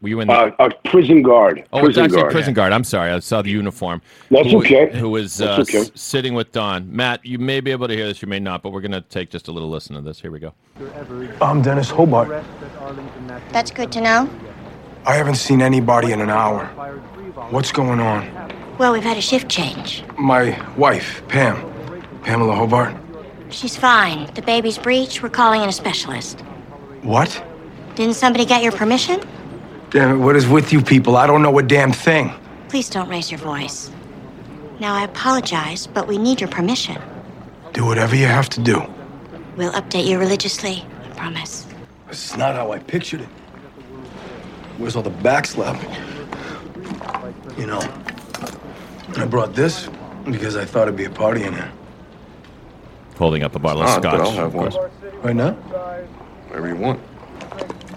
were 0.01 0.09
you 0.09 0.21
in? 0.21 0.29
The, 0.29 0.35
uh, 0.35 0.53
a 0.59 0.89
prison 0.89 1.23
guard 1.23 1.65
oh, 1.73 1.81
prison 1.81 1.91
it's 1.91 1.99
actually 1.99 2.21
guard 2.23 2.33
prison 2.33 2.55
guard. 2.55 2.73
I'm 2.73 2.85
sorry, 2.85 3.11
I 3.11 3.19
saw 3.19 3.43
the 3.43 3.51
uniform. 3.51 4.01
That's 4.31 4.51
who, 4.51 4.59
okay. 4.61 4.99
Who 4.99 5.11
was 5.11 5.43
uh, 5.43 5.59
okay. 5.61 5.81
s- 5.81 5.91
sitting 5.95 6.33
with 6.33 6.51
Don? 6.53 6.95
Matt, 6.97 7.27
you 7.27 7.39
may 7.39 7.61
be 7.61 7.73
able 7.73 7.89
to 7.89 7.95
hear 7.95 8.07
this, 8.07 8.23
you 8.23 8.29
may 8.29 8.41
not, 8.41 8.63
but 8.63 8.71
we're 8.71 8.81
gonna 8.81 9.03
take 9.03 9.31
just 9.31 9.49
a 9.49 9.53
little 9.53 9.69
listen 9.69 9.95
to 9.97 10.03
this. 10.03 10.19
Here 10.19 10.31
we 10.31 10.39
go. 10.39 10.55
I'm 11.43 11.61
Dennis 11.61 11.91
Hobart. 11.91 12.43
That's 13.53 13.71
good 13.71 13.93
to 13.93 14.01
know. 14.01 14.29
I 15.05 15.15
haven't 15.15 15.37
seen 15.37 15.63
anybody 15.63 16.13
in 16.13 16.21
an 16.21 16.31
hour. 16.31 16.67
What's 17.51 17.73
going 17.73 18.01
on? 18.01 18.29
Well, 18.79 18.93
we've 18.93 19.03
had 19.05 19.17
a 19.17 19.23
shift 19.23 19.49
change. 19.49 20.05
My 20.19 20.61
wife, 20.77 21.23
Pam. 21.29 21.73
Pamela 22.23 22.55
Hobart. 22.55 22.95
She's 23.51 23.77
fine. 23.77 24.33
The 24.35 24.43
baby's 24.43 24.79
breech. 24.79 25.23
We're 25.23 25.29
calling 25.29 25.63
in 25.63 25.69
a 25.69 25.73
specialist. 25.73 26.41
What? 27.03 27.43
Didn't 27.95 28.15
somebody 28.15 28.45
get 28.45 28.63
your 28.63 28.73
permission? 28.73 29.21
Damn 29.91 30.17
it, 30.17 30.19
what 30.19 30.35
is 30.37 30.47
with 30.49 30.73
you 30.73 30.83
people? 30.83 31.17
I 31.17 31.27
don't 31.27 31.43
know 31.43 31.57
a 31.59 31.63
damn 31.63 31.93
thing. 31.93 32.33
Please 32.69 32.91
don't 32.91 33.09
raise 33.09 33.31
your 33.31 33.39
voice. 33.39 33.91
Now, 34.81 34.95
I 34.95 35.05
apologize, 35.05 35.87
but 35.87 36.07
we 36.07 36.19
need 36.19 36.41
your 36.41 36.51
permission. 36.51 37.01
Do 37.73 37.87
whatever 37.87 38.17
you 38.17 38.27
have 38.27 38.49
to 38.51 38.61
do. 38.61 38.83
We'll 39.57 39.73
update 39.73 40.07
you 40.07 40.19
religiously. 40.19 40.85
I 41.05 41.09
promise. 41.15 41.66
This 42.09 42.31
is 42.31 42.37
not 42.37 42.55
how 42.55 42.73
I 42.73 42.79
pictured 42.79 43.23
it. 43.23 43.29
Where's 44.79 44.97
all 44.97 45.03
the 45.03 45.11
backslapping? 45.11 45.93
You 47.59 47.67
know, 47.67 47.81
I 49.17 49.25
brought 49.25 49.55
this 49.55 49.89
because 50.25 50.57
I 50.57 50.65
thought 50.65 50.83
it'd 50.89 50.97
be 50.97 51.05
a 51.05 51.11
party 51.11 51.43
in 51.45 51.53
here. 51.55 51.73
Holding 53.17 53.43
up 53.43 53.55
a 53.57 53.59
bottle 53.59 53.83
of 53.83 53.89
Odd, 53.89 54.03
scotch. 54.03 54.19
but 54.19 54.21
I'll 54.21 54.31
have 54.33 54.47
of 54.49 54.55
one. 54.55 54.71
course. 54.73 54.91
Right 55.23 55.35
now? 55.37 55.53
Whatever 55.53 56.69
you 56.69 56.77
want. 56.77 57.01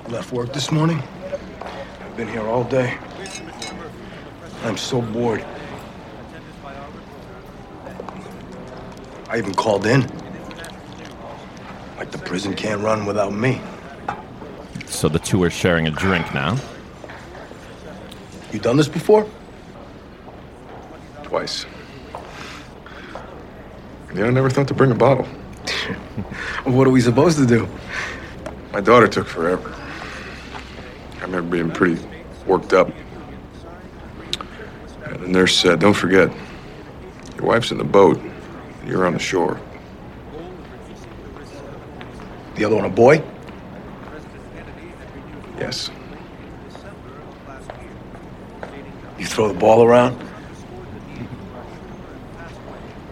Left 0.09 0.31
work 0.31 0.53
this 0.53 0.71
morning. 0.71 1.03
I've 2.01 2.15
been 2.17 2.27
here 2.27 2.47
all 2.47 2.63
day. 2.63 2.97
I'm 4.63 4.77
so 4.77 5.01
bored. 5.01 5.45
I 9.29 9.37
even 9.37 9.53
called 9.53 9.85
in. 9.85 10.01
Like 11.97 12.11
the 12.11 12.17
prison 12.17 12.55
can't 12.55 12.81
run 12.81 13.05
without 13.05 13.33
me. 13.33 13.61
So 14.89 15.07
the 15.07 15.19
two 15.19 15.41
are 15.43 15.49
sharing 15.49 15.87
a 15.87 15.91
drink 15.91 16.33
now. 16.33 16.57
You 18.51 18.59
done 18.59 18.75
this 18.75 18.87
before? 18.87 19.29
Twice. 21.23 21.65
Yeah, 24.13 24.25
I 24.25 24.29
never 24.31 24.49
thought 24.49 24.67
to 24.67 24.73
bring 24.73 24.91
a 24.91 24.95
bottle. 24.95 25.25
What 26.65 26.85
are 26.85 26.89
we 26.89 26.99
supposed 26.99 27.37
to 27.37 27.45
do? 27.45 27.67
My 28.73 28.81
daughter 28.81 29.07
took 29.07 29.27
forever. 29.27 29.73
I 31.17 31.21
remember 31.21 31.49
being 31.49 31.71
pretty 31.71 32.05
worked 32.45 32.73
up. 32.73 32.91
And 35.05 35.19
the 35.21 35.27
nurse 35.27 35.55
said, 35.55 35.79
Don't 35.79 35.93
forget, 35.93 36.29
your 37.35 37.45
wife's 37.45 37.71
in 37.71 37.77
the 37.77 37.85
boat, 37.85 38.19
and 38.19 38.89
you're 38.89 39.05
on 39.05 39.13
the 39.13 39.19
shore. 39.19 39.59
The 42.55 42.65
other 42.65 42.75
one 42.75 42.85
a 42.85 42.89
boy? 42.89 43.23
Yes. 45.59 45.89
You 49.17 49.25
throw 49.25 49.47
the 49.49 49.53
ball 49.59 49.83
around? 49.83 50.17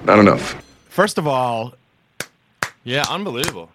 Not 0.06 0.20
enough. 0.20 0.56
First 0.90 1.18
of 1.18 1.28
all, 1.28 1.74
Yeah, 2.84 3.04
unbelievable. 3.10 3.70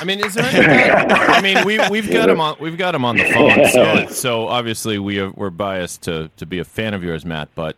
I 0.00 0.04
mean, 0.04 0.20
is 0.24 0.34
there 0.34 0.44
any? 0.44 0.90
I 1.12 1.40
mean, 1.42 1.66
we 1.66 1.80
we've 1.90 2.08
got 2.08 2.30
him 2.30 2.40
on 2.40 2.56
we've 2.60 2.78
got 2.78 2.94
him 2.94 3.04
on 3.04 3.16
the 3.16 3.24
phone, 3.24 3.66
so 3.68 4.06
so 4.14 4.46
obviously 4.46 5.00
we 5.00 5.18
are, 5.18 5.30
we're 5.30 5.50
biased 5.50 6.02
to 6.02 6.30
to 6.36 6.46
be 6.46 6.60
a 6.60 6.64
fan 6.64 6.94
of 6.94 7.02
yours, 7.02 7.24
Matt. 7.24 7.48
But 7.56 7.76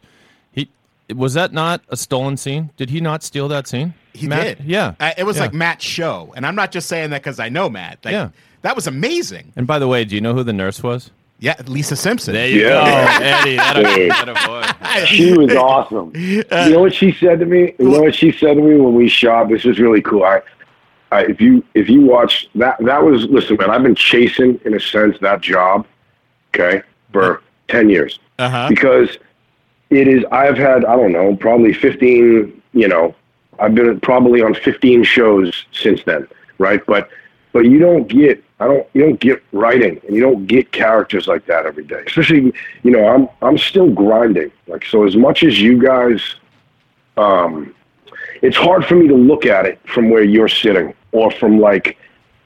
he 0.52 0.68
was 1.14 1.32
that 1.32 1.54
not 1.54 1.80
a 1.88 1.96
stolen 1.96 2.36
scene? 2.36 2.68
Did 2.76 2.90
he 2.90 3.00
not 3.00 3.22
steal 3.22 3.48
that 3.48 3.66
scene? 3.66 3.94
he 4.12 4.26
Matt? 4.28 4.58
did. 4.58 4.66
Yeah, 4.66 4.94
Uh, 5.00 5.12
it 5.16 5.24
was 5.24 5.36
Yeah. 5.36 5.42
like 5.44 5.54
Matt's 5.54 5.84
show, 5.86 6.34
and 6.36 6.44
I'm 6.46 6.54
not 6.54 6.72
just 6.72 6.88
saying 6.88 7.08
that 7.10 7.22
because 7.22 7.40
I 7.40 7.48
know 7.48 7.70
Matt. 7.70 8.00
Like, 8.04 8.12
Yeah. 8.12 8.28
That 8.62 8.74
was 8.76 8.86
amazing. 8.86 9.52
And 9.56 9.66
by 9.66 9.78
the 9.78 9.88
way, 9.88 10.04
do 10.04 10.14
you 10.14 10.20
know 10.20 10.34
who 10.34 10.42
the 10.42 10.52
nurse 10.52 10.82
was? 10.82 11.10
Yeah, 11.38 11.54
Lisa 11.66 11.96
Simpson. 11.96 12.34
There 12.34 12.48
you 12.48 12.62
Yeah. 12.66 13.18
go, 13.18 13.24
Eddie. 13.24 13.56
That 13.56 13.76
a, 13.78 14.08
that 14.08 14.28
a 14.28 14.96
boy. 14.98 15.04
she 15.06 15.32
was 15.32 15.54
awesome. 15.54 16.12
you 16.14 16.44
know 16.50 16.80
what 16.80 16.94
she 16.94 17.12
said 17.12 17.40
to 17.40 17.46
me? 17.46 17.74
You 17.78 17.88
know 17.88 18.00
what 18.02 18.14
she 18.14 18.30
said 18.30 18.54
to 18.56 18.62
me 18.62 18.76
when 18.76 18.94
we 18.94 19.08
shot? 19.08 19.48
This 19.48 19.64
is 19.64 19.78
really 19.78 20.02
cool. 20.02 20.22
I, 20.24 20.42
I, 21.12 21.22
if 21.24 21.40
you 21.40 21.64
if 21.74 21.88
you 21.88 22.02
watch 22.02 22.48
that, 22.56 22.76
that 22.84 23.02
was 23.02 23.24
listen, 23.24 23.56
man. 23.56 23.70
I've 23.70 23.82
been 23.82 23.94
chasing, 23.94 24.60
in 24.66 24.74
a 24.74 24.80
sense, 24.80 25.16
that 25.22 25.40
job, 25.40 25.86
okay, 26.54 26.82
for 27.12 27.42
ten 27.68 27.88
years 27.88 28.18
Uh-huh. 28.38 28.68
because 28.68 29.16
it 29.88 30.06
is. 30.06 30.22
I've 30.30 30.58
had 30.58 30.84
I 30.84 30.94
don't 30.94 31.12
know, 31.12 31.34
probably 31.36 31.72
fifteen. 31.72 32.60
You 32.74 32.86
know, 32.88 33.14
I've 33.58 33.74
been 33.74 33.98
probably 34.00 34.42
on 34.42 34.54
fifteen 34.54 35.02
shows 35.04 35.64
since 35.72 36.02
then, 36.04 36.28
right? 36.58 36.84
But 36.86 37.08
but 37.52 37.64
you 37.64 37.78
don't 37.78 38.06
get 38.06 38.44
I 38.60 38.66
don't 38.66 38.86
you 38.92 39.02
don't 39.02 39.18
get 39.18 39.42
writing 39.52 40.00
and 40.06 40.14
you 40.14 40.20
don't 40.20 40.46
get 40.46 40.70
characters 40.70 41.26
like 41.26 41.46
that 41.46 41.66
every 41.66 41.84
day. 41.84 42.02
Especially 42.06 42.52
you 42.82 42.90
know 42.90 43.08
I'm 43.08 43.28
I'm 43.42 43.58
still 43.58 43.90
grinding. 43.90 44.52
Like 44.66 44.84
so 44.84 45.04
as 45.06 45.16
much 45.16 45.42
as 45.42 45.60
you 45.60 45.82
guys, 45.82 46.22
um, 47.16 47.74
it's 48.42 48.56
hard 48.56 48.84
for 48.84 48.94
me 48.96 49.08
to 49.08 49.14
look 49.16 49.46
at 49.46 49.66
it 49.66 49.78
from 49.86 50.10
where 50.10 50.22
you're 50.22 50.48
sitting 50.48 50.94
or 51.12 51.30
from 51.30 51.58
like 51.58 51.96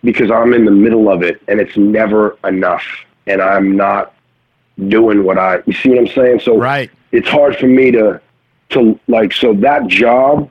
because 0.02 0.30
I'm 0.30 0.52
in 0.54 0.64
the 0.64 0.70
middle 0.70 1.10
of 1.10 1.22
it 1.22 1.42
and 1.48 1.60
it's 1.60 1.76
never 1.76 2.38
enough 2.44 2.84
and 3.26 3.42
I'm 3.42 3.76
not 3.76 4.14
doing 4.88 5.24
what 5.24 5.38
I 5.38 5.62
you 5.66 5.72
see 5.72 5.90
what 5.90 5.98
I'm 5.98 6.06
saying? 6.08 6.40
So 6.40 6.58
Right. 6.58 6.90
it's 7.12 7.28
hard 7.28 7.56
for 7.56 7.66
me 7.66 7.90
to 7.92 8.20
to 8.70 8.98
like 9.08 9.32
so 9.32 9.52
that 9.54 9.86
job 9.88 10.50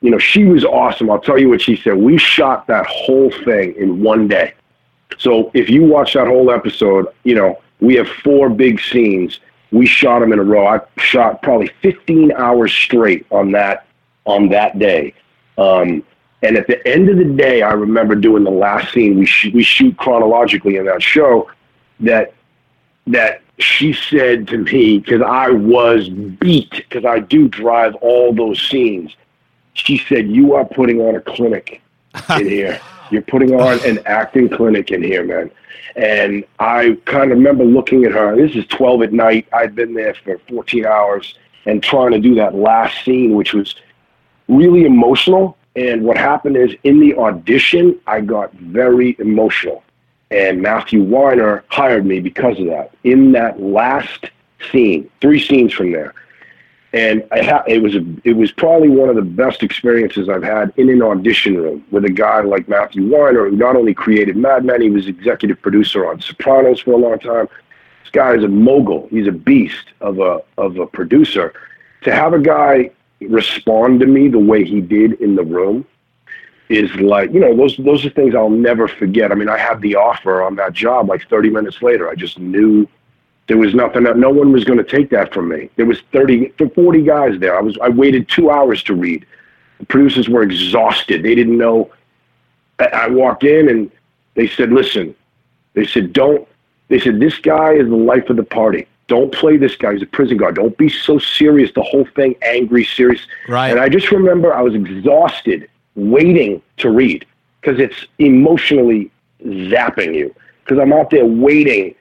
you 0.00 0.10
know 0.10 0.18
she 0.18 0.44
was 0.44 0.64
awesome 0.64 1.10
i'll 1.10 1.20
tell 1.20 1.38
you 1.38 1.48
what 1.50 1.60
she 1.60 1.76
said 1.76 1.94
we 1.94 2.16
shot 2.16 2.66
that 2.66 2.86
whole 2.86 3.30
thing 3.44 3.74
in 3.76 4.02
one 4.02 4.26
day 4.26 4.54
so 5.18 5.50
if 5.54 5.68
you 5.68 5.84
watch 5.84 6.14
that 6.14 6.26
whole 6.26 6.50
episode 6.50 7.06
you 7.24 7.34
know 7.34 7.60
we 7.80 7.94
have 7.94 8.08
four 8.08 8.48
big 8.48 8.80
scenes 8.80 9.40
we 9.72 9.86
shot 9.86 10.20
them 10.20 10.32
in 10.32 10.38
a 10.38 10.42
row 10.42 10.66
i 10.66 10.80
shot 10.98 11.42
probably 11.42 11.70
15 11.82 12.32
hours 12.32 12.72
straight 12.72 13.26
on 13.30 13.52
that 13.52 13.86
on 14.26 14.48
that 14.48 14.78
day 14.78 15.12
um, 15.58 16.02
and 16.42 16.56
at 16.56 16.66
the 16.66 16.86
end 16.86 17.08
of 17.08 17.16
the 17.16 17.24
day 17.24 17.62
i 17.62 17.72
remember 17.72 18.14
doing 18.14 18.44
the 18.44 18.50
last 18.50 18.92
scene 18.92 19.18
we, 19.18 19.26
sh- 19.26 19.50
we 19.52 19.62
shoot 19.62 19.96
chronologically 19.96 20.76
in 20.76 20.86
that 20.86 21.02
show 21.02 21.50
that 22.00 22.32
that 23.06 23.42
she 23.60 23.92
said 23.92 24.48
to 24.48 24.58
me 24.58 24.98
because 24.98 25.22
I 25.22 25.50
was 25.50 26.08
beat 26.08 26.70
because 26.70 27.04
I 27.04 27.20
do 27.20 27.48
drive 27.48 27.94
all 27.96 28.32
those 28.32 28.60
scenes. 28.60 29.14
She 29.74 29.98
said, 29.98 30.28
"You 30.28 30.54
are 30.54 30.64
putting 30.64 31.00
on 31.00 31.14
a 31.14 31.20
clinic 31.20 31.82
in 32.30 32.48
here. 32.48 32.80
You're 33.10 33.22
putting 33.22 33.54
on 33.54 33.84
an 33.86 34.00
acting 34.06 34.48
clinic 34.48 34.90
in 34.90 35.02
here, 35.02 35.24
man." 35.24 35.50
And 35.96 36.44
I 36.58 36.96
kind 37.04 37.32
of 37.32 37.38
remember 37.38 37.64
looking 37.64 38.04
at 38.04 38.12
her. 38.12 38.36
This 38.36 38.54
is 38.54 38.66
12 38.66 39.02
at 39.02 39.12
night. 39.12 39.46
I'd 39.52 39.74
been 39.74 39.94
there 39.94 40.14
for 40.14 40.38
14 40.48 40.86
hours 40.86 41.34
and 41.66 41.82
trying 41.82 42.12
to 42.12 42.20
do 42.20 42.34
that 42.36 42.54
last 42.54 43.04
scene, 43.04 43.34
which 43.34 43.52
was 43.52 43.74
really 44.48 44.84
emotional. 44.84 45.56
And 45.76 46.02
what 46.02 46.16
happened 46.16 46.56
is 46.56 46.74
in 46.84 47.00
the 47.00 47.16
audition, 47.16 47.98
I 48.06 48.20
got 48.20 48.52
very 48.54 49.16
emotional 49.18 49.82
and 50.30 50.62
Matthew 50.62 51.02
Weiner 51.02 51.64
hired 51.68 52.06
me 52.06 52.20
because 52.20 52.58
of 52.60 52.66
that. 52.66 52.92
In 53.04 53.32
that 53.32 53.60
last 53.60 54.30
scene, 54.70 55.10
three 55.20 55.40
scenes 55.40 55.72
from 55.72 55.92
there, 55.92 56.14
and 56.92 57.24
ha- 57.32 57.62
it 57.68 57.82
was 57.82 57.94
a, 57.94 58.04
it 58.24 58.32
was 58.32 58.50
probably 58.50 58.88
one 58.88 59.08
of 59.08 59.16
the 59.16 59.22
best 59.22 59.62
experiences 59.62 60.28
I've 60.28 60.42
had 60.42 60.72
in 60.76 60.90
an 60.90 61.02
audition 61.02 61.56
room 61.56 61.84
with 61.90 62.04
a 62.04 62.10
guy 62.10 62.40
like 62.40 62.68
Matthew 62.68 63.08
Weiner, 63.08 63.48
who 63.48 63.56
not 63.56 63.76
only 63.76 63.94
created 63.94 64.36
Mad 64.36 64.64
Men, 64.64 64.82
he 64.82 64.90
was 64.90 65.06
executive 65.06 65.62
producer 65.62 66.08
on 66.08 66.20
Sopranos 66.20 66.80
for 66.80 66.92
a 66.92 66.96
long 66.96 67.18
time. 67.20 67.48
This 68.02 68.10
guy 68.10 68.34
is 68.34 68.42
a 68.42 68.48
mogul. 68.48 69.06
He's 69.10 69.28
a 69.28 69.32
beast 69.32 69.92
of 70.00 70.18
a 70.18 70.40
of 70.58 70.78
a 70.78 70.86
producer. 70.86 71.52
To 72.02 72.12
have 72.12 72.32
a 72.32 72.40
guy 72.40 72.90
respond 73.20 74.00
to 74.00 74.06
me 74.06 74.28
the 74.28 74.38
way 74.38 74.64
he 74.64 74.80
did 74.80 75.20
in 75.20 75.36
the 75.36 75.44
room 75.44 75.86
is 76.70 76.92
like 76.96 77.32
you 77.32 77.40
know 77.40 77.54
those 77.56 77.76
those 77.78 78.04
are 78.04 78.10
things 78.10 78.34
I'll 78.34 78.50
never 78.50 78.88
forget. 78.88 79.30
I 79.30 79.36
mean, 79.36 79.48
I 79.48 79.58
had 79.58 79.80
the 79.80 79.94
offer 79.94 80.42
on 80.42 80.56
that 80.56 80.72
job 80.72 81.08
like 81.08 81.28
30 81.28 81.50
minutes 81.50 81.82
later. 81.82 82.08
I 82.08 82.16
just 82.16 82.38
knew 82.38 82.88
there 83.50 83.58
was 83.58 83.74
nothing 83.74 84.04
no 84.04 84.30
one 84.30 84.52
was 84.52 84.62
going 84.62 84.78
to 84.78 84.84
take 84.84 85.10
that 85.10 85.34
from 85.34 85.48
me. 85.48 85.68
There 85.74 85.84
was 85.84 86.00
30 86.12 86.50
to 86.58 86.68
40 86.68 87.02
guys 87.02 87.40
there. 87.40 87.58
I 87.58 87.60
was 87.60 87.76
I 87.82 87.88
waited 87.88 88.28
2 88.28 88.48
hours 88.48 88.80
to 88.84 88.94
read. 88.94 89.26
The 89.80 89.86
producers 89.86 90.28
were 90.28 90.42
exhausted. 90.42 91.24
They 91.24 91.34
didn't 91.34 91.58
know 91.58 91.90
I, 92.78 92.84
I 92.84 93.08
walked 93.08 93.42
in 93.42 93.68
and 93.68 93.90
they 94.34 94.46
said, 94.46 94.70
"Listen." 94.70 95.16
They 95.74 95.84
said, 95.84 96.12
"Don't." 96.12 96.46
They 96.90 97.00
said, 97.00 97.18
"This 97.18 97.38
guy 97.40 97.72
is 97.72 97.88
the 97.88 97.96
life 97.96 98.30
of 98.30 98.36
the 98.36 98.44
party. 98.44 98.86
Don't 99.08 99.32
play 99.32 99.56
this 99.56 99.74
guy. 99.74 99.94
He's 99.94 100.02
a 100.02 100.06
prison 100.06 100.36
guard. 100.36 100.54
Don't 100.54 100.78
be 100.78 100.88
so 100.88 101.18
serious. 101.18 101.72
The 101.72 101.82
whole 101.82 102.06
thing, 102.14 102.36
angry, 102.42 102.84
serious." 102.84 103.26
Right. 103.48 103.70
And 103.72 103.80
I 103.80 103.88
just 103.88 104.12
remember 104.12 104.54
I 104.54 104.62
was 104.62 104.76
exhausted 104.76 105.68
waiting 105.96 106.62
to 106.76 106.88
read 106.88 107.26
because 107.60 107.80
it's 107.80 108.06
emotionally 108.20 109.10
zapping 109.44 110.14
you 110.14 110.32
because 110.62 110.78
I'm 110.80 110.92
out 110.92 111.10
there 111.10 111.26
waiting 111.26 111.96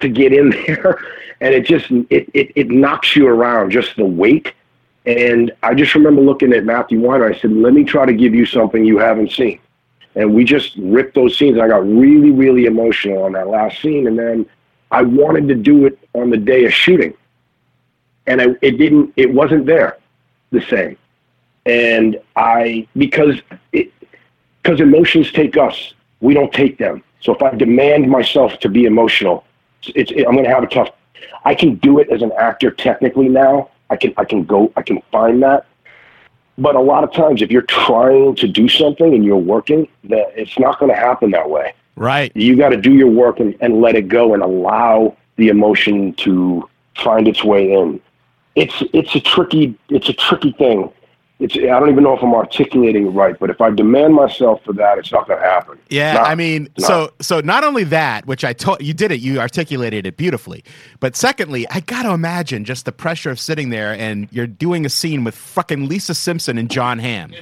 to 0.00 0.08
get 0.08 0.32
in 0.32 0.50
there 0.66 0.98
and 1.40 1.54
it 1.54 1.64
just 1.64 1.90
it, 2.10 2.28
it, 2.34 2.52
it 2.54 2.70
knocks 2.70 3.14
you 3.16 3.26
around 3.26 3.70
just 3.70 3.96
the 3.96 4.04
weight. 4.04 4.52
And 5.06 5.52
I 5.62 5.74
just 5.74 5.94
remember 5.94 6.20
looking 6.20 6.52
at 6.52 6.64
Matthew 6.64 7.00
Weiner 7.00 7.26
I 7.26 7.38
said 7.38 7.52
let 7.52 7.72
me 7.72 7.84
try 7.84 8.06
to 8.06 8.12
give 8.12 8.34
you 8.34 8.46
something 8.46 8.84
you 8.84 8.98
haven't 8.98 9.32
seen. 9.32 9.60
And 10.14 10.34
we 10.34 10.44
just 10.44 10.76
ripped 10.76 11.14
those 11.14 11.36
scenes 11.36 11.58
I 11.58 11.68
got 11.68 11.86
really 11.86 12.30
really 12.30 12.66
emotional 12.66 13.22
on 13.22 13.32
that 13.32 13.48
last 13.48 13.80
scene 13.80 14.06
and 14.06 14.18
then 14.18 14.46
I 14.90 15.02
wanted 15.02 15.48
to 15.48 15.54
do 15.54 15.86
it 15.86 15.98
on 16.14 16.30
the 16.30 16.36
day 16.36 16.64
of 16.64 16.72
shooting. 16.72 17.14
And 18.26 18.40
I, 18.40 18.46
it 18.62 18.72
didn't 18.78 19.12
it 19.16 19.32
wasn't 19.32 19.66
there 19.66 19.98
the 20.50 20.60
same. 20.62 20.96
And 21.66 22.20
I 22.36 22.86
because 22.96 23.40
it 23.72 23.92
because 24.62 24.80
emotions 24.80 25.32
take 25.32 25.56
us, 25.56 25.94
we 26.20 26.34
don't 26.34 26.52
take 26.52 26.78
them. 26.78 27.02
So 27.20 27.34
if 27.34 27.42
I 27.42 27.54
demand 27.54 28.08
myself 28.10 28.58
to 28.60 28.68
be 28.68 28.84
emotional, 28.84 29.44
it's, 29.94 30.10
it, 30.10 30.26
I'm 30.26 30.32
going 30.32 30.44
to 30.44 30.50
have 30.50 30.62
a 30.62 30.66
tough. 30.66 30.90
I 31.44 31.54
can 31.54 31.76
do 31.76 31.98
it 31.98 32.10
as 32.10 32.22
an 32.22 32.32
actor 32.38 32.70
technically 32.70 33.28
now. 33.28 33.70
I 33.90 33.96
can 33.96 34.12
I 34.16 34.24
can 34.24 34.44
go 34.44 34.72
I 34.76 34.82
can 34.82 35.00
find 35.10 35.42
that. 35.42 35.66
But 36.58 36.74
a 36.74 36.80
lot 36.80 37.04
of 37.04 37.12
times, 37.12 37.40
if 37.40 37.50
you're 37.50 37.62
trying 37.62 38.34
to 38.36 38.48
do 38.48 38.68
something 38.68 39.14
and 39.14 39.24
you're 39.24 39.36
working, 39.36 39.88
that 40.04 40.32
it's 40.34 40.58
not 40.58 40.80
going 40.80 40.90
to 40.90 40.98
happen 40.98 41.30
that 41.30 41.48
way. 41.48 41.72
Right. 41.94 42.32
You 42.34 42.56
got 42.56 42.70
to 42.70 42.76
do 42.76 42.94
your 42.94 43.08
work 43.08 43.38
and, 43.38 43.56
and 43.60 43.80
let 43.80 43.94
it 43.94 44.08
go 44.08 44.34
and 44.34 44.42
allow 44.42 45.16
the 45.36 45.48
emotion 45.48 46.14
to 46.14 46.68
find 46.96 47.28
its 47.28 47.44
way 47.44 47.72
in. 47.72 48.00
It's 48.56 48.82
it's 48.92 49.14
a 49.14 49.20
tricky 49.20 49.78
it's 49.88 50.08
a 50.08 50.12
tricky 50.12 50.52
thing 50.52 50.92
it's 51.40 51.54
I 51.56 51.78
don't 51.78 51.88
even 51.90 52.02
know 52.02 52.16
if 52.16 52.22
I'm 52.22 52.34
articulating 52.34 53.06
it 53.06 53.10
right, 53.10 53.38
but 53.38 53.48
if 53.48 53.60
I 53.60 53.70
demand 53.70 54.14
myself 54.14 54.60
for 54.64 54.72
that, 54.72 54.98
it's 54.98 55.12
not 55.12 55.28
going 55.28 55.38
to 55.40 55.44
happen. 55.46 55.78
Yeah, 55.88 56.14
Not- 56.14 56.26
I 56.26 56.34
mean, 56.34 56.68
so 56.78 57.12
so 57.20 57.40
not 57.40 57.62
only 57.62 57.84
that, 57.84 58.26
which 58.26 58.44
I 58.44 58.52
told 58.52 58.82
you 58.82 58.92
did 58.92 59.12
it, 59.12 59.20
you 59.20 59.38
articulated 59.40 60.04
it 60.06 60.16
beautifully. 60.16 60.64
But 60.98 61.14
secondly, 61.14 61.64
I 61.70 61.80
got 61.80 62.02
to 62.02 62.10
imagine 62.10 62.64
just 62.64 62.86
the 62.86 62.92
pressure 62.92 63.30
of 63.30 63.38
sitting 63.38 63.70
there 63.70 63.92
and 63.92 64.26
you're 64.32 64.48
doing 64.48 64.84
a 64.84 64.88
scene 64.88 65.22
with 65.22 65.36
fucking 65.36 65.88
Lisa 65.88 66.14
Simpson 66.14 66.58
and 66.58 66.68
Jon 66.68 66.98
Hamm. 66.98 67.32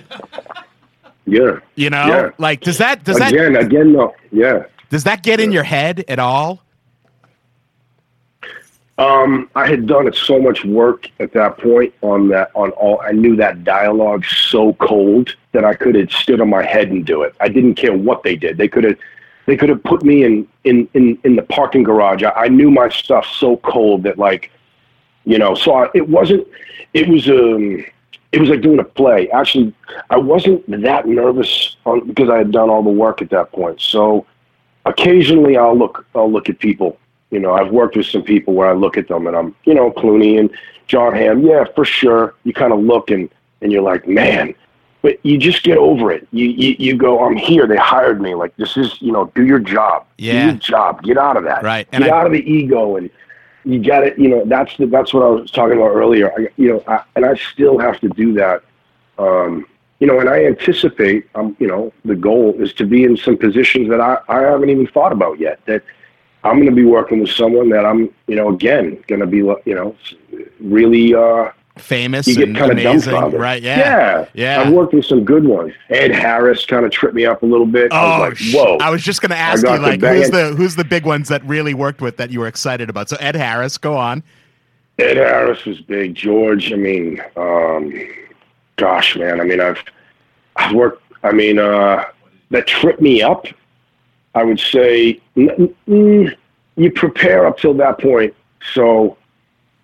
yeah, 1.26 1.58
You 1.74 1.88
know, 1.90 2.06
Yeah. 2.06 2.30
like 2.38 2.60
does 2.60 2.78
that 2.78 3.02
does 3.04 3.18
that 3.18 3.32
again, 3.32 3.56
again, 3.56 3.92
no, 3.92 4.14
yeah. 4.30 4.64
does 4.90 5.04
that 5.04 5.22
get 5.22 5.40
in 5.40 5.52
your 5.52 5.64
head 5.64 6.04
at 6.08 6.18
all? 6.18 6.62
Um, 8.98 9.50
I 9.54 9.66
had 9.66 9.86
done 9.86 10.10
so 10.14 10.40
much 10.40 10.64
work 10.64 11.10
at 11.20 11.32
that 11.34 11.58
point 11.58 11.92
on 12.00 12.28
that 12.28 12.50
on 12.54 12.70
all. 12.70 13.00
I 13.02 13.12
knew 13.12 13.36
that 13.36 13.62
dialogue 13.62 14.24
so 14.24 14.72
cold 14.74 15.36
that 15.52 15.66
I 15.66 15.74
could 15.74 15.94
have 15.96 16.10
stood 16.10 16.40
on 16.40 16.48
my 16.48 16.64
head 16.64 16.88
and 16.90 17.04
do 17.04 17.22
it. 17.22 17.34
I 17.40 17.48
didn't 17.48 17.74
care 17.74 17.94
what 17.94 18.22
they 18.22 18.36
did. 18.36 18.56
They 18.56 18.68
could 18.68 18.84
have, 18.84 18.96
they 19.44 19.54
could 19.54 19.68
have 19.68 19.82
put 19.84 20.02
me 20.02 20.24
in 20.24 20.48
in 20.64 20.88
in, 20.94 21.18
in 21.24 21.36
the 21.36 21.42
parking 21.42 21.82
garage. 21.82 22.22
I, 22.22 22.30
I 22.30 22.48
knew 22.48 22.70
my 22.70 22.88
stuff 22.88 23.26
so 23.38 23.58
cold 23.58 24.02
that 24.04 24.16
like, 24.16 24.50
you 25.24 25.36
know. 25.36 25.54
So 25.54 25.74
I, 25.74 25.90
it 25.94 26.08
wasn't. 26.08 26.46
It 26.94 27.06
was 27.08 27.28
um. 27.28 27.84
It 28.32 28.40
was 28.40 28.50
like 28.50 28.60
doing 28.60 28.80
a 28.80 28.84
play. 28.84 29.30
Actually, 29.30 29.74
I 30.10 30.16
wasn't 30.16 30.68
that 30.82 31.06
nervous 31.06 31.76
on, 31.84 32.06
because 32.06 32.28
I 32.28 32.38
had 32.38 32.50
done 32.50 32.68
all 32.68 32.82
the 32.82 32.90
work 32.90 33.22
at 33.22 33.30
that 33.30 33.52
point. 33.52 33.80
So 33.80 34.26
occasionally 34.86 35.56
I'll 35.56 35.76
look 35.76 36.06
I'll 36.14 36.30
look 36.30 36.48
at 36.48 36.58
people. 36.58 36.98
You 37.30 37.40
know, 37.40 37.54
I've 37.54 37.70
worked 37.72 37.96
with 37.96 38.06
some 38.06 38.22
people 38.22 38.54
where 38.54 38.68
I 38.68 38.72
look 38.72 38.96
at 38.96 39.08
them 39.08 39.26
and 39.26 39.36
I'm, 39.36 39.54
you 39.64 39.74
know, 39.74 39.90
Clooney 39.90 40.38
and 40.38 40.50
Jon 40.86 41.14
Hamm. 41.14 41.44
Yeah, 41.44 41.64
for 41.74 41.84
sure. 41.84 42.34
You 42.44 42.52
kind 42.52 42.72
of 42.72 42.80
look 42.80 43.10
and 43.10 43.28
and 43.60 43.72
you're 43.72 43.82
like, 43.82 44.06
man. 44.06 44.54
But 45.02 45.18
you 45.24 45.38
just 45.38 45.62
get 45.62 45.78
over 45.78 46.10
it. 46.10 46.26
You, 46.32 46.46
you 46.46 46.76
you 46.78 46.96
go, 46.96 47.24
I'm 47.24 47.36
here. 47.36 47.66
They 47.66 47.76
hired 47.76 48.20
me. 48.20 48.34
Like 48.34 48.56
this 48.56 48.76
is, 48.76 49.00
you 49.00 49.12
know, 49.12 49.30
do 49.34 49.44
your 49.44 49.58
job. 49.60 50.04
Yeah. 50.18 50.32
Do 50.32 50.50
your 50.50 50.56
job. 50.58 51.02
Get 51.02 51.18
out 51.18 51.36
of 51.36 51.44
that. 51.44 51.62
Right. 51.62 51.86
And 51.92 52.02
Get 52.04 52.12
I- 52.12 52.18
out 52.18 52.26
of 52.26 52.32
the 52.32 52.48
ego 52.50 52.96
and 52.96 53.10
you 53.64 53.82
got 53.82 54.04
it. 54.04 54.16
You 54.18 54.28
know, 54.28 54.44
that's 54.46 54.76
the, 54.76 54.86
that's 54.86 55.12
what 55.12 55.24
I 55.24 55.28
was 55.28 55.50
talking 55.50 55.76
about 55.76 55.90
earlier. 55.90 56.32
I, 56.32 56.48
you 56.56 56.68
know, 56.72 56.84
I, 56.86 57.02
and 57.16 57.24
I 57.26 57.34
still 57.34 57.78
have 57.78 57.98
to 58.00 58.08
do 58.10 58.32
that. 58.34 58.62
Um, 59.18 59.66
you 59.98 60.06
know, 60.06 60.20
and 60.20 60.28
I 60.28 60.44
anticipate, 60.44 61.26
um, 61.34 61.56
you 61.58 61.66
know, 61.66 61.92
the 62.04 62.14
goal 62.14 62.54
is 62.58 62.72
to 62.74 62.84
be 62.84 63.02
in 63.04 63.16
some 63.16 63.36
positions 63.36 63.88
that 63.88 64.00
I, 64.00 64.18
I 64.28 64.40
haven't 64.42 64.68
even 64.70 64.86
thought 64.86 65.10
about 65.12 65.40
yet. 65.40 65.58
That 65.66 65.82
I'm 66.46 66.56
going 66.56 66.70
to 66.70 66.74
be 66.74 66.84
working 66.84 67.20
with 67.20 67.30
someone 67.30 67.68
that 67.70 67.84
I'm, 67.84 68.10
you 68.26 68.36
know, 68.36 68.48
again, 68.50 69.02
going 69.06 69.20
to 69.20 69.26
be, 69.26 69.38
you 69.38 69.74
know, 69.74 69.96
really, 70.60 71.14
uh, 71.14 71.50
Famous 71.78 72.26
you 72.26 72.34
get 72.36 72.56
kind 72.56 72.72
of 72.72 72.78
dumbfounded. 72.78 73.38
right? 73.38 73.62
Yeah. 73.62 73.78
yeah, 73.78 74.28
Yeah. 74.32 74.62
I've 74.62 74.72
worked 74.72 74.94
with 74.94 75.04
some 75.04 75.24
good 75.24 75.44
ones. 75.44 75.74
Ed 75.90 76.10
Harris 76.10 76.64
kind 76.64 76.86
of 76.86 76.90
tripped 76.90 77.14
me 77.14 77.26
up 77.26 77.42
a 77.42 77.46
little 77.46 77.66
bit. 77.66 77.88
Oh, 77.90 77.96
I 77.96 78.28
was 78.30 78.40
like, 78.40 78.54
whoa. 78.54 78.78
I 78.78 78.88
was 78.88 79.02
just 79.02 79.20
going 79.20 79.30
to 79.30 79.36
ask 79.36 79.58
you, 79.58 79.68
got 79.68 79.82
the 79.82 79.82
like, 79.82 80.00
who's 80.00 80.30
the 80.30 80.54
who's 80.56 80.76
the 80.76 80.84
big 80.84 81.04
ones 81.04 81.28
that 81.28 81.44
really 81.44 81.74
worked 81.74 82.00
with 82.00 82.16
that 82.16 82.30
you 82.30 82.40
were 82.40 82.46
excited 82.46 82.88
about? 82.88 83.10
So 83.10 83.16
Ed 83.20 83.36
Harris, 83.36 83.76
go 83.76 83.94
on. 83.94 84.22
Ed 84.98 85.18
Harris 85.18 85.66
was 85.66 85.82
big. 85.82 86.14
George, 86.14 86.72
I 86.72 86.76
mean, 86.76 87.20
um, 87.36 87.92
gosh, 88.76 89.14
man. 89.14 89.38
I 89.42 89.44
mean, 89.44 89.60
I've 89.60 89.82
I've 90.56 90.74
worked. 90.74 91.02
I 91.22 91.32
mean, 91.32 91.58
uh, 91.58 92.04
that 92.50 92.66
tripped 92.66 93.02
me 93.02 93.20
up. 93.20 93.48
I 94.36 94.44
would 94.44 94.60
say 94.60 95.18
mm, 95.34 96.36
you 96.76 96.92
prepare 96.92 97.46
up 97.46 97.58
till 97.58 97.74
that 97.74 97.98
point. 97.98 98.34
So 98.74 99.16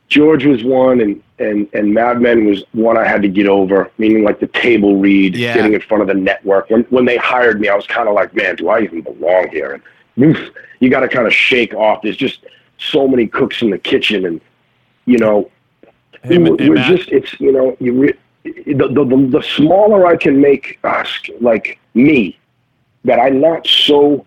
George 0.08 0.44
was 0.44 0.62
one, 0.62 1.00
and 1.00 1.22
and 1.38 1.66
and 1.72 1.94
Mad 1.94 2.20
Men 2.20 2.44
was 2.44 2.62
one 2.72 2.98
I 2.98 3.08
had 3.08 3.22
to 3.22 3.28
get 3.28 3.46
over. 3.48 3.90
Meaning 3.96 4.24
like 4.24 4.40
the 4.40 4.46
table 4.48 4.96
read, 4.98 5.34
Yeah. 5.34 5.54
getting 5.54 5.72
in 5.72 5.80
front 5.80 6.02
of 6.02 6.08
the 6.08 6.14
network. 6.14 6.68
When 6.68 6.82
when 6.90 7.06
they 7.06 7.16
hired 7.16 7.60
me, 7.62 7.68
I 7.68 7.74
was 7.74 7.86
kind 7.86 8.08
of 8.08 8.14
like, 8.14 8.34
man, 8.34 8.56
do 8.56 8.68
I 8.68 8.82
even 8.82 9.00
belong 9.00 9.48
here? 9.48 9.80
And 10.16 10.24
oof, 10.26 10.50
you 10.80 10.90
got 10.90 11.00
to 11.00 11.08
kind 11.08 11.26
of 11.26 11.32
shake 11.32 11.72
off. 11.72 12.02
There's 12.02 12.18
just 12.18 12.44
so 12.76 13.08
many 13.08 13.26
cooks 13.26 13.62
in 13.62 13.70
the 13.70 13.78
kitchen, 13.78 14.26
and 14.26 14.38
you 15.06 15.16
know, 15.16 15.50
Hey, 16.24 16.36
we're, 16.36 16.58
hey, 16.58 16.68
we're 16.68 16.76
just 16.76 17.08
it's 17.08 17.40
you 17.40 17.52
know 17.52 17.74
you 17.80 17.92
re- 17.94 18.18
the, 18.44 18.88
the 18.88 19.04
the 19.04 19.38
the 19.38 19.42
smaller 19.42 20.04
I 20.06 20.16
can 20.16 20.42
make 20.42 20.78
us 20.84 21.08
like 21.40 21.78
me, 21.94 22.38
that 23.04 23.18
I'm 23.18 23.40
not 23.40 23.66
so 23.66 24.26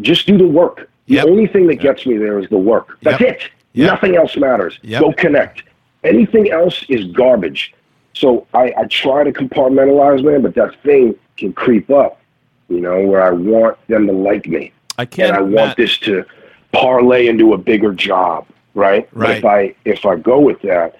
just 0.00 0.26
do 0.26 0.36
the 0.38 0.46
work. 0.46 0.88
The 1.08 1.14
Yep. 1.14 1.26
only 1.26 1.46
thing 1.46 1.66
that 1.68 1.76
gets 1.76 2.04
me 2.06 2.16
there 2.16 2.38
is 2.38 2.48
the 2.48 2.58
work. 2.58 2.98
That's 3.02 3.20
Yep. 3.20 3.30
it. 3.30 3.42
Yep. 3.74 3.90
Nothing 3.92 4.16
else 4.16 4.36
matters. 4.36 4.78
Go 4.98 5.12
connect. 5.12 5.62
Anything 6.04 6.50
else 6.50 6.84
is 6.88 7.04
garbage. 7.06 7.72
So 8.14 8.46
I, 8.54 8.72
I 8.78 8.84
try 8.84 9.24
to 9.24 9.32
compartmentalize, 9.32 10.24
man, 10.24 10.42
but 10.42 10.54
that 10.54 10.74
thing 10.82 11.14
can 11.36 11.52
creep 11.52 11.90
up, 11.90 12.20
you 12.68 12.80
know, 12.80 13.00
where 13.02 13.22
I 13.22 13.30
want 13.30 13.76
them 13.88 14.06
to 14.06 14.12
like 14.12 14.46
me. 14.46 14.72
I 14.98 15.04
can't. 15.04 15.28
and 15.28 15.36
I 15.36 15.40
want 15.42 15.54
Matt, 15.54 15.76
this 15.76 15.98
to 15.98 16.24
parlay 16.72 17.26
into 17.26 17.52
a 17.52 17.58
bigger 17.58 17.92
job, 17.92 18.46
right? 18.74 19.08
But 19.12 19.20
Right. 19.20 19.38
if 19.38 19.44
I 19.44 19.74
if 19.84 20.06
I 20.06 20.16
go 20.16 20.40
with 20.40 20.62
that, 20.62 20.96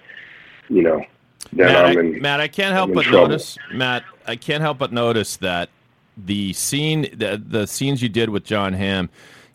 you 0.68 0.82
know, 0.82 1.02
then 1.54 1.68
Matt, 1.68 1.86
I'm 1.86 1.96
I, 1.96 2.00
in. 2.00 2.20
Matt, 2.20 2.40
I 2.40 2.48
can't 2.48 2.74
help 2.74 2.92
but 2.92 3.04
trouble. 3.04 3.28
notice, 3.28 3.56
Matt, 3.72 4.04
I 4.26 4.36
can't 4.36 4.60
help 4.60 4.76
but 4.78 4.92
notice 4.92 5.36
that 5.38 5.70
the 6.16 6.52
scene, 6.52 7.02
the, 7.12 7.42
the 7.44 7.66
scenes 7.66 8.02
you 8.02 8.08
did 8.08 8.30
with 8.30 8.44
Jon 8.44 8.72
Hamm, 8.72 9.10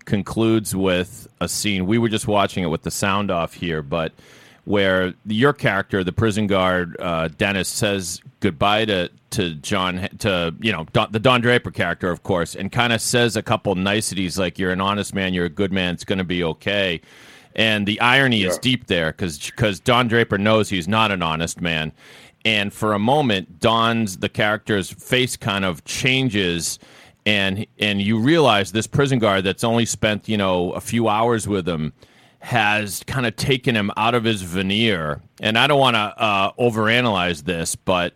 concludes 0.05 0.75
with 0.75 1.27
a 1.39 1.47
scene. 1.47 1.85
We 1.85 1.97
were 1.97 2.09
just 2.09 2.27
watching 2.27 2.63
it 2.63 2.67
with 2.67 2.83
the 2.83 2.91
sound 2.91 3.31
off 3.31 3.53
here, 3.53 3.81
but 3.81 4.13
where 4.65 5.13
your 5.25 5.53
character, 5.53 6.03
the 6.03 6.11
prison 6.11 6.47
guard 6.47 6.95
uh, 6.99 7.29
Dennis, 7.29 7.67
says 7.67 8.21
goodbye 8.39 8.85
to 8.85 9.09
to 9.31 9.55
Jon, 9.55 10.09
to 10.19 10.53
you 10.59 10.71
know 10.71 10.85
Don, 10.93 11.11
the 11.11 11.19
Don 11.19 11.41
Draper 11.41 11.71
character, 11.71 12.11
of 12.11 12.23
course, 12.23 12.55
and 12.55 12.71
kind 12.71 12.93
of 12.93 13.01
says 13.01 13.35
a 13.35 13.41
couple 13.41 13.73
niceties 13.75 14.37
like 14.37 14.59
"You're 14.59 14.71
an 14.71 14.81
honest 14.81 15.15
man, 15.15 15.33
you're 15.33 15.45
a 15.45 15.49
good 15.49 15.71
man, 15.71 15.93
it's 15.93 16.03
going 16.03 16.19
to 16.19 16.23
be 16.23 16.43
okay." 16.43 17.01
And 17.53 17.85
the 17.85 17.99
irony 17.99 18.43
is 18.43 18.57
deep 18.59 18.87
there 18.87 19.11
because 19.11 19.49
because 19.49 19.79
Don 19.79 20.07
Draper 20.07 20.37
knows 20.37 20.69
he's 20.69 20.87
not 20.87 21.11
an 21.11 21.21
honest 21.21 21.59
man. 21.59 21.91
And 22.43 22.73
for 22.73 22.93
a 22.93 22.99
moment, 22.99 23.59
Don's 23.59 24.17
the 24.17 24.29
character's 24.29 24.91
face 24.91 25.37
kind 25.37 25.63
of 25.63 25.83
changes, 25.85 26.79
and 27.25 27.65
and 27.79 28.01
you 28.01 28.17
realize 28.17 28.71
this 28.71 28.87
prison 28.87 29.19
guard 29.19 29.43
that's 29.43 29.63
only 29.63 29.85
spent 29.85 30.27
you 30.27 30.37
know 30.37 30.71
a 30.71 30.81
few 30.81 31.07
hours 31.07 31.47
with 31.47 31.67
him 31.67 31.93
has 32.39 33.03
kind 33.03 33.27
of 33.27 33.35
taken 33.35 33.75
him 33.75 33.91
out 33.97 34.15
of 34.15 34.23
his 34.23 34.41
veneer. 34.41 35.21
And 35.39 35.59
I 35.59 35.67
don't 35.67 35.79
want 35.79 35.95
to 35.95 35.99
uh, 35.99 36.51
overanalyze 36.53 37.43
this, 37.43 37.75
but 37.75 38.15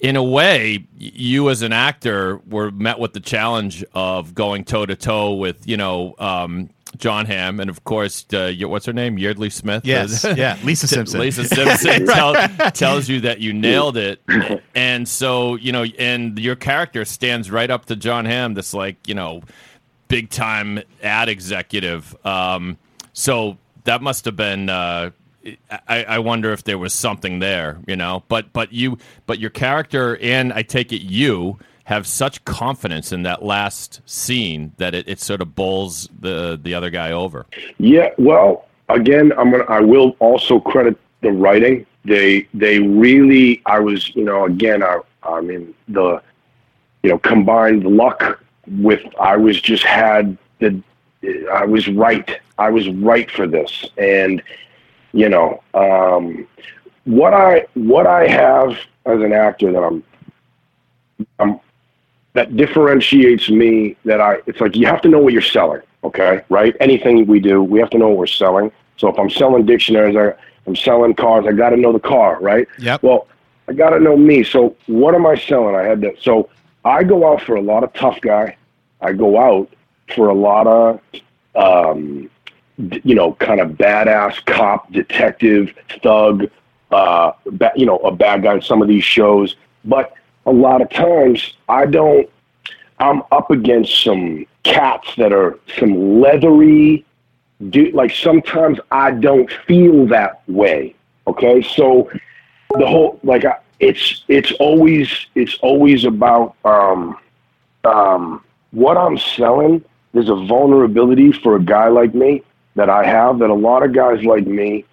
in 0.00 0.16
a 0.16 0.24
way, 0.24 0.84
you 0.98 1.50
as 1.50 1.62
an 1.62 1.72
actor 1.72 2.38
were 2.48 2.70
met 2.70 2.98
with 2.98 3.12
the 3.12 3.20
challenge 3.20 3.84
of 3.94 4.34
going 4.34 4.64
toe 4.64 4.86
to 4.86 4.96
toe 4.96 5.34
with 5.34 5.68
you 5.68 5.76
know 5.76 6.14
um, 6.18 6.70
Jon 6.96 7.26
Hamm, 7.26 7.60
and 7.60 7.70
of 7.70 7.84
course, 7.84 8.26
uh, 8.32 8.52
what's 8.62 8.86
her 8.86 8.92
name, 8.92 9.18
Yeardley 9.18 9.50
Smith. 9.50 9.84
Yes, 9.84 10.24
yeah, 10.36 10.58
Lisa 10.64 10.88
Simpson. 10.88 11.20
Lisa 11.20 11.44
Simpson 11.54 12.06
tell, 12.06 12.34
tells 12.72 13.08
you 13.08 13.20
that 13.20 13.40
you 13.40 13.52
nailed 13.52 13.96
it, 13.96 14.22
and 14.74 15.08
so 15.08 15.56
you 15.56 15.72
know, 15.72 15.84
and 15.84 16.38
your 16.38 16.56
character 16.56 17.04
stands 17.04 17.50
right 17.50 17.70
up 17.70 17.86
to 17.86 17.96
Jon 17.96 18.24
Hamm, 18.24 18.54
this 18.54 18.74
like 18.74 19.08
you 19.08 19.14
know, 19.14 19.42
big 20.08 20.30
time 20.30 20.82
ad 21.02 21.28
executive. 21.28 22.14
Um, 22.26 22.78
so 23.12 23.58
that 23.84 24.02
must 24.02 24.24
have 24.24 24.36
been. 24.36 24.68
Uh, 24.68 25.10
I, 25.88 26.04
I 26.04 26.18
wonder 26.18 26.52
if 26.52 26.64
there 26.64 26.76
was 26.76 26.92
something 26.92 27.38
there, 27.38 27.78
you 27.86 27.96
know. 27.96 28.24
But 28.28 28.52
but 28.52 28.72
you 28.72 28.98
but 29.26 29.38
your 29.38 29.50
character 29.50 30.18
and 30.18 30.52
I 30.52 30.62
take 30.62 30.92
it 30.92 31.00
you 31.00 31.58
have 31.90 32.06
such 32.06 32.44
confidence 32.44 33.10
in 33.10 33.24
that 33.24 33.42
last 33.42 34.00
scene 34.06 34.72
that 34.76 34.94
it, 34.94 35.08
it 35.08 35.18
sort 35.18 35.42
of 35.42 35.56
bowls 35.56 36.08
the 36.20 36.58
the 36.62 36.72
other 36.72 36.88
guy 36.88 37.10
over. 37.10 37.46
Yeah, 37.78 38.10
well, 38.16 38.68
again, 38.88 39.32
I'm 39.36 39.50
gonna. 39.50 39.64
I 39.64 39.80
will 39.80 40.16
also 40.20 40.60
credit 40.60 40.96
the 41.20 41.32
writing. 41.32 41.84
They 42.04 42.46
they 42.54 42.78
really. 42.78 43.60
I 43.66 43.80
was, 43.80 44.14
you 44.14 44.24
know, 44.24 44.44
again, 44.44 44.84
I 44.84 45.00
I 45.24 45.40
mean 45.40 45.74
the, 45.88 46.22
you 47.02 47.10
know, 47.10 47.18
combined 47.18 47.84
luck 47.84 48.40
with 48.68 49.02
I 49.20 49.36
was 49.36 49.60
just 49.60 49.82
had 49.82 50.38
the. 50.60 50.80
I 51.52 51.64
was 51.64 51.88
right. 51.88 52.40
I 52.56 52.70
was 52.70 52.88
right 52.88 53.28
for 53.28 53.48
this, 53.48 53.84
and 53.98 54.40
you 55.12 55.28
know, 55.28 55.60
um, 55.74 56.46
what 57.04 57.34
I 57.34 57.66
what 57.74 58.06
I 58.06 58.28
have 58.28 58.78
as 59.06 59.20
an 59.20 59.32
actor 59.32 59.72
that 59.72 59.82
I'm, 59.82 59.94
I'm 59.94 60.04
that 62.34 62.56
differentiates 62.56 63.50
me 63.50 63.96
that 64.04 64.20
I 64.20 64.38
it's 64.46 64.60
like 64.60 64.76
you 64.76 64.86
have 64.86 65.02
to 65.02 65.08
know 65.08 65.18
what 65.18 65.32
you're 65.32 65.42
selling, 65.42 65.80
okay? 66.04 66.42
Right? 66.48 66.76
Anything 66.80 67.26
we 67.26 67.40
do, 67.40 67.62
we 67.62 67.78
have 67.80 67.90
to 67.90 67.98
know 67.98 68.08
what 68.08 68.18
we're 68.18 68.26
selling. 68.26 68.70
So 68.96 69.08
if 69.08 69.18
I'm 69.18 69.30
selling 69.30 69.66
dictionaries, 69.66 70.16
I, 70.16 70.34
I'm 70.66 70.76
selling 70.76 71.14
cars, 71.14 71.46
I 71.48 71.52
got 71.52 71.70
to 71.70 71.76
know 71.76 71.92
the 71.92 72.00
car, 72.00 72.38
right? 72.40 72.68
Yep. 72.78 73.02
Well, 73.02 73.26
I 73.66 73.72
got 73.72 73.90
to 73.90 74.00
know 74.00 74.16
me. 74.16 74.44
So 74.44 74.76
what 74.86 75.14
am 75.14 75.26
I 75.26 75.36
selling? 75.36 75.74
I 75.74 75.82
had 75.82 76.00
to 76.02 76.14
so 76.20 76.50
I 76.84 77.02
go 77.04 77.32
out 77.32 77.42
for 77.42 77.56
a 77.56 77.62
lot 77.62 77.84
of 77.84 77.92
tough 77.94 78.20
guy. 78.20 78.56
I 79.00 79.12
go 79.12 79.38
out 79.38 79.72
for 80.14 80.28
a 80.28 80.34
lot 80.34 80.66
of 80.66 81.00
um 81.54 82.30
you 83.04 83.14
know, 83.14 83.34
kind 83.34 83.60
of 83.60 83.72
badass 83.72 84.44
cop, 84.46 84.90
detective, 84.92 85.74
thug, 86.02 86.50
uh, 86.90 87.32
ba- 87.46 87.72
you 87.76 87.86
know, 87.86 87.98
a 87.98 88.10
bad 88.10 88.42
guy 88.42 88.54
in 88.54 88.62
some 88.62 88.82
of 88.82 88.88
these 88.88 89.04
shows. 89.04 89.56
But 89.84 90.14
a 90.46 90.52
lot 90.52 90.82
of 90.82 90.90
times 90.90 91.54
I 91.68 91.86
don't, 91.86 92.28
I'm 92.98 93.22
up 93.32 93.50
against 93.50 94.02
some 94.02 94.46
cats 94.62 95.08
that 95.16 95.32
are 95.32 95.58
some 95.78 96.20
leathery, 96.20 97.04
dude. 97.70 97.94
like 97.94 98.12
sometimes 98.12 98.78
I 98.90 99.12
don't 99.12 99.50
feel 99.66 100.06
that 100.08 100.42
way. 100.48 100.94
Okay. 101.26 101.62
So 101.62 102.10
the 102.78 102.86
whole, 102.86 103.18
like, 103.22 103.44
I, 103.44 103.58
it's, 103.78 104.24
it's 104.28 104.52
always, 104.52 105.08
it's 105.34 105.56
always 105.62 106.04
about, 106.04 106.56
um, 106.64 107.18
um, 107.84 108.44
what 108.72 108.96
I'm 108.96 109.18
selling. 109.18 109.84
There's 110.12 110.28
a 110.28 110.34
vulnerability 110.34 111.32
for 111.32 111.56
a 111.56 111.62
guy 111.62 111.88
like 111.88 112.14
me 112.14 112.42
that 112.74 112.90
I 112.90 113.04
have 113.04 113.38
that 113.38 113.50
a 113.50 113.54
lot 113.54 113.82
of 113.84 113.92
guys 113.92 114.24
like 114.24 114.46
me 114.46 114.84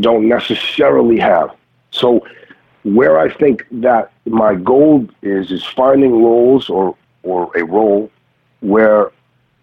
don't 0.00 0.28
necessarily 0.28 1.18
have. 1.18 1.56
So 1.90 2.26
where 2.84 3.18
I 3.18 3.32
think 3.34 3.66
that 3.72 4.12
my 4.26 4.54
goal 4.54 5.08
is 5.22 5.50
is 5.50 5.64
finding 5.64 6.22
roles 6.22 6.68
or 6.68 6.96
or 7.22 7.50
a 7.56 7.64
role 7.64 8.10
where 8.60 9.10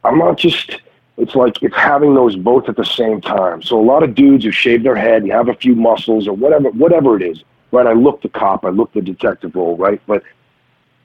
I'm 0.04 0.18
not 0.18 0.38
just 0.38 0.82
it's 1.18 1.36
like 1.36 1.62
it's 1.62 1.76
having 1.76 2.16
those 2.16 2.36
both 2.36 2.68
at 2.68 2.76
the 2.76 2.84
same 2.84 3.22
time. 3.22 3.62
So 3.62 3.80
a 3.80 3.86
lot 3.86 4.02
of 4.02 4.16
dudes 4.16 4.44
who 4.44 4.52
shave 4.52 4.84
their 4.84 4.96
head 4.96 5.22
and 5.22 5.32
have 5.32 5.50
a 5.50 5.54
few 5.54 5.76
muscles 5.76 6.28
or 6.28 6.36
whatever 6.36 6.70
whatever 6.72 7.16
it 7.16 7.22
is, 7.22 7.44
right? 7.72 7.86
I 7.86 7.94
look 7.94 8.22
the 8.22 8.30
cop, 8.30 8.66
I 8.66 8.70
look 8.70 8.92
the 8.94 9.02
detective 9.02 9.56
role, 9.56 9.78
right? 9.78 10.02
But 10.08 10.24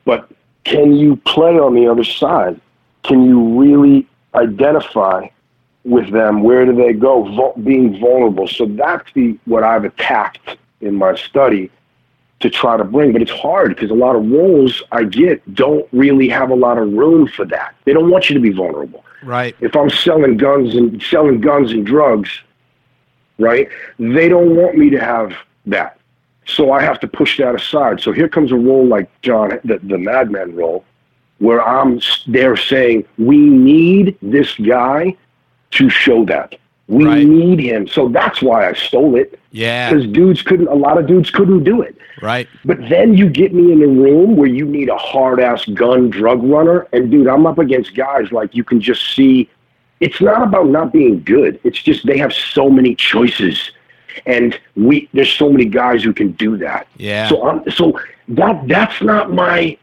but 0.07 0.31
can 0.65 0.95
you 0.97 1.17
play 1.17 1.59
on 1.59 1.75
the 1.75 1.87
other 1.87 2.05
side? 2.05 2.59
Can 3.03 3.25
you 3.25 3.61
really 3.61 4.09
identify 4.35 5.29
with 5.85 6.11
them? 6.11 6.43
Where 6.43 6.65
do 6.65 6.75
they 6.75 6.95
go? 6.95 7.25
Vul- 7.25 7.63
being 7.63 8.01
vulnerable. 8.01 8.49
So 8.49 8.65
that's 8.65 9.13
the 9.13 9.39
what 9.45 9.65
I've 9.65 9.85
attacked 9.85 10.57
in 10.81 10.95
my 10.95 11.15
study 11.15 11.71
to 12.41 12.51
try 12.51 12.77
to 12.77 12.85
bring. 12.85 13.13
But 13.13 13.23
it's 13.23 13.31
hard 13.31 13.75
because 13.75 13.91
a 13.91 13.95
lot 13.95 14.17
of 14.17 14.31
roles 14.31 14.83
I 14.93 15.05
get 15.05 15.55
don't 15.55 15.89
really 15.93 16.29
have 16.29 16.51
a 16.51 16.55
lot 16.55 16.79
of 16.79 16.93
room 16.93 17.27
for 17.29 17.45
that. 17.47 17.75
They 17.85 17.93
don't 17.93 18.11
want 18.11 18.29
you 18.29 18.35
to 18.35 18.41
be 18.41 18.51
vulnerable. 18.51 19.05
Right. 19.23 19.57
If 19.61 19.75
I'm 19.75 19.91
selling 19.91 20.37
guns 20.37 20.75
and 20.75 21.03
selling 21.03 21.41
guns 21.41 21.73
and 21.73 21.87
drugs, 21.87 22.31
right? 23.39 23.69
They 23.99 24.29
don't 24.29 24.57
want 24.57 24.77
me 24.77 24.91
to 24.91 25.01
have 25.01 25.33
that. 25.67 25.99
So 26.47 26.71
I 26.71 26.83
have 26.83 27.01
to 27.01 27.09
push 27.09 27.39
that 27.39 27.55
aside. 27.55 28.01
So 28.01 28.13
here 28.13 28.29
comes 28.29 28.53
a 28.53 28.57
role 28.57 28.87
like 28.87 29.09
John, 29.23 29.59
the, 29.65 29.81
the 29.83 29.99
madman 29.99 30.55
role, 30.55 30.85
where 31.39 31.67
I'm 31.67 32.01
there 32.27 32.57
saying, 32.57 33.05
we 33.19 33.37
need 33.37 34.17
this 34.23 34.55
guy 34.55 35.17
to 35.73 35.91
show 35.91 36.25
that. 36.27 36.57
We 36.89 37.05
Right. 37.05 37.27
need 37.27 37.59
him. 37.59 37.89
So 37.89 38.09
that's 38.09 38.41
why 38.41 38.69
I 38.69 38.73
stole 38.75 39.17
it. 39.17 39.39
Yeah. 39.51 39.93
Because 39.93 40.07
dudes 40.07 40.43
couldn't, 40.43 40.69
a 40.69 40.75
lot 40.75 40.99
of 40.99 41.07
dudes 41.07 41.31
couldn't 41.31 41.65
do 41.65 41.83
it. 41.83 41.97
Right. 42.23 42.47
But 42.65 42.79
then 42.89 43.15
you 43.15 43.29
get 43.29 43.53
me 43.53 43.73
in 43.73 43.83
a 43.83 43.87
room 43.89 44.37
where 44.37 44.49
you 44.49 44.65
need 44.65 44.89
a 44.89 44.97
hard 44.97 45.41
ass 45.41 45.65
gun 45.67 46.11
drug 46.11 46.43
runner. 46.45 46.87
And 46.93 47.11
dude, 47.11 47.27
I'm 47.27 47.47
up 47.47 47.59
against 47.59 47.95
guys 47.95 48.31
like 48.33 48.55
you 48.55 48.63
can 48.65 48.81
just 48.81 49.15
see. 49.15 49.49
It's 50.01 50.21
not 50.21 50.43
about 50.43 50.69
not 50.69 50.93
being 50.93 51.23
good. 51.25 51.59
It's 51.65 51.83
just 51.83 52.07
they 52.07 52.19
have 52.19 52.33
so 52.33 52.71
many 52.71 52.95
choices. 52.95 53.71
And 54.25 54.59
we 54.77 55.09
there's 55.13 55.33
so 55.33 55.51
many 55.51 55.65
guys 55.67 56.03
who 56.03 56.13
can 56.13 56.33
do 56.33 56.57
that. 56.59 56.87
Yeah. 56.97 57.29
So 57.29 57.47
I'm 57.49 57.71
so 57.71 57.99
that 58.29 58.67
that's 58.69 59.03
not 59.03 59.33
my 59.33 59.77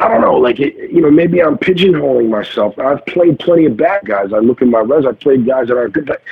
I 0.00 0.06
don't 0.08 0.20
know, 0.20 0.34
like 0.34 0.60
it, 0.60 0.90
you 0.92 1.00
know, 1.00 1.10
maybe 1.10 1.42
I'm 1.42 1.58
pigeonholing 1.58 2.28
myself. 2.28 2.78
I've 2.78 3.04
played 3.06 3.38
plenty 3.40 3.64
of 3.64 3.76
bad 3.76 4.04
guys. 4.06 4.32
I 4.32 4.38
look 4.38 4.62
at 4.62 4.68
my 4.68 4.78
res. 4.80 5.04
I've 5.04 5.18
played 5.18 5.44
guys 5.44 5.68
that 5.68 5.76
are 5.76 5.88
good, 5.88 6.06
but 6.06 6.22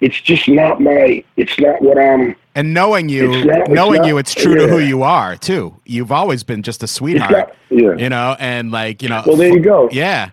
it's 0.00 0.18
just 0.20 0.48
not 0.48 0.80
my. 0.80 1.22
It's 1.36 1.58
not 1.60 1.82
what 1.82 1.98
I'm. 1.98 2.34
And 2.54 2.72
knowing 2.74 3.08
you, 3.10 3.32
It's 3.32 3.46
not- 3.46 3.58
it's 3.60 3.68
knowing 3.70 4.00
not- 4.00 4.06
you, 4.08 4.18
it's 4.18 4.34
true 4.34 4.54
to 4.54 4.66
who 4.66 4.78
you 4.78 5.02
are 5.02 5.36
too. 5.36 5.74
You've 5.84 6.12
always 6.12 6.42
been 6.42 6.62
just 6.62 6.82
a 6.82 6.86
sweetheart, 6.86 7.30
not- 7.30 7.54
yeah. 7.70 7.94
you 7.96 8.08
know, 8.08 8.34
and 8.38 8.70
like 8.70 9.02
you 9.02 9.08
know. 9.10 9.22
Well, 9.26 9.36
there 9.36 9.48
you 9.52 9.60
go. 9.60 9.90
Yeah, 9.92 10.30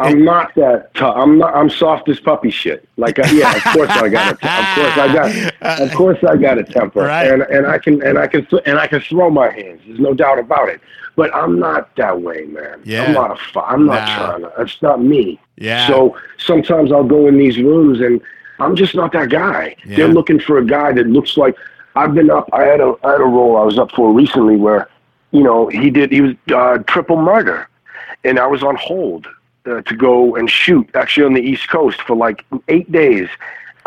I'm 0.00 0.24
not 0.24 0.54
that 0.56 0.92
tough. 0.94 1.14
I'm 1.16 1.38
not. 1.38 1.54
I'm 1.54 1.70
soft 1.70 2.08
as 2.08 2.18
puppy 2.20 2.50
shit. 2.50 2.88
Like, 2.96 3.18
I, 3.18 3.30
yeah, 3.32 3.54
of 3.56 3.62
course 3.64 3.90
I 3.90 4.08
got. 4.08 4.28
A, 4.28 4.32
of 4.32 4.74
course 4.74 4.98
I 4.98 5.12
got. 5.14 5.54
Of 5.80 5.92
course 5.94 6.18
I 6.28 6.36
got 6.36 6.58
a 6.58 6.64
temper, 6.64 7.00
Right. 7.00 7.30
and 7.30 7.42
and 7.42 7.66
I 7.66 7.78
can 7.78 8.02
and 8.06 8.18
I 8.18 8.26
can 8.26 8.46
th- 8.46 8.62
and 8.66 8.78
I 8.78 8.86
can 8.86 9.00
throw 9.00 9.30
my 9.30 9.50
hands. 9.50 9.80
There's 9.86 10.00
no 10.00 10.14
doubt 10.14 10.38
about 10.38 10.68
it. 10.68 10.80
But 11.16 11.34
I'm 11.34 11.58
not 11.58 11.94
that 11.96 12.22
way, 12.22 12.44
man. 12.46 12.80
Yeah. 12.84 13.04
I'm 13.04 13.12
not 13.12 13.30
a. 13.38 13.60
I'm 13.60 13.84
not 13.86 14.08
Nah. 14.08 14.16
trying 14.16 14.40
to. 14.42 14.52
That's 14.56 14.80
not 14.82 15.02
me. 15.02 15.38
Yeah. 15.56 15.86
So 15.86 16.16
sometimes 16.38 16.92
I'll 16.92 17.04
go 17.04 17.26
in 17.28 17.36
these 17.36 17.58
rooms 17.58 18.00
and 18.00 18.20
I'm 18.58 18.74
just 18.76 18.94
not 18.94 19.12
that 19.12 19.28
guy. 19.28 19.76
Yeah. 19.84 19.96
They're 19.98 20.08
looking 20.08 20.40
for 20.40 20.58
a 20.58 20.64
guy 20.64 20.92
that 20.92 21.06
looks 21.06 21.36
like. 21.36 21.54
I've 21.96 22.14
been 22.14 22.30
up. 22.30 22.48
I 22.52 22.62
had 22.62 22.80
a 22.80 22.94
I 23.04 23.10
had 23.12 23.20
a 23.20 23.24
role 23.24 23.56
I 23.56 23.64
was 23.64 23.76
up 23.78 23.90
for 23.92 24.12
recently 24.12 24.56
where, 24.56 24.88
you 25.32 25.42
know, 25.42 25.66
he 25.68 25.90
did. 25.90 26.12
He 26.12 26.20
was 26.20 26.34
uh, 26.54 26.78
triple 26.86 27.16
murder, 27.20 27.68
and 28.24 28.38
I 28.38 28.46
was 28.46 28.62
on 28.62 28.76
hold 28.76 29.26
uh, 29.66 29.80
to 29.82 29.96
go 29.96 30.36
and 30.36 30.50
shoot 30.50 30.88
actually 30.94 31.26
on 31.26 31.32
the 31.34 31.40
East 31.42 31.68
Coast 31.68 32.00
for 32.02 32.16
like 32.16 32.44
eight 32.68 32.90
days. 32.90 33.28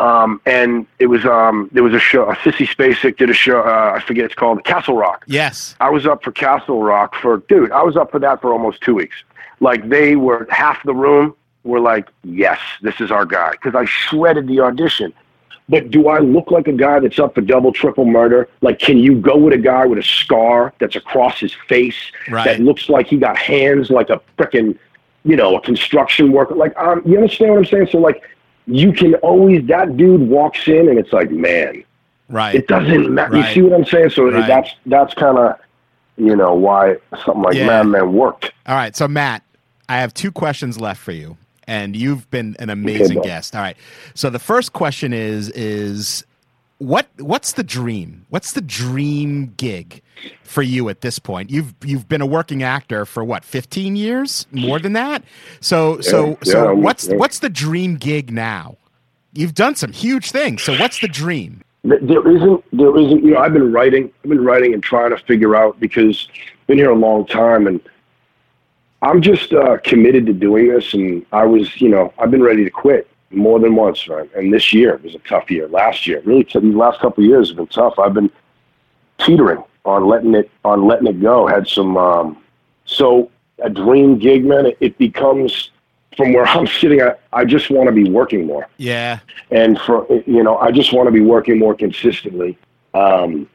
Um, 0.00 0.40
and 0.44 0.86
it 0.98 1.06
was 1.06 1.24
um, 1.24 1.68
there 1.72 1.84
was 1.84 1.94
a 1.94 2.00
show. 2.00 2.24
Uh, 2.28 2.34
Sissy 2.36 2.66
Spacek 2.66 3.16
did 3.16 3.30
a 3.30 3.34
show. 3.34 3.60
Uh, 3.60 3.92
I 3.94 4.00
forget 4.00 4.24
it's 4.24 4.34
called 4.34 4.64
Castle 4.64 4.96
Rock. 4.96 5.24
yes, 5.28 5.76
I 5.80 5.88
was 5.90 6.04
up 6.04 6.24
for 6.24 6.32
Castle 6.32 6.82
Rock 6.82 7.14
for 7.14 7.38
dude. 7.48 7.70
I 7.70 7.82
was 7.82 7.96
up 7.96 8.10
for 8.10 8.18
that 8.18 8.40
for 8.40 8.52
almost 8.52 8.80
two 8.80 8.94
weeks. 8.94 9.16
Like 9.60 9.88
they 9.88 10.16
were 10.16 10.46
half 10.50 10.82
the 10.84 10.94
room 10.94 11.34
were 11.62 11.80
like, 11.80 12.08
yes, 12.24 12.58
this 12.82 13.00
is 13.00 13.10
our 13.12 13.24
guy 13.24 13.52
because 13.52 13.74
I 13.76 13.84
shredded 13.84 14.48
the 14.48 14.60
audition. 14.60 15.12
But 15.68 15.90
do 15.90 16.08
I 16.08 16.18
look 16.18 16.50
like 16.50 16.68
a 16.68 16.72
guy 16.72 16.98
that's 17.00 17.18
up 17.18 17.34
for 17.36 17.40
double, 17.40 17.72
triple 17.72 18.04
murder? 18.04 18.50
Like, 18.60 18.78
can 18.80 18.98
you 18.98 19.14
go 19.14 19.38
with 19.38 19.54
a 19.54 19.58
guy 19.58 19.86
with 19.86 19.98
a 19.98 20.02
scar 20.02 20.74
that's 20.78 20.94
across 20.96 21.38
his 21.40 21.54
face 21.68 21.96
Right. 22.28 22.44
that 22.44 22.60
looks 22.60 22.90
like 22.90 23.06
he 23.06 23.16
got 23.16 23.38
hands 23.38 23.88
like 23.88 24.10
a 24.10 24.20
frickin', 24.36 24.76
you 25.24 25.36
know, 25.36 25.56
a 25.56 25.60
construction 25.60 26.32
worker? 26.32 26.54
Like, 26.54 26.76
um, 26.78 27.02
you 27.04 27.16
understand 27.16 27.50
what 27.52 27.58
I'm 27.58 27.64
saying? 27.64 27.88
So, 27.90 27.98
like, 27.98 28.22
you 28.66 28.92
can 28.92 29.14
always 29.16 29.66
that 29.66 29.96
dude 29.96 30.22
walks 30.22 30.66
in 30.68 30.88
and 30.88 30.98
it's 30.98 31.12
like, 31.12 31.30
man, 31.30 31.84
right. 32.28 32.54
it 32.54 32.66
doesn't 32.68 33.12
matter. 33.12 33.32
Right. 33.32 33.48
You 33.48 33.54
see 33.54 33.62
what 33.62 33.78
I'm 33.78 33.84
saying? 33.84 34.10
So 34.10 34.30
Right. 34.30 34.46
that's 34.46 34.70
that's 34.86 35.12
kind 35.14 35.38
of 35.38 35.56
you 36.16 36.34
know 36.36 36.54
why 36.54 36.96
something 37.24 37.42
like 37.42 37.54
Yeah. 37.56 37.66
Mad 37.66 37.86
Men 37.88 38.12
worked. 38.14 38.52
All 38.66 38.74
right, 38.76 38.94
so 38.96 39.06
Matt, 39.08 39.42
I 39.88 39.98
have 39.98 40.14
two 40.14 40.30
questions 40.32 40.80
left 40.80 41.00
for 41.00 41.12
you, 41.12 41.36
and 41.66 41.94
you've 41.96 42.30
been 42.30 42.56
an 42.58 42.70
amazing 42.70 43.16
Bob. 43.16 43.24
guest. 43.24 43.54
All 43.56 43.60
right, 43.62 43.76
so 44.14 44.30
the 44.30 44.38
first 44.38 44.72
question 44.72 45.12
is 45.12 45.50
is 45.50 46.24
what 46.78 47.08
what's 47.18 47.52
the 47.52 47.62
dream? 47.62 48.26
What's 48.30 48.52
the 48.52 48.60
dream 48.60 49.54
gig 49.56 50.02
for 50.42 50.62
you 50.62 50.88
at 50.88 51.00
this 51.00 51.18
point? 51.18 51.50
You've 51.50 51.74
you've 51.84 52.08
been 52.08 52.20
a 52.20 52.26
working 52.26 52.62
actor 52.62 53.04
for 53.04 53.22
what, 53.24 53.44
15 53.44 53.96
years? 53.96 54.46
More 54.50 54.78
than 54.78 54.92
that? 54.94 55.24
So 55.60 56.00
so 56.00 56.28
yeah, 56.28 56.36
so 56.42 56.68
almost, 56.68 56.84
what's 56.84 57.08
yeah. 57.08 57.16
what's 57.16 57.38
the 57.38 57.48
dream 57.48 57.96
gig 57.96 58.32
now? 58.32 58.76
You've 59.32 59.54
done 59.54 59.74
some 59.74 59.92
huge 59.92 60.30
things. 60.30 60.62
So 60.62 60.76
what's 60.78 61.00
the 61.00 61.08
dream? 61.08 61.62
There 61.84 62.28
isn't 62.28 62.64
there 62.72 62.96
isn't 62.96 63.24
you 63.24 63.32
know 63.32 63.38
I've 63.38 63.52
been 63.52 63.72
writing 63.72 64.10
I've 64.24 64.30
been 64.30 64.44
writing 64.44 64.74
and 64.74 64.82
trying 64.82 65.10
to 65.10 65.18
figure 65.18 65.54
out 65.54 65.78
because 65.78 66.28
I've 66.32 66.66
been 66.66 66.78
here 66.78 66.90
a 66.90 66.96
long 66.96 67.26
time 67.26 67.66
and 67.66 67.80
I'm 69.02 69.20
just 69.20 69.52
uh, 69.52 69.76
committed 69.84 70.24
to 70.26 70.32
doing 70.32 70.68
this 70.68 70.94
and 70.94 71.24
I 71.32 71.44
was 71.44 71.80
you 71.80 71.88
know 71.88 72.12
I've 72.18 72.30
been 72.30 72.42
ready 72.42 72.64
to 72.64 72.70
quit 72.70 73.08
more 73.36 73.58
than 73.60 73.74
once 73.74 74.08
right? 74.08 74.28
And 74.34 74.52
this 74.52 74.72
year 74.72 74.98
was 75.02 75.14
a 75.14 75.18
tough 75.20 75.50
year. 75.50 75.68
Last 75.68 76.06
year 76.06 76.20
really 76.24 76.44
t- 76.44 76.58
these 76.60 76.74
last 76.74 77.00
couple 77.00 77.22
of 77.24 77.28
years 77.28 77.48
have 77.48 77.56
been 77.56 77.66
tough. 77.66 77.98
I've 77.98 78.14
been 78.14 78.30
teetering 79.18 79.62
on 79.84 80.06
letting 80.06 80.34
it 80.34 80.50
on 80.64 80.86
letting 80.86 81.06
it 81.06 81.20
go. 81.20 81.46
Had 81.46 81.66
some 81.68 81.96
um, 81.96 82.42
so 82.84 83.30
a 83.62 83.70
dream 83.70 84.18
gig 84.18 84.44
man 84.44 84.66
it, 84.66 84.76
it 84.80 84.98
becomes 84.98 85.70
from 86.16 86.32
where 86.32 86.46
I'm 86.56 86.66
sitting 86.66 87.00
I, 87.02 87.14
I 87.32 87.44
just 87.44 87.70
want 87.70 87.86
to 87.88 87.92
be 87.92 88.08
working 88.10 88.46
more. 88.46 88.68
Yeah. 88.78 89.20
and 89.50 89.78
for 89.80 90.06
you 90.26 90.42
know 90.42 90.56
i 90.58 90.70
just 90.70 90.92
want 90.92 91.06
to 91.06 91.12
be 91.12 91.20
working 91.20 91.58
more 91.58 91.74
consistently. 91.74 92.58
Um, 92.94 93.48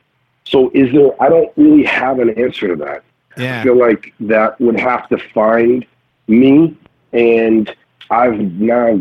so 0.45 0.71
is 0.73 0.91
there 0.93 1.11
i 1.21 1.29
don't 1.29 1.51
really 1.57 1.83
have 1.83 2.19
an 2.19 2.29
answer 2.41 2.67
to 2.67 2.75
that. 2.85 3.03
I 3.37 3.41
Yeah. 3.43 3.63
feel 3.63 3.77
like 3.77 4.13
that 4.21 4.59
would 4.59 4.79
have 4.79 5.07
to 5.09 5.17
find 5.33 5.85
me 6.27 6.75
and 7.13 7.73
i've 8.11 8.39
now 8.39 8.99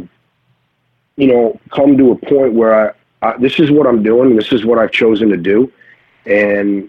you 1.19 1.27
know 1.27 1.61
come 1.75 1.97
to 1.99 2.13
a 2.13 2.17
point 2.17 2.55
where 2.55 2.75
i, 3.23 3.29
I 3.29 3.37
this 3.39 3.59
is 3.61 3.71
what 3.71 3.87
i'm 3.87 4.03
doing 4.03 4.37
this 4.37 4.53
is 4.53 4.65
what 4.65 4.79
i've 4.79 4.93
chosen 4.93 5.29
to 5.31 5.37
do 5.37 5.71
and 6.25 6.89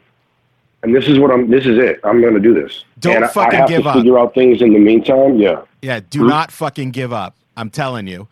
and 0.83 0.95
this 0.95 1.07
is 1.07 1.17
what 1.19 1.31
i'm 1.31 1.49
this 1.49 1.65
is 1.65 1.77
it 1.77 1.99
i'm 2.03 2.21
going 2.21 2.35
to 2.35 2.39
do 2.39 2.53
this 2.53 2.83
Don't 2.99 3.17
and 3.17 3.25
I- 3.25 3.27
fucking 3.29 3.55
I 3.57 3.61
have 3.61 3.69
give 3.69 3.83
to 3.83 3.89
up. 3.89 3.95
figure 3.97 4.17
out 4.19 4.33
things 4.33 4.61
in 4.61 4.71
the 4.73 4.79
meantime 4.79 5.37
yeah 5.37 5.61
Yeah, 5.81 5.99
do 6.09 6.19
hmm? 6.21 6.27
not 6.27 6.51
fucking 6.51 6.91
give 6.91 7.11
up. 7.13 7.35
I'm 7.57 7.69
telling 7.69 8.07
you. 8.07 8.27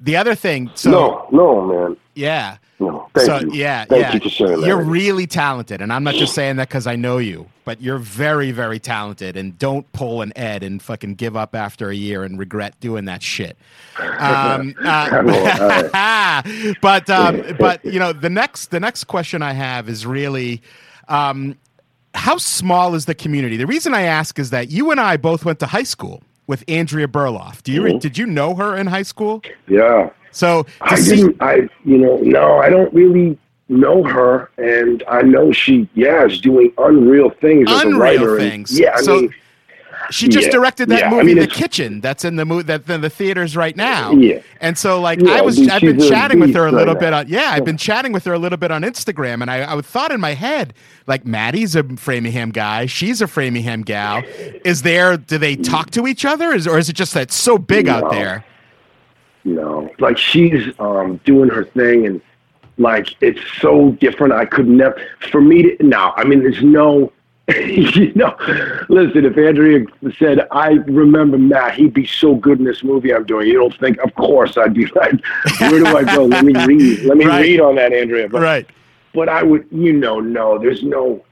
The 0.00 0.16
other 0.16 0.34
thing, 0.34 0.70
so 0.74 0.90
no 0.90 1.26
no 1.30 1.46
man 1.66 1.96
yeah. 2.14 2.56
no 2.80 3.01
thank 3.14 3.26
so 3.26 3.38
you 3.40 3.52
yeah, 3.52 3.84
thank 3.84 4.02
yeah. 4.02 4.12
you 4.14 4.20
for 4.20 4.28
saying 4.30 4.60
that 4.60 4.66
You're 4.66 4.82
really 4.82 5.26
talented, 5.26 5.80
and 5.80 5.92
I'm 5.92 6.04
not 6.04 6.14
just 6.14 6.34
saying 6.34 6.56
that 6.56 6.68
because 6.68 6.86
I 6.86 6.96
know 6.96 7.18
you, 7.18 7.46
but 7.64 7.80
you're 7.80 7.98
very, 7.98 8.50
very 8.50 8.78
talented. 8.78 9.36
And 9.36 9.58
don't 9.58 9.90
pull 9.92 10.22
an 10.22 10.32
Ed 10.36 10.62
and 10.62 10.80
fucking 10.80 11.14
give 11.16 11.36
up 11.36 11.54
after 11.54 11.90
a 11.90 11.94
year 11.94 12.24
and 12.24 12.38
regret 12.38 12.78
doing 12.80 13.04
that 13.06 13.22
shit. 13.22 13.56
Um, 14.18 14.74
uh, 14.84 16.42
but 16.80 17.10
um, 17.10 17.42
but 17.58 17.84
you 17.84 17.98
know 17.98 18.12
the 18.12 18.30
next 18.30 18.70
the 18.70 18.80
next 18.80 19.04
question 19.04 19.42
I 19.42 19.52
have 19.52 19.88
is 19.88 20.06
really. 20.06 20.62
Um, 21.08 21.56
how 22.14 22.36
small 22.36 22.94
is 22.94 23.06
the 23.06 23.14
community? 23.14 23.56
The 23.56 23.66
reason 23.66 23.94
I 23.94 24.02
ask 24.02 24.38
is 24.38 24.50
that 24.50 24.70
you 24.70 24.90
and 24.90 25.00
I 25.00 25.16
both 25.16 25.46
went 25.46 25.58
to 25.60 25.66
high 25.66 25.82
school 25.82 26.22
with 26.46 26.62
Andrea 26.68 27.08
Berloff. 27.08 27.62
Do 27.62 27.72
you 27.72 27.82
Mm-hmm. 27.82 27.98
did 27.98 28.18
you 28.18 28.26
know 28.26 28.54
her 28.54 28.76
in 28.76 28.86
high 28.86 29.02
school? 29.02 29.42
yeah 29.66 30.10
So 30.32 30.66
I 30.80 30.96
see- 30.96 31.16
didn't. 31.16 31.36
I 31.40 31.68
you 31.84 31.98
know 31.98 32.16
no, 32.18 32.58
I 32.58 32.68
don't 32.70 32.92
really 32.92 33.38
know 33.68 34.02
her, 34.04 34.50
and 34.58 35.02
I 35.08 35.22
know 35.22 35.52
she 35.52 35.88
yeah 35.94 36.24
is 36.26 36.40
doing 36.40 36.72
unreal 36.78 37.30
things 37.30 37.70
as 37.70 37.84
a 37.84 37.86
Unreal 37.86 37.98
writer. 38.00 38.36
and- 38.38 38.50
things. 38.50 38.78
yeah, 38.78 38.94
I 38.96 39.00
So- 39.02 39.20
mean, 39.22 39.34
She 40.10 40.26
just 40.28 40.46
Yeah, 40.48 40.52
directed 40.52 40.88
that 40.88 40.98
yeah, 40.98 41.06
I 41.06 41.10
movie, 41.10 41.26
mean, 41.26 41.38
The 41.38 41.46
Kitchen, 41.46 42.00
that's 42.00 42.24
in 42.24 42.34
the 42.34 42.44
movie 42.44 42.64
that 42.64 42.90
in 42.90 43.00
the 43.02 43.08
theaters 43.08 43.56
right 43.56 43.74
now. 43.76 44.10
Yeah. 44.10 44.40
And 44.60 44.76
so, 44.76 45.00
like, 45.00 45.20
Yeah, 45.22 45.34
I 45.34 45.40
was, 45.42 45.56
I've 45.68 45.80
been 45.80 46.00
chatting 46.00 46.40
with 46.40 46.52
her 46.54 46.62
a 46.62 46.64
right 46.64 46.74
little 46.74 46.94
now. 46.94 47.00
bit 47.00 47.12
on, 47.12 47.28
yeah, 47.28 47.52
I've 47.52 47.64
been 47.64 47.76
chatting 47.76 48.12
with 48.12 48.24
her 48.24 48.32
a 48.34 48.38
little 48.38 48.58
bit 48.58 48.72
on 48.72 48.82
Instagram, 48.82 49.42
and 49.42 49.50
I, 49.50 49.72
I 49.76 49.80
thought 49.80 50.10
in 50.10 50.20
my 50.20 50.34
head, 50.34 50.74
like, 51.06 51.24
Maddie's 51.24 51.76
a 51.76 51.84
Framingham 51.96 52.50
guy, 52.50 52.86
she's 52.86 53.22
a 53.22 53.28
Framingham 53.28 53.82
gal. 53.82 54.22
Is 54.64 54.82
there? 54.82 55.16
Do 55.16 55.38
they 55.38 55.54
talk 55.54 55.90
to 55.92 56.06
each 56.08 56.24
other, 56.24 56.52
is, 56.52 56.66
or 56.66 56.78
is 56.78 56.88
it 56.88 56.94
just 56.94 57.14
that 57.14 57.22
it's 57.22 57.36
so 57.36 57.56
big 57.56 57.88
out 57.88 58.10
there? 58.10 58.44
You 59.44 59.54
know, 59.54 59.90
like 59.98 60.16
she's 60.18 60.72
um, 60.78 61.18
doing 61.24 61.48
her 61.50 61.64
thing, 61.64 62.06
and 62.06 62.20
like 62.78 63.14
it's 63.20 63.40
so 63.60 63.92
different. 63.92 64.32
I 64.32 64.44
could 64.44 64.68
never. 64.68 65.00
For 65.30 65.40
me 65.40 65.76
to 65.76 65.86
now, 65.86 66.14
I 66.16 66.24
mean, 66.24 66.40
there's 66.40 66.62
no. 66.62 67.12
you 67.58 68.12
know, 68.14 68.36
listen. 68.88 69.24
If 69.26 69.36
Andrea 69.36 69.84
said, 70.16 70.46
"I 70.52 70.74
remember 70.86 71.36
Matt," 71.38 71.74
he'd 71.74 71.92
be 71.92 72.06
so 72.06 72.36
good 72.36 72.60
in 72.60 72.64
this 72.64 72.84
movie 72.84 73.12
I'm 73.12 73.24
doing. 73.24 73.48
You 73.48 73.54
don't 73.54 73.76
think? 73.78 73.98
Of 73.98 74.14
course, 74.14 74.56
I'd 74.56 74.74
be 74.74 74.86
like, 74.94 75.12
"Where 75.60 75.80
do 75.80 75.86
I 75.86 76.04
go? 76.04 76.24
Let 76.24 76.44
me 76.44 76.52
read. 76.64 77.00
Let 77.00 77.18
me 77.18 77.24
Right. 77.26 77.42
read 77.42 77.60
on 77.60 77.74
that, 77.74 77.92
Andrea." 77.92 78.28
But 78.28 78.42
Right. 78.42 78.66
but 79.12 79.28
I 79.28 79.42
would, 79.42 79.66
you 79.72 79.92
know, 79.92 80.20
no, 80.20 80.56
there's 80.56 80.84
no, 80.84 81.24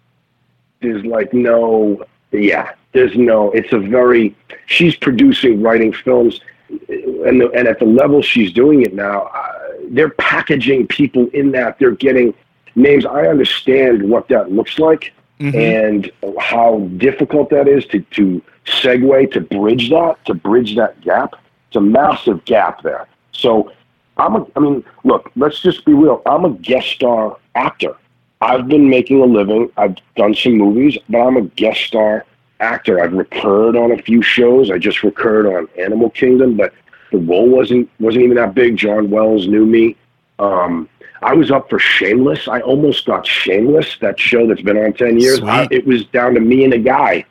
there's 0.82 1.04
like 1.04 1.32
no, 1.32 2.04
yeah, 2.32 2.70
there's 2.92 3.16
no, 3.16 3.52
it's 3.52 3.72
a 3.72 3.78
very, 3.78 4.34
she's 4.66 4.96
producing, 4.96 5.62
writing 5.62 5.92
films, 5.92 6.40
and, 6.88 7.40
the, 7.40 7.50
and 7.54 7.68
at 7.68 7.78
the 7.78 7.84
level 7.84 8.22
she's 8.22 8.52
doing 8.52 8.82
it 8.82 8.94
now, 8.94 9.22
uh, 9.34 9.52
they're 9.90 10.10
packaging 10.10 10.86
people 10.86 11.28
in 11.32 11.50
that, 11.52 11.78
they're 11.78 11.90
getting 11.92 12.34
names. 12.74 13.04
I 13.04 13.26
understand 13.26 14.08
what 14.08 14.28
that 14.28 14.52
looks 14.52 14.78
like 14.78 15.12
and 15.54 16.10
how 16.38 16.80
difficult 16.98 17.50
that 17.50 17.66
is 17.66 17.86
to, 17.86 18.00
to 18.00 18.42
segue, 18.66 19.32
to 19.32 19.40
bridge 19.40 19.90
that, 19.90 20.24
to 20.26 20.34
bridge 20.34 20.76
that 20.76 21.00
gap. 21.00 21.34
It's 21.68 21.76
a 21.76 21.80
massive 21.80 22.44
gap 22.44 22.82
there. 22.82 23.06
So 23.32 23.72
I'm 24.16 24.36
a, 24.36 24.46
I 24.54 24.60
mean, 24.60 24.84
look, 25.04 25.30
let's 25.36 25.60
just 25.60 25.84
be 25.84 25.94
real. 25.94 26.22
I'm 26.26 26.44
a 26.44 26.50
guest 26.50 26.88
star 26.88 27.38
actor. 27.54 27.96
I've 28.42 28.68
been 28.68 28.88
making 28.88 29.20
a 29.22 29.24
living. 29.24 29.70
I've 29.76 29.96
done 30.16 30.34
some 30.34 30.58
movies, 30.58 30.98
but 31.08 31.20
I'm 31.20 31.36
a 31.36 31.42
guest 31.42 31.80
star 31.80 32.24
actor. 32.60 33.02
I've 33.02 33.12
recurred 33.12 33.76
on 33.76 33.92
a 33.92 34.02
few 34.02 34.22
shows. 34.22 34.70
I 34.70 34.78
just 34.78 35.02
recurred 35.02 35.46
on 35.46 35.68
Animal 35.78 36.10
Kingdom, 36.10 36.56
but 36.56 36.72
the 37.10 37.18
role 37.18 37.48
wasn't 37.48 37.90
wasn't 37.98 38.24
even 38.24 38.36
that 38.36 38.54
big. 38.54 38.76
John 38.76 39.10
Wells 39.10 39.48
knew 39.48 39.66
me. 39.66 39.96
Um, 40.38 40.88
I 41.22 41.34
was 41.34 41.50
up 41.50 41.68
for 41.68 41.78
Shameless. 41.78 42.48
I 42.48 42.60
almost 42.60 43.04
got 43.04 43.26
Shameless, 43.26 43.98
that 44.00 44.18
show 44.18 44.46
that's 44.46 44.62
been 44.62 44.78
on 44.78 44.92
ten 44.92 45.18
years. 45.18 45.40
I, 45.42 45.68
it 45.70 45.86
was 45.86 46.06
down 46.06 46.34
to 46.34 46.40
me 46.40 46.64
and 46.64 46.72
a 46.72 46.78
guy 46.78 47.24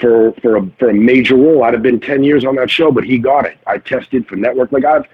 for 0.00 0.32
for 0.42 0.56
a 0.56 0.66
for 0.78 0.90
a 0.90 0.94
major 0.94 1.36
role. 1.36 1.64
I'd 1.64 1.74
have 1.74 1.82
been 1.82 2.00
ten 2.00 2.24
years 2.24 2.44
on 2.44 2.56
that 2.56 2.70
show, 2.70 2.90
but 2.90 3.04
he 3.04 3.18
got 3.18 3.46
it. 3.46 3.58
I 3.66 3.78
tested 3.78 4.26
for 4.26 4.36
network. 4.36 4.72
Like 4.72 4.84
I've 4.84 5.06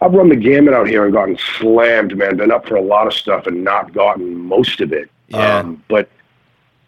I've 0.00 0.12
run 0.12 0.28
the 0.28 0.36
gamut 0.36 0.74
out 0.74 0.88
here 0.88 1.04
and 1.04 1.12
gotten 1.12 1.38
slammed, 1.58 2.16
man. 2.16 2.36
Been 2.36 2.50
up 2.50 2.66
for 2.66 2.74
a 2.74 2.82
lot 2.82 3.06
of 3.06 3.14
stuff 3.14 3.46
and 3.46 3.62
not 3.62 3.92
gotten 3.92 4.36
most 4.36 4.80
of 4.80 4.92
it. 4.92 5.08
Yeah. 5.28 5.58
Um, 5.58 5.82
but 5.88 6.10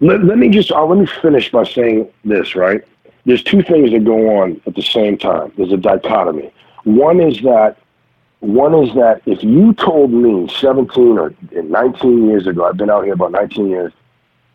let, 0.00 0.24
let 0.24 0.38
me 0.38 0.48
just 0.48 0.70
uh, 0.70 0.84
let 0.84 0.98
me 0.98 1.06
finish 1.06 1.50
by 1.50 1.64
saying 1.64 2.08
this. 2.24 2.54
Right, 2.54 2.82
there's 3.24 3.42
two 3.42 3.62
things 3.62 3.92
that 3.92 4.04
go 4.04 4.40
on 4.40 4.60
at 4.66 4.74
the 4.74 4.82
same 4.82 5.18
time. 5.18 5.52
There's 5.56 5.72
a 5.72 5.76
dichotomy. 5.76 6.52
One 6.84 7.20
is 7.20 7.40
that 7.42 7.76
one 8.44 8.74
is 8.74 8.94
that 8.94 9.22
if 9.24 9.42
you 9.42 9.72
told 9.72 10.12
me 10.12 10.48
17 10.60 11.18
or 11.18 11.34
19 11.50 12.26
years 12.28 12.46
ago, 12.46 12.66
I've 12.66 12.76
been 12.76 12.90
out 12.90 13.04
here 13.04 13.14
about 13.14 13.32
19 13.32 13.68
years. 13.68 13.92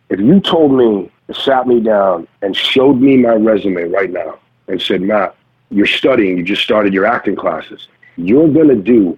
If 0.09 0.19
you 0.19 0.39
told 0.39 0.71
me, 0.73 1.11
sat 1.33 1.67
me 1.67 1.79
down 1.79 2.27
and 2.43 2.55
showed 2.55 3.01
me 3.01 3.17
my 3.17 3.33
resume 3.33 3.83
right 3.83 4.11
now 4.11 4.37
and 4.67 4.79
said, 4.79 5.01
Matt, 5.01 5.35
you're 5.71 5.87
studying, 5.87 6.37
you 6.37 6.43
just 6.43 6.61
started 6.61 6.93
your 6.93 7.05
acting 7.05 7.35
classes. 7.35 7.87
You're 8.15 8.49
going 8.49 8.67
to 8.67 8.75
do 8.75 9.17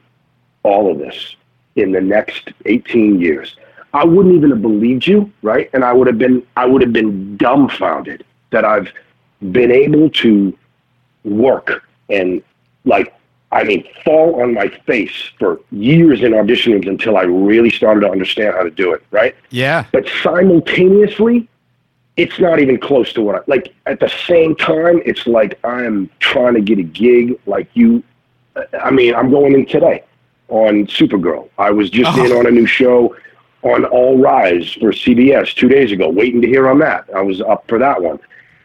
all 0.63 0.89
of 0.91 0.99
this 0.99 1.35
in 1.75 1.91
the 1.91 2.01
next 2.01 2.51
18 2.65 3.19
years. 3.19 3.57
I 3.93 4.05
wouldn't 4.05 4.35
even 4.35 4.51
have 4.51 4.61
believed 4.61 5.05
you, 5.07 5.31
right? 5.41 5.69
And 5.73 5.83
I 5.83 5.91
would 5.93 6.07
have 6.07 6.17
been, 6.17 6.45
I 6.55 6.65
would 6.65 6.81
have 6.81 6.93
been 6.93 7.35
dumbfounded 7.37 8.23
that 8.51 8.63
I've 8.65 8.89
been 9.51 9.71
able 9.71 10.09
to 10.09 10.57
work 11.23 11.83
and 12.09 12.41
like 12.85 13.13
I 13.53 13.65
mean, 13.65 13.85
fall 14.05 14.41
on 14.41 14.53
my 14.53 14.69
face 14.87 15.29
for 15.37 15.59
years 15.71 16.21
in 16.23 16.33
audition 16.33 16.71
rooms 16.71 16.87
until 16.87 17.17
I 17.17 17.23
really 17.23 17.69
started 17.69 17.99
to 18.01 18.09
understand 18.09 18.55
how 18.55 18.63
to 18.63 18.69
do 18.71 18.93
it, 18.93 19.03
right? 19.11 19.35
Yeah. 19.49 19.83
But 19.91 20.07
simultaneously, 20.23 21.49
it's 22.15 22.39
not 22.39 22.59
even 22.59 22.79
close 22.79 23.11
to 23.13 23.21
what 23.21 23.35
I 23.35 23.39
like. 23.47 23.73
At 23.87 23.99
the 23.99 24.07
same 24.25 24.55
time, 24.55 25.01
it's 25.05 25.27
like 25.27 25.59
I'm 25.65 26.09
trying 26.19 26.53
to 26.53 26.61
get 26.61 26.79
a 26.79 26.83
gig 26.83 27.37
like 27.45 27.67
you. 27.73 28.03
I 28.81 28.89
mean, 28.89 29.15
I'm 29.15 29.29
going 29.29 29.53
in 29.53 29.65
today 29.65 30.03
on 30.47 30.87
Supergirl. 30.87 31.49
I 31.57 31.71
was 31.71 31.89
just 31.89 32.17
Oh. 32.17 32.25
in 32.25 32.31
on 32.31 32.45
a 32.47 32.51
new 32.51 32.65
show 32.65 33.15
on 33.63 33.85
All 33.85 34.17
Rise 34.17 34.73
for 34.73 34.91
CBS 34.91 35.53
two 35.55 35.67
days 35.69 35.91
ago, 35.91 36.09
waiting 36.09 36.41
to 36.41 36.47
hear 36.47 36.67
on 36.67 36.79
that. 36.79 37.05
I 37.15 37.21
was 37.21 37.41
up 37.41 37.65
for 37.67 37.77
that 37.79 38.01
one 38.01 38.19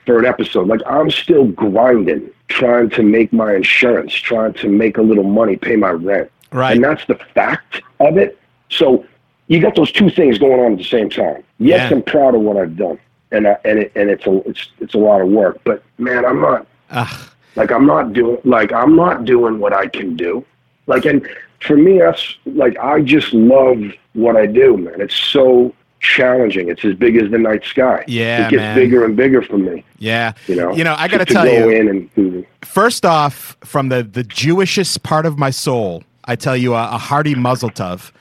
for 0.07 0.19
an 0.19 0.25
episode. 0.25 0.69
Like 0.69 0.81
I'm 0.87 1.11
still 1.11 1.47
grinding, 1.49 2.31
trying 2.49 2.91
to 2.91 3.03
make 3.03 3.33
my 3.33 3.55
insurance, 3.55 4.15
trying 4.15 4.55
to 4.55 4.69
make 4.69 4.99
a 4.99 5.03
little 5.03 5.25
money, 5.25 5.57
pay 5.57 5.77
my 5.77 5.91
rent. 5.91 6.31
Right. 6.53 6.75
And 6.77 6.85
that's 6.85 7.05
the 7.07 7.17
fact 7.35 7.83
of 8.01 8.17
it. 8.17 8.39
So 8.71 9.05
you 9.49 9.61
got 9.61 9.75
those 9.77 9.93
two 9.93 10.11
things 10.11 10.39
going 10.39 10.61
on 10.61 10.73
at 10.73 10.79
the 10.79 10.85
same 10.85 11.11
time. 11.11 11.43
Yes, 11.59 11.91
Yeah. 11.91 11.97
I'm 11.97 12.03
proud 12.03 12.35
of 12.35 12.41
what 12.43 12.57
I've 12.57 12.77
done, 12.77 12.99
and 13.33 13.47
I, 13.49 13.57
and 13.65 13.79
it, 13.81 13.93
and 13.95 14.11
it's 14.11 14.27
a 14.27 14.37
it's 14.49 14.69
it's 14.81 14.95
a 14.95 14.99
lot 14.99 15.21
of 15.21 15.29
work. 15.29 15.59
But 15.65 15.83
man, 15.99 16.25
I'm 16.25 16.41
not 16.41 16.67
Ugh. 16.91 17.31
like 17.57 17.71
I'm 17.71 17.87
not 17.87 18.13
doing 18.13 18.39
like 18.45 18.73
I'm 18.73 18.97
not 18.97 19.25
doing 19.25 19.59
what 19.59 19.73
I 19.73 19.87
can 19.89 20.17
do. 20.17 20.45
Like 20.87 21.05
and 21.05 21.27
for 21.61 21.77
me, 21.77 21.99
that's 21.99 22.35
like 22.47 22.79
I 22.79 23.01
just 23.03 23.33
love 23.33 23.79
what 24.15 24.37
I 24.37 24.47
do, 24.47 24.77
man. 24.77 25.01
It's 25.01 25.15
so 25.17 25.75
challenging. 26.01 26.69
It's 26.69 26.85
as 26.85 26.95
big 26.95 27.17
as 27.17 27.31
the 27.31 27.39
night 27.39 27.65
sky. 27.65 28.05
Yeah, 28.07 28.47
it 28.47 28.51
gets 28.51 28.61
man. 28.61 28.77
bigger 28.77 29.05
and 29.05 29.17
bigger 29.17 29.43
for 29.43 29.59
me. 29.59 29.85
Yeah. 29.99 30.33
You 30.47 30.57
know, 30.57 30.73
You 30.75 30.85
know, 30.85 30.95
I 30.97 31.09
got 31.09 31.19
to 31.19 31.25
tell 31.25 31.45
go 31.45 31.69
you. 31.69 31.71
in 31.71 32.11
and 32.17 32.47
First 32.63 33.05
off, 33.07 33.57
from 33.65 33.89
the 33.89 34.03
the 34.03 34.23
Jewishest 34.25 35.03
part 35.03 35.27
of 35.27 35.39
my 35.39 35.51
soul, 35.51 36.05
I 36.25 36.37
tell 36.37 36.57
you 36.57 36.75
a, 36.75 36.85
a 36.93 36.99
hearty 36.99 37.35
mazel 37.35 37.71
tov 37.71 38.13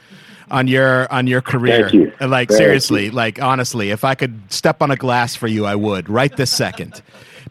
on 0.52 0.68
your 0.68 1.12
on 1.12 1.28
your 1.28 1.42
career. 1.42 1.90
Thank 1.90 1.94
you. 1.94 2.14
And, 2.20 2.32
Like 2.32 2.50
Thank 2.50 2.58
seriously, 2.60 3.10
like 3.10 3.42
honestly, 3.42 3.92
if 3.92 4.04
I 4.04 4.16
could 4.16 4.40
step 4.52 4.82
on 4.82 4.92
a 4.92 4.96
glass 4.96 5.36
for 5.36 5.48
you, 5.48 5.66
I 5.66 5.76
would 5.76 6.10
right 6.10 6.36
this 6.36 6.52
second. 6.52 7.02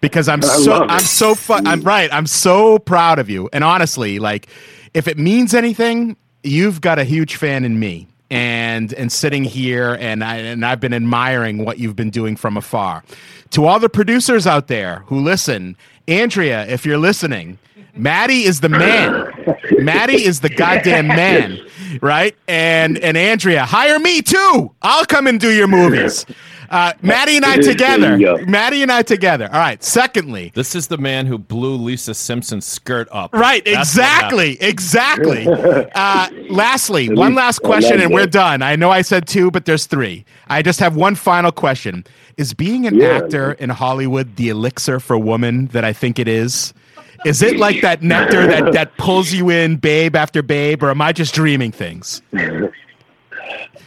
Because 0.01 0.29
I'm 0.29 0.43
I 0.43 0.47
so. 0.47 0.85
I'm 0.85 1.01
so 1.01 1.35
fu- 1.35 1.55
I'm 1.55 1.81
right. 1.83 2.13
I'm 2.13 2.27
so 2.27 2.79
proud 2.79 3.19
of 3.19 3.31
you. 3.31 3.49
And 3.53 3.63
honestly, 3.65 4.19
like 4.19 4.49
if 4.95 5.09
it 5.09 5.19
means 5.19 5.53
anything, 5.53 6.17
you've 6.43 6.81
got 6.81 6.99
a 6.99 7.05
huge 7.05 7.37
fan 7.37 7.65
in 7.65 7.79
me. 7.79 8.07
And 8.31 8.95
and 8.95 9.13
sitting 9.13 9.45
here 9.45 9.97
and 10.01 10.25
I 10.25 10.37
and 10.37 10.65
I've 10.65 10.81
been 10.81 10.95
admiring 10.95 11.65
what 11.65 11.79
you've 11.79 11.95
been 11.95 12.11
doing 12.11 12.37
from 12.37 12.57
afar. 12.57 13.05
To 13.51 13.67
all 13.67 13.79
the 13.79 13.91
producers 13.91 14.47
out 14.47 14.67
there 14.69 15.01
who 15.07 15.21
listen, 15.21 15.77
Andrea, 16.09 16.67
if 16.67 16.87
you're 16.87 16.99
listening, 16.99 17.59
Maddie 17.95 18.45
is 18.45 18.61
the 18.61 18.71
man. 18.71 19.31
Maddie 19.79 20.25
is 20.25 20.41
the 20.41 20.49
goddamn 20.49 21.07
man, 21.07 21.61
right? 22.01 22.35
And 22.49 22.99
and 22.99 23.17
Andrea, 23.17 23.65
hire 23.65 23.99
me 23.99 24.23
too. 24.23 24.73
I'll 24.83 25.05
come 25.05 25.27
and 25.27 25.39
do 25.39 25.53
your 25.53 25.69
movies. 25.69 26.27
Uh, 26.75 26.93
Maddie 27.03 27.37
and 27.37 27.45
I 27.45 27.57
together. 27.59 28.17
you. 28.19 28.45
Maddie 28.47 28.83
and 28.83 28.91
I 28.91 29.03
together. 29.03 29.47
All 29.53 29.61
right. 29.61 29.83
Secondly, 29.83 30.51
This 30.55 30.75
is 30.75 30.89
the 30.89 30.99
man 30.99 31.27
who 31.27 31.39
blew 31.39 31.77
Lisa 31.77 32.15
Simpson's 32.15 32.67
skirt 32.67 33.07
up. 33.13 33.33
Right, 33.33 33.65
That's 33.65 33.91
exactly, 33.91 34.61
exactly. 34.61 35.47
Uh, 35.95 36.29
lastly, 36.51 37.09
one 37.15 37.35
last 37.35 37.61
question, 37.61 38.01
and 38.01 38.13
we're 38.13 38.27
done. 38.27 38.63
I 38.63 38.75
know 38.77 38.91
I 38.91 39.03
said 39.03 39.27
two, 39.29 39.51
but 39.51 39.65
there's 39.65 39.87
three. 39.87 40.25
I 40.49 40.63
just 40.63 40.81
have 40.81 40.97
one 40.97 41.15
final 41.15 41.53
question: 41.53 42.05
Is 42.37 42.53
being 42.53 42.87
an 42.87 42.97
Yeah. 42.97 43.09
actor 43.19 43.53
in 43.53 43.71
Hollywood 43.71 44.35
the 44.37 44.49
elixir 44.49 44.99
for 44.99 45.17
woman 45.17 45.67
that 45.69 45.85
I 45.85 45.93
think 45.93 46.19
it 46.19 46.27
is? 46.27 46.75
Is 47.25 47.43
it 47.43 47.57
like 47.59 47.81
that 47.83 48.03
nectar 48.03 48.47
that 48.47 48.73
that 48.73 48.97
pulls 48.97 49.33
you 49.33 49.51
in, 49.51 49.77
babe 49.77 50.17
after 50.17 50.43
babe, 50.43 50.83
or 50.83 50.91
am 50.91 51.01
I 51.01 51.13
just 51.13 51.35
dreaming 51.35 51.71
things? 51.73 52.21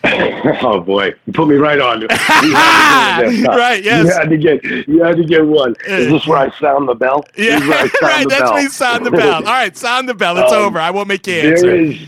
Oh 0.62 0.80
boy, 0.80 1.14
you 1.26 1.34
put 1.34 1.48
me 1.48 1.56
right 1.56 1.80
on. 1.80 2.02
You 2.02 2.08
had 2.56 3.22
to 3.24 3.30
do 3.32 3.44
it. 3.44 3.48
Right, 3.48 3.84
yes. 3.84 4.06
You 4.06 4.12
had 4.14 4.30
to 4.30 4.38
get. 4.38 4.64
You 4.88 5.04
had 5.04 5.18
to 5.18 5.24
get 5.26 5.46
one. 5.46 5.76
Is 5.86 6.08
this 6.12 6.26
where 6.28 6.38
I 6.38 6.50
sound 6.60 6.88
the 6.88 6.96
bell? 6.96 7.26
Yeah, 7.36 7.58
is 7.58 7.68
where 7.68 7.78
I 7.80 7.88
sound 7.88 8.02
right. 8.02 8.24
the 8.24 8.30
That's 8.30 8.42
bell. 8.52 8.56
me. 8.56 8.68
Sound 8.70 9.06
the 9.06 9.12
bell. 9.12 9.34
All 9.36 9.42
right, 9.44 9.76
sound 9.76 10.08
the 10.10 10.14
bell. 10.14 10.38
It's 10.38 10.52
Um, 10.54 10.62
over. 10.66 10.80
I 10.80 10.92
won't 10.92 11.08
make 11.10 11.28
you 11.28 11.34
answer. 11.34 11.66
There 11.68 11.76
is, 11.76 12.08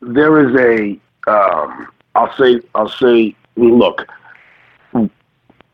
there 0.00 0.48
is 0.48 0.98
a. 1.26 1.30
Um, 1.30 1.88
I'll 2.14 2.32
say. 2.36 2.60
I'll 2.74 2.88
say. 2.88 3.34
Look, 3.56 4.06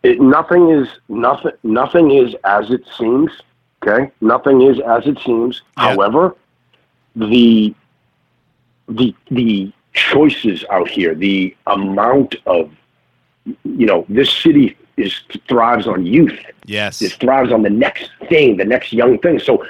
it, 0.02 0.20
nothing 0.20 0.70
is 0.70 0.88
nothing. 1.08 1.52
Nothing 1.62 2.10
is 2.12 2.34
as 2.44 2.70
it 2.70 2.82
seems. 2.98 3.30
Okay, 3.86 4.10
nothing 4.20 4.62
is 4.62 4.80
as 4.80 5.06
it 5.06 5.18
seems. 5.24 5.62
Yeah. 5.78 5.90
However, 5.94 6.34
the 7.14 7.74
the 8.88 9.14
the 9.30 9.72
choices 9.96 10.64
out 10.70 10.88
here, 10.88 11.14
the 11.14 11.56
amount 11.66 12.36
of 12.46 12.70
you 13.64 13.86
know, 13.86 14.04
this 14.08 14.32
city 14.32 14.76
is 14.96 15.20
thrives 15.48 15.86
on 15.86 16.06
youth. 16.06 16.38
yes. 16.64 17.02
It 17.02 17.12
thrives 17.12 17.52
on 17.52 17.62
the 17.62 17.70
next 17.70 18.10
thing, 18.28 18.56
the 18.56 18.64
next 18.64 18.92
young 18.92 19.18
thing. 19.18 19.38
So, 19.38 19.64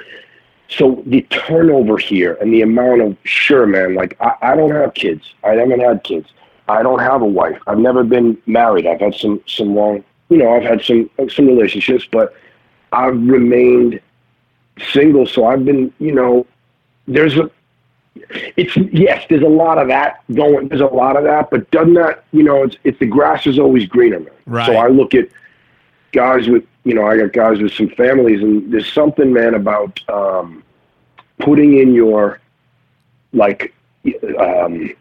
so 0.69 1.03
the 1.05 1.21
turnover 1.23 1.97
here 1.97 2.37
and 2.41 2.53
the 2.53 2.61
amount 2.61 3.01
of 3.01 3.17
sure, 3.23 3.65
man. 3.65 3.95
Like 3.95 4.17
I, 4.19 4.33
I 4.41 4.55
don't 4.55 4.71
have 4.71 4.93
kids. 4.93 5.33
I 5.43 5.51
haven't 5.51 5.79
had 5.79 6.03
kids. 6.03 6.29
I 6.67 6.83
don't 6.83 6.99
have 6.99 7.21
a 7.21 7.25
wife. 7.25 7.59
I've 7.67 7.77
never 7.77 8.03
been 8.03 8.37
married. 8.45 8.85
I've 8.87 8.99
had 8.99 9.15
some 9.15 9.41
some 9.47 9.75
long, 9.75 10.03
you 10.29 10.37
know, 10.37 10.53
I've 10.53 10.63
had 10.63 10.81
some 10.81 11.09
some 11.29 11.47
relationships, 11.47 12.05
but 12.11 12.33
I've 12.91 13.15
remained 13.15 14.01
single. 14.91 15.25
So 15.25 15.45
I've 15.45 15.63
been, 15.63 15.93
you 15.99 16.13
know, 16.13 16.45
there's 17.07 17.37
a. 17.37 17.49
It's 18.57 18.75
yes, 18.75 19.25
there's 19.29 19.43
a 19.43 19.47
lot 19.47 19.77
of 19.77 19.87
that 19.89 20.23
going. 20.33 20.67
There's 20.67 20.81
a 20.81 20.85
lot 20.85 21.15
of 21.15 21.23
that, 21.23 21.49
but 21.49 21.69
doesn't 21.71 21.93
that, 21.95 22.23
you 22.31 22.43
know, 22.43 22.63
it's 22.63 22.77
it's 22.83 22.99
the 22.99 23.05
grass 23.05 23.47
is 23.47 23.59
always 23.59 23.85
greener, 23.87 24.19
man. 24.19 24.29
Right. 24.45 24.65
So 24.65 24.75
I 24.75 24.87
look 24.87 25.13
at 25.13 25.27
guys 26.11 26.47
with 26.47 26.63
you 26.83 26.93
know 26.93 27.05
I 27.05 27.17
got 27.17 27.33
guys 27.33 27.59
with 27.59 27.73
some 27.73 27.89
families 27.89 28.41
and 28.41 28.71
there's 28.71 28.91
something 28.91 29.31
man 29.31 29.53
about 29.53 29.99
um, 30.09 30.63
putting 31.39 31.77
in 31.77 31.93
your 31.93 32.39
like 33.33 33.73
um, 34.39 34.93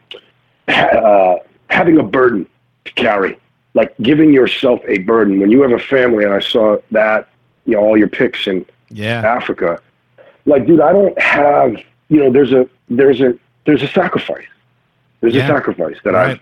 ha- 0.69 0.99
uh, 0.99 1.39
having 1.71 1.99
a 1.99 2.03
burden 2.03 2.47
to 2.85 2.93
carry 2.93 3.39
like 3.75 3.95
giving 4.03 4.33
yourself 4.33 4.81
a 4.89 4.99
burden 4.99 5.41
when 5.41 5.51
you 5.51 5.62
have 5.62 5.73
a 5.73 5.79
family 5.79 6.25
and 6.25 6.33
I 6.33 6.41
saw 6.41 6.79
that 6.91 7.29
you 7.67 7.75
know 7.75 7.81
all 7.81 7.97
your 7.97 8.09
pics 8.09 8.47
in 8.47 8.67
yeah. 8.91 9.21
Africa 9.21 9.81
like 10.45 10.67
dude 10.67 10.81
I 10.81 10.93
don't 10.93 11.19
have 11.21 11.77
you 12.09 12.19
know 12.23 12.31
there's 12.31 12.53
a 12.53 12.69
there's 12.89 13.21
a 13.21 13.35
there's 13.65 13.83
a 13.83 13.89
sacrifice 13.89 14.47
there's 15.21 15.35
Yeah. 15.35 15.45
a 15.45 15.49
sacrifice 15.49 15.97
that 16.05 16.13
Right. 16.15 16.31
I've 16.33 16.41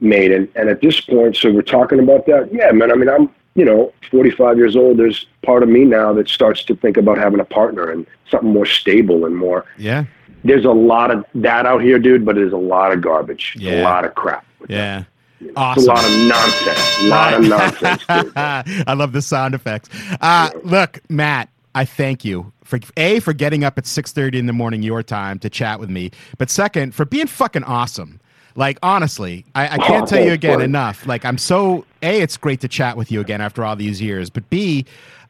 made. 0.00 0.30
And, 0.30 0.46
and 0.54 0.68
at 0.68 0.80
this 0.82 1.00
point, 1.00 1.34
so 1.36 1.50
we're 1.50 1.62
talking 1.62 1.98
about 1.98 2.26
that. 2.26 2.50
Yeah, 2.52 2.70
man. 2.72 2.92
I 2.92 2.94
mean, 2.94 3.08
I'm, 3.08 3.30
you 3.54 3.64
know, 3.64 3.90
45 4.10 4.58
years 4.58 4.76
old. 4.76 4.98
There's 4.98 5.26
part 5.42 5.62
of 5.62 5.70
me 5.70 5.84
now 5.84 6.12
that 6.12 6.28
starts 6.28 6.62
to 6.64 6.76
think 6.76 6.98
about 6.98 7.16
having 7.16 7.40
a 7.40 7.44
partner 7.46 7.90
and 7.90 8.06
something 8.30 8.50
more 8.52 8.66
stable 8.66 9.24
and 9.24 9.34
more. 9.34 9.64
Yeah. 9.78 10.04
There's 10.44 10.66
a 10.66 10.70
lot 10.72 11.10
of 11.10 11.24
that 11.36 11.64
out 11.64 11.82
here, 11.82 11.98
dude, 11.98 12.26
but 12.26 12.34
there's 12.34 12.52
a 12.52 12.58
lot 12.58 12.92
of 12.92 13.00
garbage, 13.00 13.56
Yeah. 13.58 13.80
a 13.80 13.84
lot 13.84 14.04
of 14.04 14.14
crap. 14.14 14.44
Yeah. 14.68 15.04
It's 15.40 15.52
Awesome. 15.56 15.84
a 15.84 15.86
lot 15.94 16.04
of 16.04 16.28
nonsense, 16.28 16.98
a 17.00 17.08
lot 17.08 17.34
of 17.34 17.48
nonsense. 17.48 18.04
Dude. 18.06 18.32
I 18.86 18.92
love 18.94 19.12
the 19.12 19.22
sound 19.22 19.54
effects. 19.54 19.88
Uh, 20.20 20.50
look, 20.62 21.00
Matt, 21.08 21.48
I 21.76 21.84
thank 21.84 22.24
you 22.24 22.54
for 22.64 22.80
a 22.96 23.20
for 23.20 23.34
getting 23.34 23.62
up 23.62 23.76
at 23.76 23.86
six 23.86 24.10
thirty 24.10 24.38
in 24.38 24.46
the 24.46 24.54
morning 24.54 24.82
your 24.82 25.02
time 25.02 25.38
to 25.40 25.50
chat 25.50 25.78
with 25.78 25.90
me, 25.90 26.10
but 26.38 26.48
second 26.48 26.94
for 26.94 27.04
being 27.04 27.26
fucking 27.26 27.64
awesome. 27.64 28.18
Like 28.54 28.78
honestly, 28.82 29.44
I, 29.54 29.74
I 29.74 29.76
can't 29.76 30.04
oh, 30.04 30.06
tell 30.06 30.24
you 30.24 30.32
again 30.32 30.62
enough. 30.62 31.06
Like 31.06 31.26
I'm 31.26 31.36
so 31.36 31.84
a. 32.02 32.22
It's 32.22 32.38
great 32.38 32.62
to 32.62 32.68
chat 32.68 32.96
with 32.96 33.12
you 33.12 33.20
again 33.20 33.42
after 33.42 33.62
all 33.62 33.76
these 33.76 34.00
years. 34.00 34.30
But 34.30 34.48
b. 34.48 34.86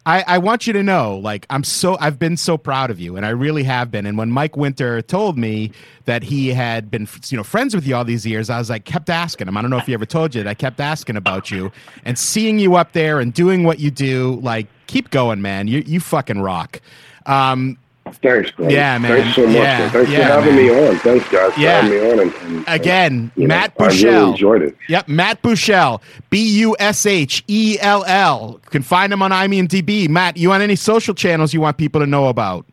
I, 0.07 0.23
I 0.27 0.39
want 0.39 0.69
you 0.69 0.73
to 0.73 0.85
know, 0.85 1.17
like, 1.19 1.47
I'm 1.51 1.65
so, 1.65 1.97
I've 1.99 2.17
been 2.17 2.37
so 2.37 2.57
proud 2.57 2.93
of 2.93 3.01
you, 3.01 3.17
and 3.17 3.27
I 3.27 3.31
really 3.31 3.65
have 3.65 3.91
been. 3.91 4.07
And 4.07 4.17
when 4.17 4.31
Mike 4.31 4.57
Winter 4.57 5.03
told 5.03 5.37
me 5.37 5.73
that 6.05 6.23
he 6.23 6.49
had 6.51 6.93
been, 6.93 7.09
you 7.27 7.37
know, 7.37 7.43
friends 7.43 7.75
with 7.75 7.85
you 7.85 7.97
all 7.97 8.05
these 8.05 8.25
years, 8.25 8.49
I 8.49 8.59
was 8.59 8.71
like, 8.71 8.85
kept 8.85 9.11
asking 9.11 9.49
him. 9.49 9.57
I 9.57 9.63
don't 9.63 9.71
know 9.71 9.79
if 9.79 9.87
he 9.87 9.95
ever 9.95 10.07
told 10.07 10.33
you 10.33 10.45
that 10.45 10.49
I 10.49 10.55
kept 10.55 10.79
asking 10.79 11.17
about 11.17 11.51
you 11.51 11.73
and 12.05 12.17
seeing 12.17 12.61
you 12.61 12.77
up 12.77 12.93
there 12.93 13.19
and 13.19 13.35
doing 13.35 13.65
what 13.65 13.81
you 13.81 13.91
do. 13.91 14.39
Like, 14.43 14.69
keep 14.87 15.11
going, 15.11 15.43
man. 15.43 15.67
You, 15.67 15.83
you 15.85 15.99
fucking 15.99 16.41
rock. 16.41 16.81
Um, 17.27 17.77
Thanks, 18.13 18.51
bro. 18.53 18.69
Yeah, 18.69 18.99
man. 18.99 19.23
Thanks 19.23 19.37
so 19.37 19.47
much. 19.47 19.55
Yeah. 19.55 19.91
Thanks 19.91 20.11
yeah, 20.11 20.19
for 20.19 20.33
having 20.41 20.57
man. 20.57 20.67
me 20.67 20.89
on. 20.89 20.97
Thanks, 20.99 21.29
guys, 21.29 21.53
for 21.55 21.61
Yeah. 21.61 21.81
having 21.81 21.91
me 21.91 22.13
on. 22.13 22.21
And, 22.21 22.35
and, 22.35 22.65
again, 22.69 23.31
you 23.37 23.43
know, 23.47 23.55
Matt 23.55 23.73
I 23.79 23.85
really 23.85 23.95
Bushell. 23.97 24.31
enjoyed 24.31 24.63
it. 24.63 24.77
Yep, 24.89 25.09
Matt 25.09 25.43
Bushell, 25.43 26.03
B 26.31 26.41
U 26.61 26.77
S 26.79 27.05
H 27.07 27.45
E 27.49 27.77
L 27.81 28.05
L. 28.07 28.61
You 28.65 28.71
can 28.71 28.83
find 28.83 29.13
him 29.13 29.23
on 29.23 29.33
IMDb. 29.33 30.09
Matt, 30.09 30.37
you 30.37 30.53
on 30.53 30.63
any 30.63 30.77
social 30.77 31.15
channels 31.15 31.53
you 31.53 31.61
want 31.61 31.77
people 31.79 32.01
to 32.01 32.07
know 32.07 32.29
about? 32.29 32.65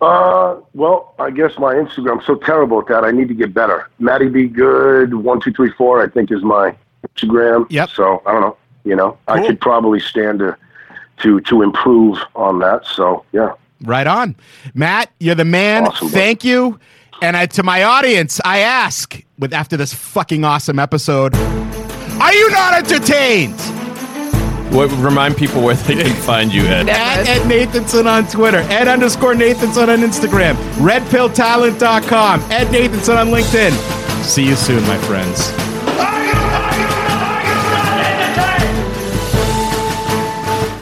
Uh, 0.00 0.56
well, 0.72 1.14
I 1.18 1.30
guess 1.30 1.58
my 1.58 1.74
Instagram. 1.74 2.12
I'm 2.12 2.22
so 2.22 2.36
terrible 2.36 2.80
at 2.80 2.86
that. 2.86 3.04
I 3.04 3.10
need 3.10 3.28
to 3.28 3.34
get 3.34 3.52
better. 3.52 3.88
Matty 3.98 4.28
Be 4.28 4.46
Good 4.46 5.12
one 5.14 5.40
two 5.40 5.52
three 5.52 5.72
four. 5.72 6.02
I 6.02 6.08
think 6.08 6.30
is 6.32 6.42
my 6.42 6.74
Instagram. 7.06 7.66
Yep. 7.70 7.90
So 7.90 8.22
I 8.24 8.32
don't 8.32 8.40
know. 8.40 8.56
You 8.84 8.96
know, 8.96 9.18
I 9.28 9.46
could 9.46 9.60
probably 9.60 10.00
stand 10.00 10.38
to 10.38 10.56
to 11.18 11.40
to 11.42 11.60
improve 11.62 12.18
on 12.34 12.60
that. 12.60 12.86
So 12.86 13.24
yeah. 13.32 13.52
Right 13.82 14.06
on. 14.06 14.36
Matt, 14.74 15.10
you're 15.20 15.34
the 15.34 15.44
man. 15.44 15.86
Awesome, 15.86 16.08
bud. 16.08 16.14
Thank 16.14 16.44
you. 16.44 16.78
And 17.22 17.36
I, 17.36 17.46
to 17.46 17.62
my 17.62 17.82
audience, 17.82 18.40
I 18.44 18.60
ask, 18.60 19.22
with 19.38 19.52
after 19.52 19.76
this 19.76 19.92
fucking 19.92 20.44
awesome 20.44 20.78
episode, 20.78 21.34
are 21.34 22.32
you 22.32 22.50
not 22.50 22.74
entertained? 22.74 23.60
What, 24.74 24.90
remind 24.92 25.36
people 25.36 25.62
where 25.62 25.74
they 25.74 25.96
can 25.96 26.14
find 26.22 26.52
you, 26.54 26.62
Ed. 26.62 26.88
At 26.88 27.26
Ed 27.26 27.42
Nathanson 27.42 28.06
on 28.06 28.26
Twitter, 28.28 28.58
Ed 28.58 28.88
underscore 28.88 29.34
Nathanson 29.34 29.88
on 29.88 29.98
Instagram, 29.98 30.54
redpilltalent.com, 30.76 32.40
Ed 32.50 32.68
Nathanson 32.68 33.16
on 33.16 33.28
LinkedIn. 33.28 33.72
See 34.22 34.46
you 34.46 34.54
soon, 34.54 34.82
my 34.84 34.96
friends. 34.98 35.50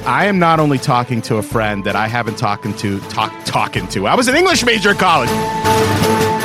I 0.08 0.24
am 0.24 0.38
not 0.38 0.58
only 0.58 0.78
talking 0.78 1.20
to 1.22 1.36
a 1.36 1.42
friend 1.42 1.84
that 1.84 1.94
I 1.94 2.08
haven't 2.08 2.38
talking 2.38 2.72
to 2.76 2.98
talk 3.10 3.30
talking 3.44 3.86
to. 3.88 4.06
I 4.06 4.14
was 4.14 4.26
an 4.26 4.36
English 4.36 4.64
major 4.64 4.92
in 4.92 4.96
college. 4.96 6.37